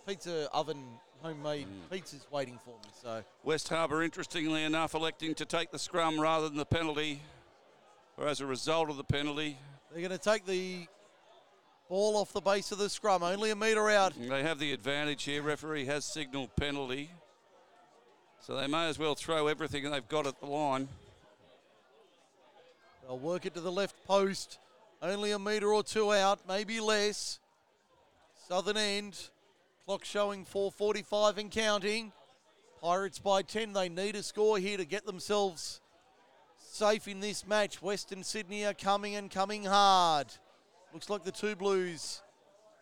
[0.08, 0.82] pizza oven
[1.22, 1.90] homemade Mm.
[1.90, 2.90] pizzas waiting for me.
[3.02, 7.22] So West Harbour, interestingly enough, electing to take the scrum rather than the penalty,
[8.18, 9.58] or as a result of the penalty.
[9.92, 10.88] they're going to take the
[11.90, 14.14] ball off the base of the scrum, only a metre out.
[14.18, 15.42] They have the advantage here.
[15.42, 17.10] Referee has signalled penalty.
[18.42, 20.88] So they may as well throw everything they've got at the line.
[23.04, 24.60] They'll work it to the left post,
[25.02, 27.40] only a metre or two out, maybe less.
[28.48, 29.30] Southern end,
[29.88, 32.12] clock showing 4:45 and counting.
[32.82, 33.72] Pirates by 10.
[33.72, 35.80] They need a score here to get themselves
[36.60, 37.82] safe in this match.
[37.82, 40.28] Western Sydney are coming and coming hard.
[40.92, 42.22] Looks like the two Blues.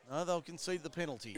[0.09, 1.37] No, they'll concede the penalty.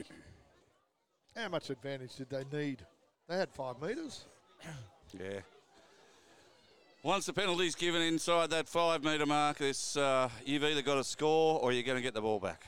[1.36, 2.86] How much advantage did they need?
[3.28, 4.26] They had five metres.
[5.18, 5.40] Yeah.
[7.02, 11.04] Once the penalty's given inside that five metre mark, this, uh, you've either got to
[11.06, 12.66] score or you're going to get the ball back.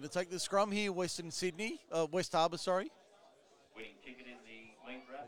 [0.00, 2.90] Going to take the scrum here, Western Sydney, uh, West Harbour, sorry.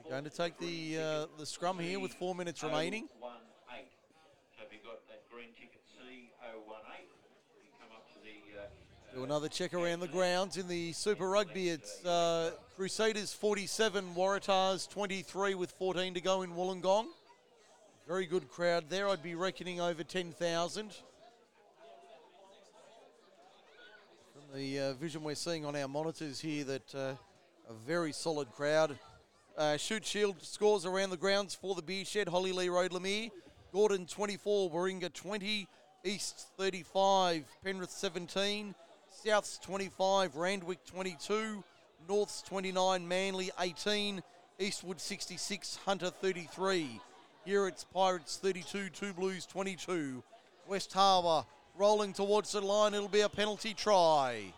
[0.02, 3.06] They're going to take the uh, the scrum here with four minutes remaining.
[9.14, 11.68] Do another check around the grounds in the Super Rugby.
[11.68, 17.08] It's uh, Crusaders 47, Waratahs 23 with 14 to go in Wollongong.
[18.08, 19.06] Very good crowd there.
[19.10, 20.96] I'd be reckoning over 10,000.
[24.32, 27.14] From the uh, vision we're seeing on our monitors here, that uh,
[27.68, 28.98] a very solid crowd.
[29.56, 32.28] Uh, Shute Shield scores around the grounds for the beer shed.
[32.28, 33.30] Holly Lee Road, Leumeah.
[33.72, 35.66] Gordon 24, Warringah 20,
[36.04, 38.74] East 35, Penrith 17,
[39.24, 41.64] Souths 25, Randwick 22,
[42.06, 44.22] Norths 29, Manly 18,
[44.58, 47.00] Eastwood 66, Hunter 33.
[47.46, 50.22] Here it's Pirates 32, Two Blues 22.
[50.68, 51.46] West Harbour
[51.76, 52.94] rolling towards the line.
[52.94, 54.52] It'll be a penalty try.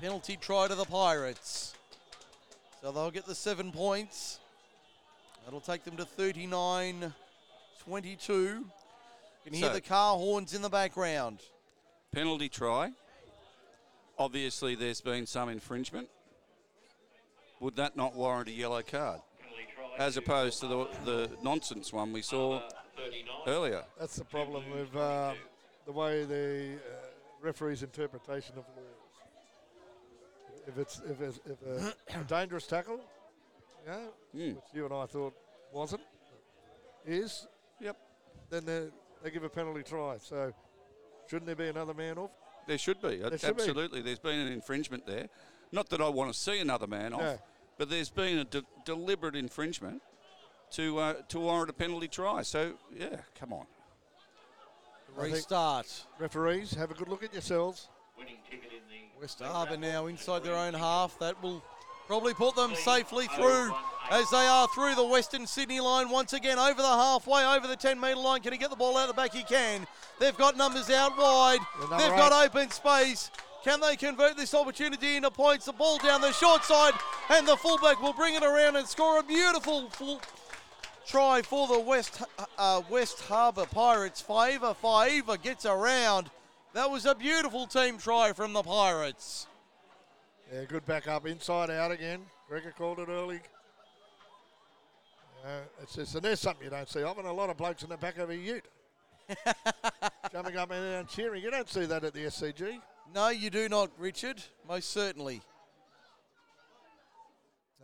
[0.00, 1.74] Penalty try to the Pirates.
[2.80, 4.40] So they'll get the seven points.
[5.44, 7.12] That'll take them to 39
[7.84, 8.32] 22.
[8.32, 8.64] You
[9.44, 11.40] can hear the car horns in the background.
[12.12, 12.92] Penalty try.
[14.18, 16.08] Obviously, there's been some infringement.
[17.60, 19.20] Would that not warrant a yellow card?
[19.98, 22.62] As opposed to the, the nonsense one we saw
[23.46, 23.84] earlier.
[23.98, 25.34] That's the problem with uh,
[25.86, 27.06] the way the uh,
[27.40, 28.86] referee's interpretation of laws.
[30.66, 31.62] If it's if it's if
[32.14, 33.00] a, a dangerous tackle,
[33.86, 34.54] you know, Mm.
[34.56, 35.34] which you and I thought
[35.72, 36.02] wasn't,
[37.06, 37.46] is,
[37.80, 37.96] Yep.
[38.50, 38.86] then they,
[39.22, 40.18] they give a penalty try.
[40.18, 40.52] So
[41.28, 42.30] shouldn't there be another man off?
[42.68, 43.16] There should be.
[43.16, 43.62] There should be.
[43.62, 44.02] Absolutely.
[44.02, 45.28] There's been an infringement there.
[45.72, 47.38] Not that I want to see another man off, No.
[47.78, 50.02] but there's been a de- deliberate infringement
[50.72, 52.42] to uh, to warrant a penalty try.
[52.42, 53.66] So, yeah, come on.
[55.16, 56.04] Restart.
[56.18, 57.88] Referees, have a good look at yourselves.
[59.20, 61.18] West Harbour now inside their own half.
[61.18, 61.62] That will
[62.06, 63.70] probably put them safely through
[64.10, 67.76] as they are through the Western Sydney line once again over the halfway, over the
[67.76, 68.40] 10 metre line.
[68.40, 69.34] Can he get the ball out the back?
[69.34, 69.86] He can.
[70.18, 71.60] They've got numbers out wide.
[71.80, 73.30] number They've got open space.
[73.62, 75.66] Can they convert this opportunity into points?
[75.66, 76.94] The ball down the short side,
[77.28, 80.20] and the fullback will bring it around and score a beautiful full
[81.10, 82.22] try for the West
[82.56, 84.22] uh, West Harbour Pirates.
[84.26, 86.30] Faiva, Faiva gets around.
[86.72, 89.48] That was a beautiful team try from the Pirates.
[90.52, 92.20] Yeah, good back up, inside out again.
[92.48, 93.40] Gregor called it early.
[95.44, 97.26] Uh, it's just, and there's something you don't see often.
[97.26, 98.64] A lot of blokes in the back of a ute.
[100.32, 101.42] Jumping up and down cheering.
[101.42, 102.80] You don't see that at the SCG.
[103.14, 104.42] No, you do not, Richard.
[104.68, 105.40] Most certainly.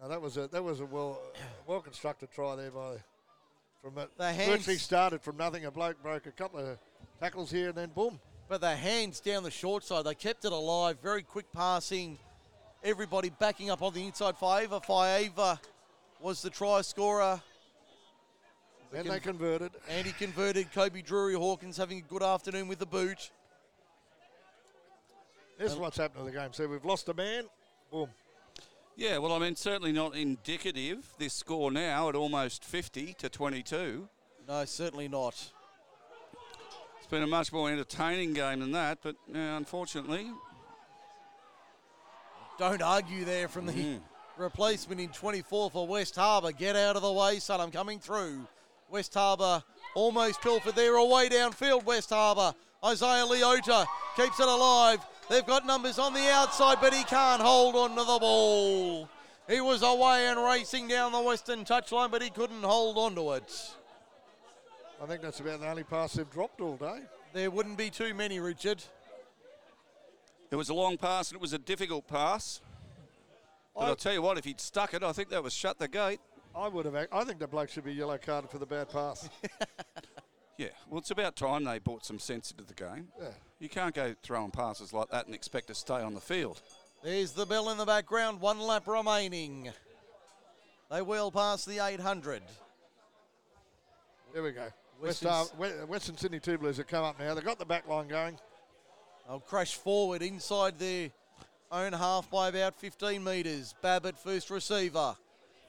[0.00, 1.18] No, that was a that was a well
[1.66, 2.96] well constructed try there by
[3.82, 4.10] from it.
[4.16, 5.64] The hands- Virtually started from nothing.
[5.64, 6.78] A bloke broke a couple of
[7.20, 8.20] tackles here and then boom.
[8.48, 10.98] But the hands down the short side, they kept it alive.
[11.02, 12.18] Very quick passing.
[12.84, 14.36] Everybody backing up on the inside.
[14.36, 14.84] Faiva.
[14.84, 15.58] Faiva
[16.20, 17.40] was the try scorer.
[18.92, 19.72] Then they converted.
[19.88, 20.72] And he converted.
[20.72, 23.30] Kobe Drury Hawkins having a good afternoon with the boot.
[25.58, 26.52] This is what's happened to the game.
[26.52, 27.44] So we've lost a man.
[27.90, 28.08] Boom.
[28.96, 34.08] Yeah, well, I mean, certainly not indicative, this score now at almost 50 to 22.
[34.48, 35.34] No, certainly not.
[36.98, 40.30] It's been a much more entertaining game than that, but uh, unfortunately,
[42.58, 44.00] Don't argue there from the Mm.
[44.38, 46.52] replacement in 24 for West Harbour.
[46.52, 47.60] Get out of the way, son.
[47.60, 48.46] I'm coming through.
[48.88, 49.62] West Harbour
[49.94, 51.84] almost pilfered there away downfield.
[51.84, 52.54] West Harbour.
[52.82, 53.84] Isaiah Leota
[54.16, 55.00] keeps it alive.
[55.28, 59.08] They've got numbers on the outside, but he can't hold on to the ball.
[59.48, 63.32] He was away and racing down the western touchline, but he couldn't hold on to
[63.32, 63.74] it.
[65.02, 67.00] I think that's about the only pass they've dropped all day.
[67.32, 68.82] There wouldn't be too many, Richard.
[70.50, 72.60] it was a long pass and it was a difficult pass.
[73.74, 75.78] But I- I'll tell you what, if he'd stuck it, I think that was shut
[75.78, 76.20] the gate.
[76.54, 76.94] I would have.
[77.12, 79.28] I think the bloke should be yellow carded for the bad pass.
[80.58, 83.08] Yeah, well, it's about time they brought some sense into the game.
[83.20, 83.28] Yeah.
[83.58, 86.60] You can't go throwing passes like that and expect to stay on the field.
[87.02, 88.40] There's the bell in the background.
[88.40, 89.70] One lap remaining.
[90.90, 92.42] They wheel past the 800.
[94.32, 94.66] There we go.
[95.00, 97.34] West, Western uh, Western Sydney Two Blues have come up now.
[97.34, 98.38] They've got the back line going.
[99.28, 101.10] They'll crash forward inside their
[101.70, 103.74] own half by about 15 metres.
[103.82, 105.16] Babbitt, first receiver,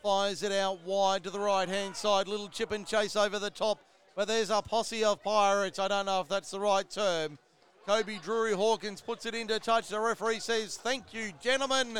[0.01, 2.27] fires it out wide to the right hand side.
[2.27, 3.79] Little chip and chase over the top,
[4.17, 5.77] but there's a posse of pirates.
[5.77, 7.37] I don't know if that's the right term.
[7.85, 9.89] Kobe Drury Hawkins puts it into touch.
[9.89, 11.99] The referee says, Thank you, gentlemen.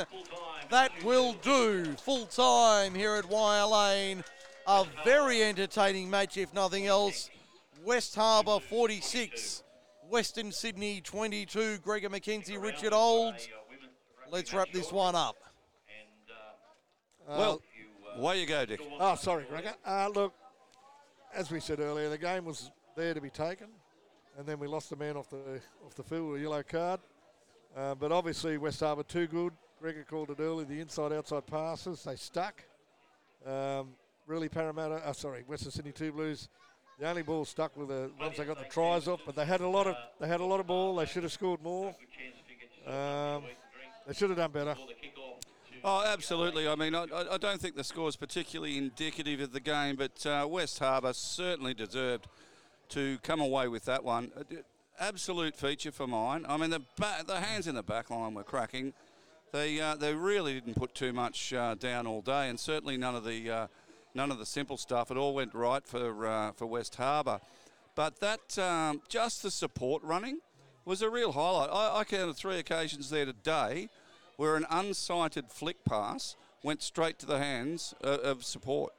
[0.72, 1.86] That will do.
[2.04, 4.24] Full time here at Wire Lane.
[4.66, 7.30] A very entertaining match, if nothing else.
[7.86, 9.64] West Harbour 46,
[10.10, 11.78] Western Sydney 22.
[11.78, 13.36] Gregor McKenzie, Richard Old.
[14.32, 15.38] Let's wrap this one up.
[17.30, 17.62] well,
[18.18, 18.82] away you go, Dick.
[19.00, 19.76] Oh, sorry, Gregor.
[19.86, 20.34] Uh, look,
[21.34, 23.68] as we said earlier, the game was there to be taken,
[24.38, 27.00] and then we lost the man off the off the field with a yellow card.
[27.76, 29.54] Uh, but obviously, West Harbour too good.
[29.80, 30.64] Gregor called it early.
[30.64, 32.64] The inside-outside passes they stuck.
[33.46, 33.90] Um,
[34.26, 34.96] really, Parramatta.
[34.96, 36.50] Uh, sorry, Western Sydney Two Blues.
[37.00, 39.62] The only ball stuck with the once they got the tries off, but they had
[39.62, 40.96] a lot of they had a lot of ball.
[40.96, 41.96] They should have scored more.
[42.88, 43.44] Um,
[44.08, 44.76] they should have done better.
[45.90, 46.68] Oh, absolutely.
[46.68, 50.26] I mean, I, I don't think the score is particularly indicative of the game, but
[50.26, 52.28] uh, West Harbour certainly deserved
[52.90, 54.34] to come away with that one.
[54.38, 54.44] Uh,
[55.00, 56.46] Absolute feature for mine.
[56.50, 58.92] I mean, the ba- the hands in the back line were cracking.
[59.54, 63.16] They uh, they really didn't put too much uh, down all day, and certainly none
[63.16, 63.68] of the uh,
[64.14, 65.10] none of the simple stuff.
[65.10, 67.40] It all went right for uh, for West Harbour,
[67.96, 70.40] but that um, just the support running
[70.84, 71.70] was a real highlight.
[71.72, 73.88] I, I counted three occasions there today
[74.38, 78.94] where an unsighted flick pass went straight to the hands uh, of support,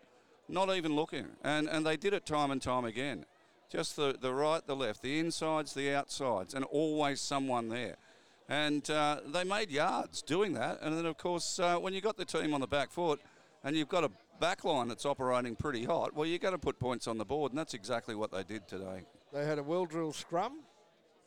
[0.48, 1.26] not even looking.
[1.42, 3.24] And, and they did it time and time again.
[3.70, 7.96] Just the, the right, the left, the insides, the outsides, and always someone there.
[8.48, 10.80] And uh, they made yards doing that.
[10.80, 13.20] And then, of course, uh, when you've got the team on the back foot
[13.62, 14.10] and you've got a
[14.40, 17.52] back line that's operating pretty hot, well, you're going to put points on the board,
[17.52, 19.02] and that's exactly what they did today.
[19.34, 20.60] They had a well drilled scrum,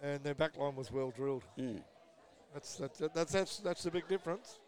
[0.01, 1.43] and their back line was well drilled.
[1.59, 1.83] Mm.
[2.53, 4.60] That's, that's, that's, that's, that's the big difference.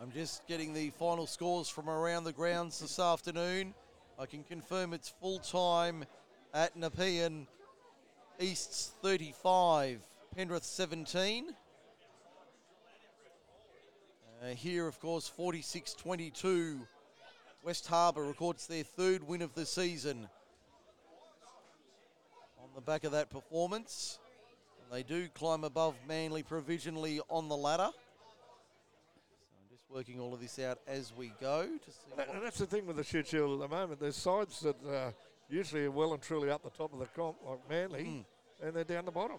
[0.00, 3.74] I'm just getting the final scores from around the grounds this afternoon.
[4.18, 6.04] I can confirm it's full time
[6.52, 7.46] at Nepean.
[8.38, 10.00] East's 35,
[10.36, 11.46] Penrith 17.
[14.40, 16.78] Uh, here, of course, 46 22.
[17.64, 20.28] West Harbour records their third win of the season.
[22.62, 24.18] On the back of that performance,
[24.92, 27.90] they do climb above Manly provisionally on the ladder.
[27.92, 32.12] So I'm just working all of this out as we go to see.
[32.22, 34.00] And, and that's the thing with the shute shield at the moment.
[34.00, 35.10] There's sides that uh,
[35.48, 38.24] usually are well and truly up the top of the comp, like Manly, Mm.
[38.62, 39.38] and they're down the bottom.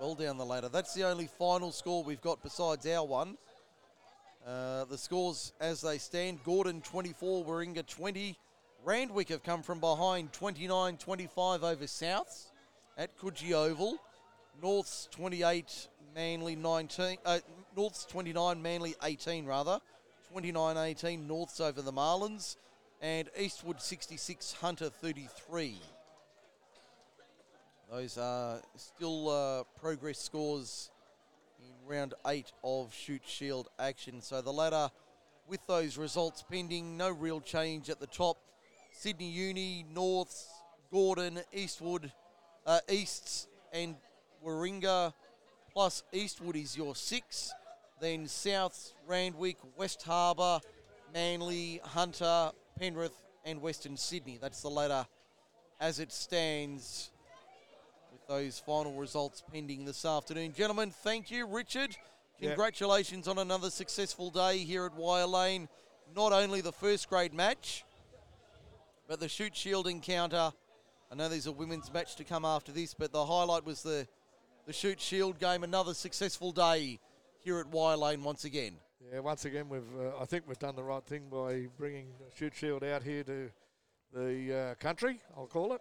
[0.00, 0.68] well down the ladder.
[0.68, 3.36] That's the only final score we've got besides our one.
[4.46, 8.36] Uh, the scores as they stand Gordon 24, Warringah 20.
[8.82, 12.46] Randwick have come from behind 29 25 over Souths
[12.96, 13.98] at Coogee Oval.
[14.62, 17.18] North's 28, Manly 19.
[17.24, 17.38] Uh,
[17.76, 19.80] North's 29, Manly 18 rather.
[20.32, 22.56] 29 18, North's over the Marlins.
[23.00, 25.76] And Eastwood 66, Hunter 33.
[27.90, 30.90] Those are still uh, progress scores
[31.58, 34.20] in round eight of Shute Shield action.
[34.20, 34.90] So the ladder
[35.48, 38.36] with those results pending, no real change at the top.
[38.92, 40.48] Sydney Uni, Norths,
[40.92, 42.12] Gordon, Eastwood,
[42.66, 43.96] uh, Easts, and
[44.44, 45.12] Warringah,
[45.72, 47.52] plus Eastwood is your six.
[48.00, 50.60] Then Souths, Randwick, West Harbour,
[51.12, 54.38] Manly, Hunter, Penrith, and Western Sydney.
[54.40, 55.06] That's the ladder
[55.80, 57.10] as it stands
[58.12, 60.52] with those final results pending this afternoon.
[60.52, 61.46] Gentlemen, thank you.
[61.46, 61.96] Richard,
[62.40, 65.68] congratulations on another successful day here at Wire Lane.
[66.14, 67.84] Not only the first grade match,
[69.08, 70.52] but the Shute Shield encounter.
[71.10, 74.06] I know there's a women's match to come after this, but the highlight was the,
[74.70, 75.64] the Shute Shield game.
[75.64, 77.00] Another successful day
[77.40, 78.74] here at Wire Lane once again.
[79.12, 82.06] Yeah, once again, we've uh, I think we've done the right thing by bringing
[82.36, 83.50] Shute Shield out here to
[84.14, 85.80] the uh, country, I'll call it.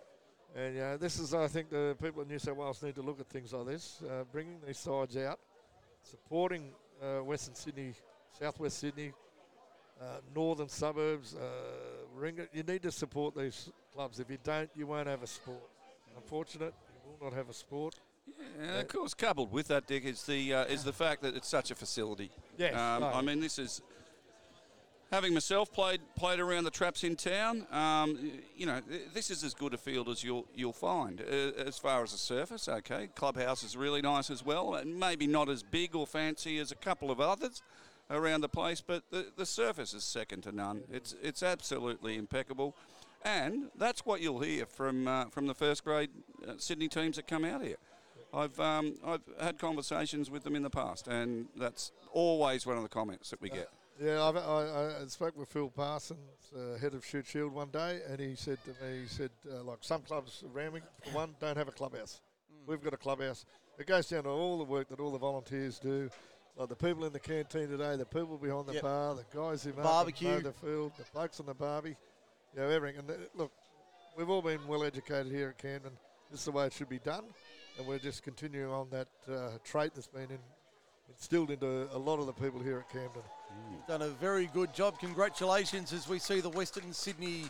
[0.56, 3.20] And uh, this is, I think, the people in New South Wales need to look
[3.20, 5.38] at things like this, uh, bringing these sides out,
[6.02, 7.94] supporting uh, Western Sydney,
[8.40, 9.14] Southwest Sydney,
[10.02, 11.36] uh, northern suburbs.
[11.36, 12.48] Uh, Ringa.
[12.52, 14.20] You need to support these clubs.
[14.20, 15.70] If you don't, you won't have a sport.
[16.16, 17.94] Unfortunate, you will not have a sport.
[18.62, 21.48] And of course, coupled with that, Dick, is the uh, is the fact that it's
[21.48, 22.32] such a facility.
[22.58, 23.04] Yes, Um.
[23.04, 23.82] I mean, this is
[25.12, 27.66] having myself played played around the traps in town.
[27.72, 28.82] Um, you know,
[29.14, 32.18] this is as good a field as you'll you'll find uh, as far as the
[32.18, 32.68] surface.
[32.68, 36.72] Okay, clubhouse is really nice as well, and maybe not as big or fancy as
[36.72, 37.62] a couple of others
[38.12, 40.82] around the place, but the, the surface is second to none.
[40.92, 42.76] It's it's absolutely impeccable.
[43.26, 46.10] And that's what you'll hear from uh, from the first grade
[46.48, 47.76] uh, Sydney teams that come out here.
[48.34, 52.84] I've um, I've had conversations with them in the past, and that's always one of
[52.84, 53.70] the comments that we get.
[54.02, 56.20] Yeah, I've, I, I spoke with Phil Parsons,
[56.56, 59.62] uh, head of Shute Shield, one day, and he said to me, he said, uh,
[59.64, 62.22] like some clubs around me, for one, don't have a clubhouse.
[62.66, 63.46] We've got a clubhouse.
[63.78, 66.10] It goes down to all the work that all the volunteers do,
[66.56, 68.84] like the people in the canteen today, the people behind the Yep.
[68.84, 70.40] bar, the guys who mark Barbecue.
[70.42, 71.98] the field, the blokes on the barbie,
[72.54, 73.00] you know, everything.
[73.00, 73.52] And uh, look,
[74.18, 75.92] we've all been well educated here at Camden.
[76.32, 77.26] This is the way it should be done,
[77.78, 80.40] and we're just continuing on that uh, trait that's been in,
[81.10, 83.22] instilled into a lot of the people here at Camden.
[83.88, 85.00] Done a very good job.
[85.00, 87.46] Congratulations as we see the Western Sydney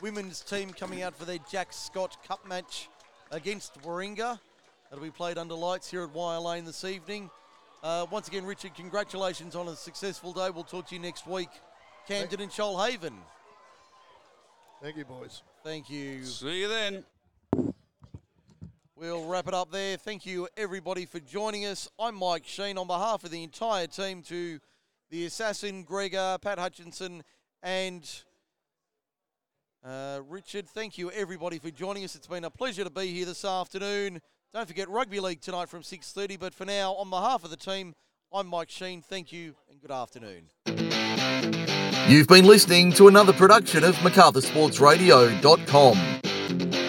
[0.00, 2.88] women's team coming out for their Jack Scott Cup match
[3.30, 4.38] against Warringah.
[4.88, 7.30] That'll be played under lights here at Wire Lane this evening.
[7.82, 10.50] Uh, once again, Richard, congratulations on a successful day.
[10.50, 11.48] We'll talk to you next week.
[12.06, 13.12] Camden and Shoalhaven.
[14.82, 15.42] Thank you, boys.
[15.62, 16.24] Thank you.
[16.24, 17.04] See you then.
[19.00, 19.96] We'll wrap it up there.
[19.96, 21.88] Thank you, everybody, for joining us.
[21.98, 24.60] I'm Mike Sheen on behalf of the entire team to
[25.08, 27.22] the assassin, Gregor, Pat Hutchinson,
[27.62, 28.06] and
[29.82, 30.68] uh, Richard.
[30.68, 32.14] Thank you, everybody, for joining us.
[32.14, 34.20] It's been a pleasure to be here this afternoon.
[34.52, 36.38] Don't forget rugby league tonight from 6:30.
[36.38, 37.94] But for now, on behalf of the team,
[38.30, 39.00] I'm Mike Sheen.
[39.00, 40.50] Thank you and good afternoon.
[42.06, 46.79] You've been listening to another production of MacArthurSportsRadio.com.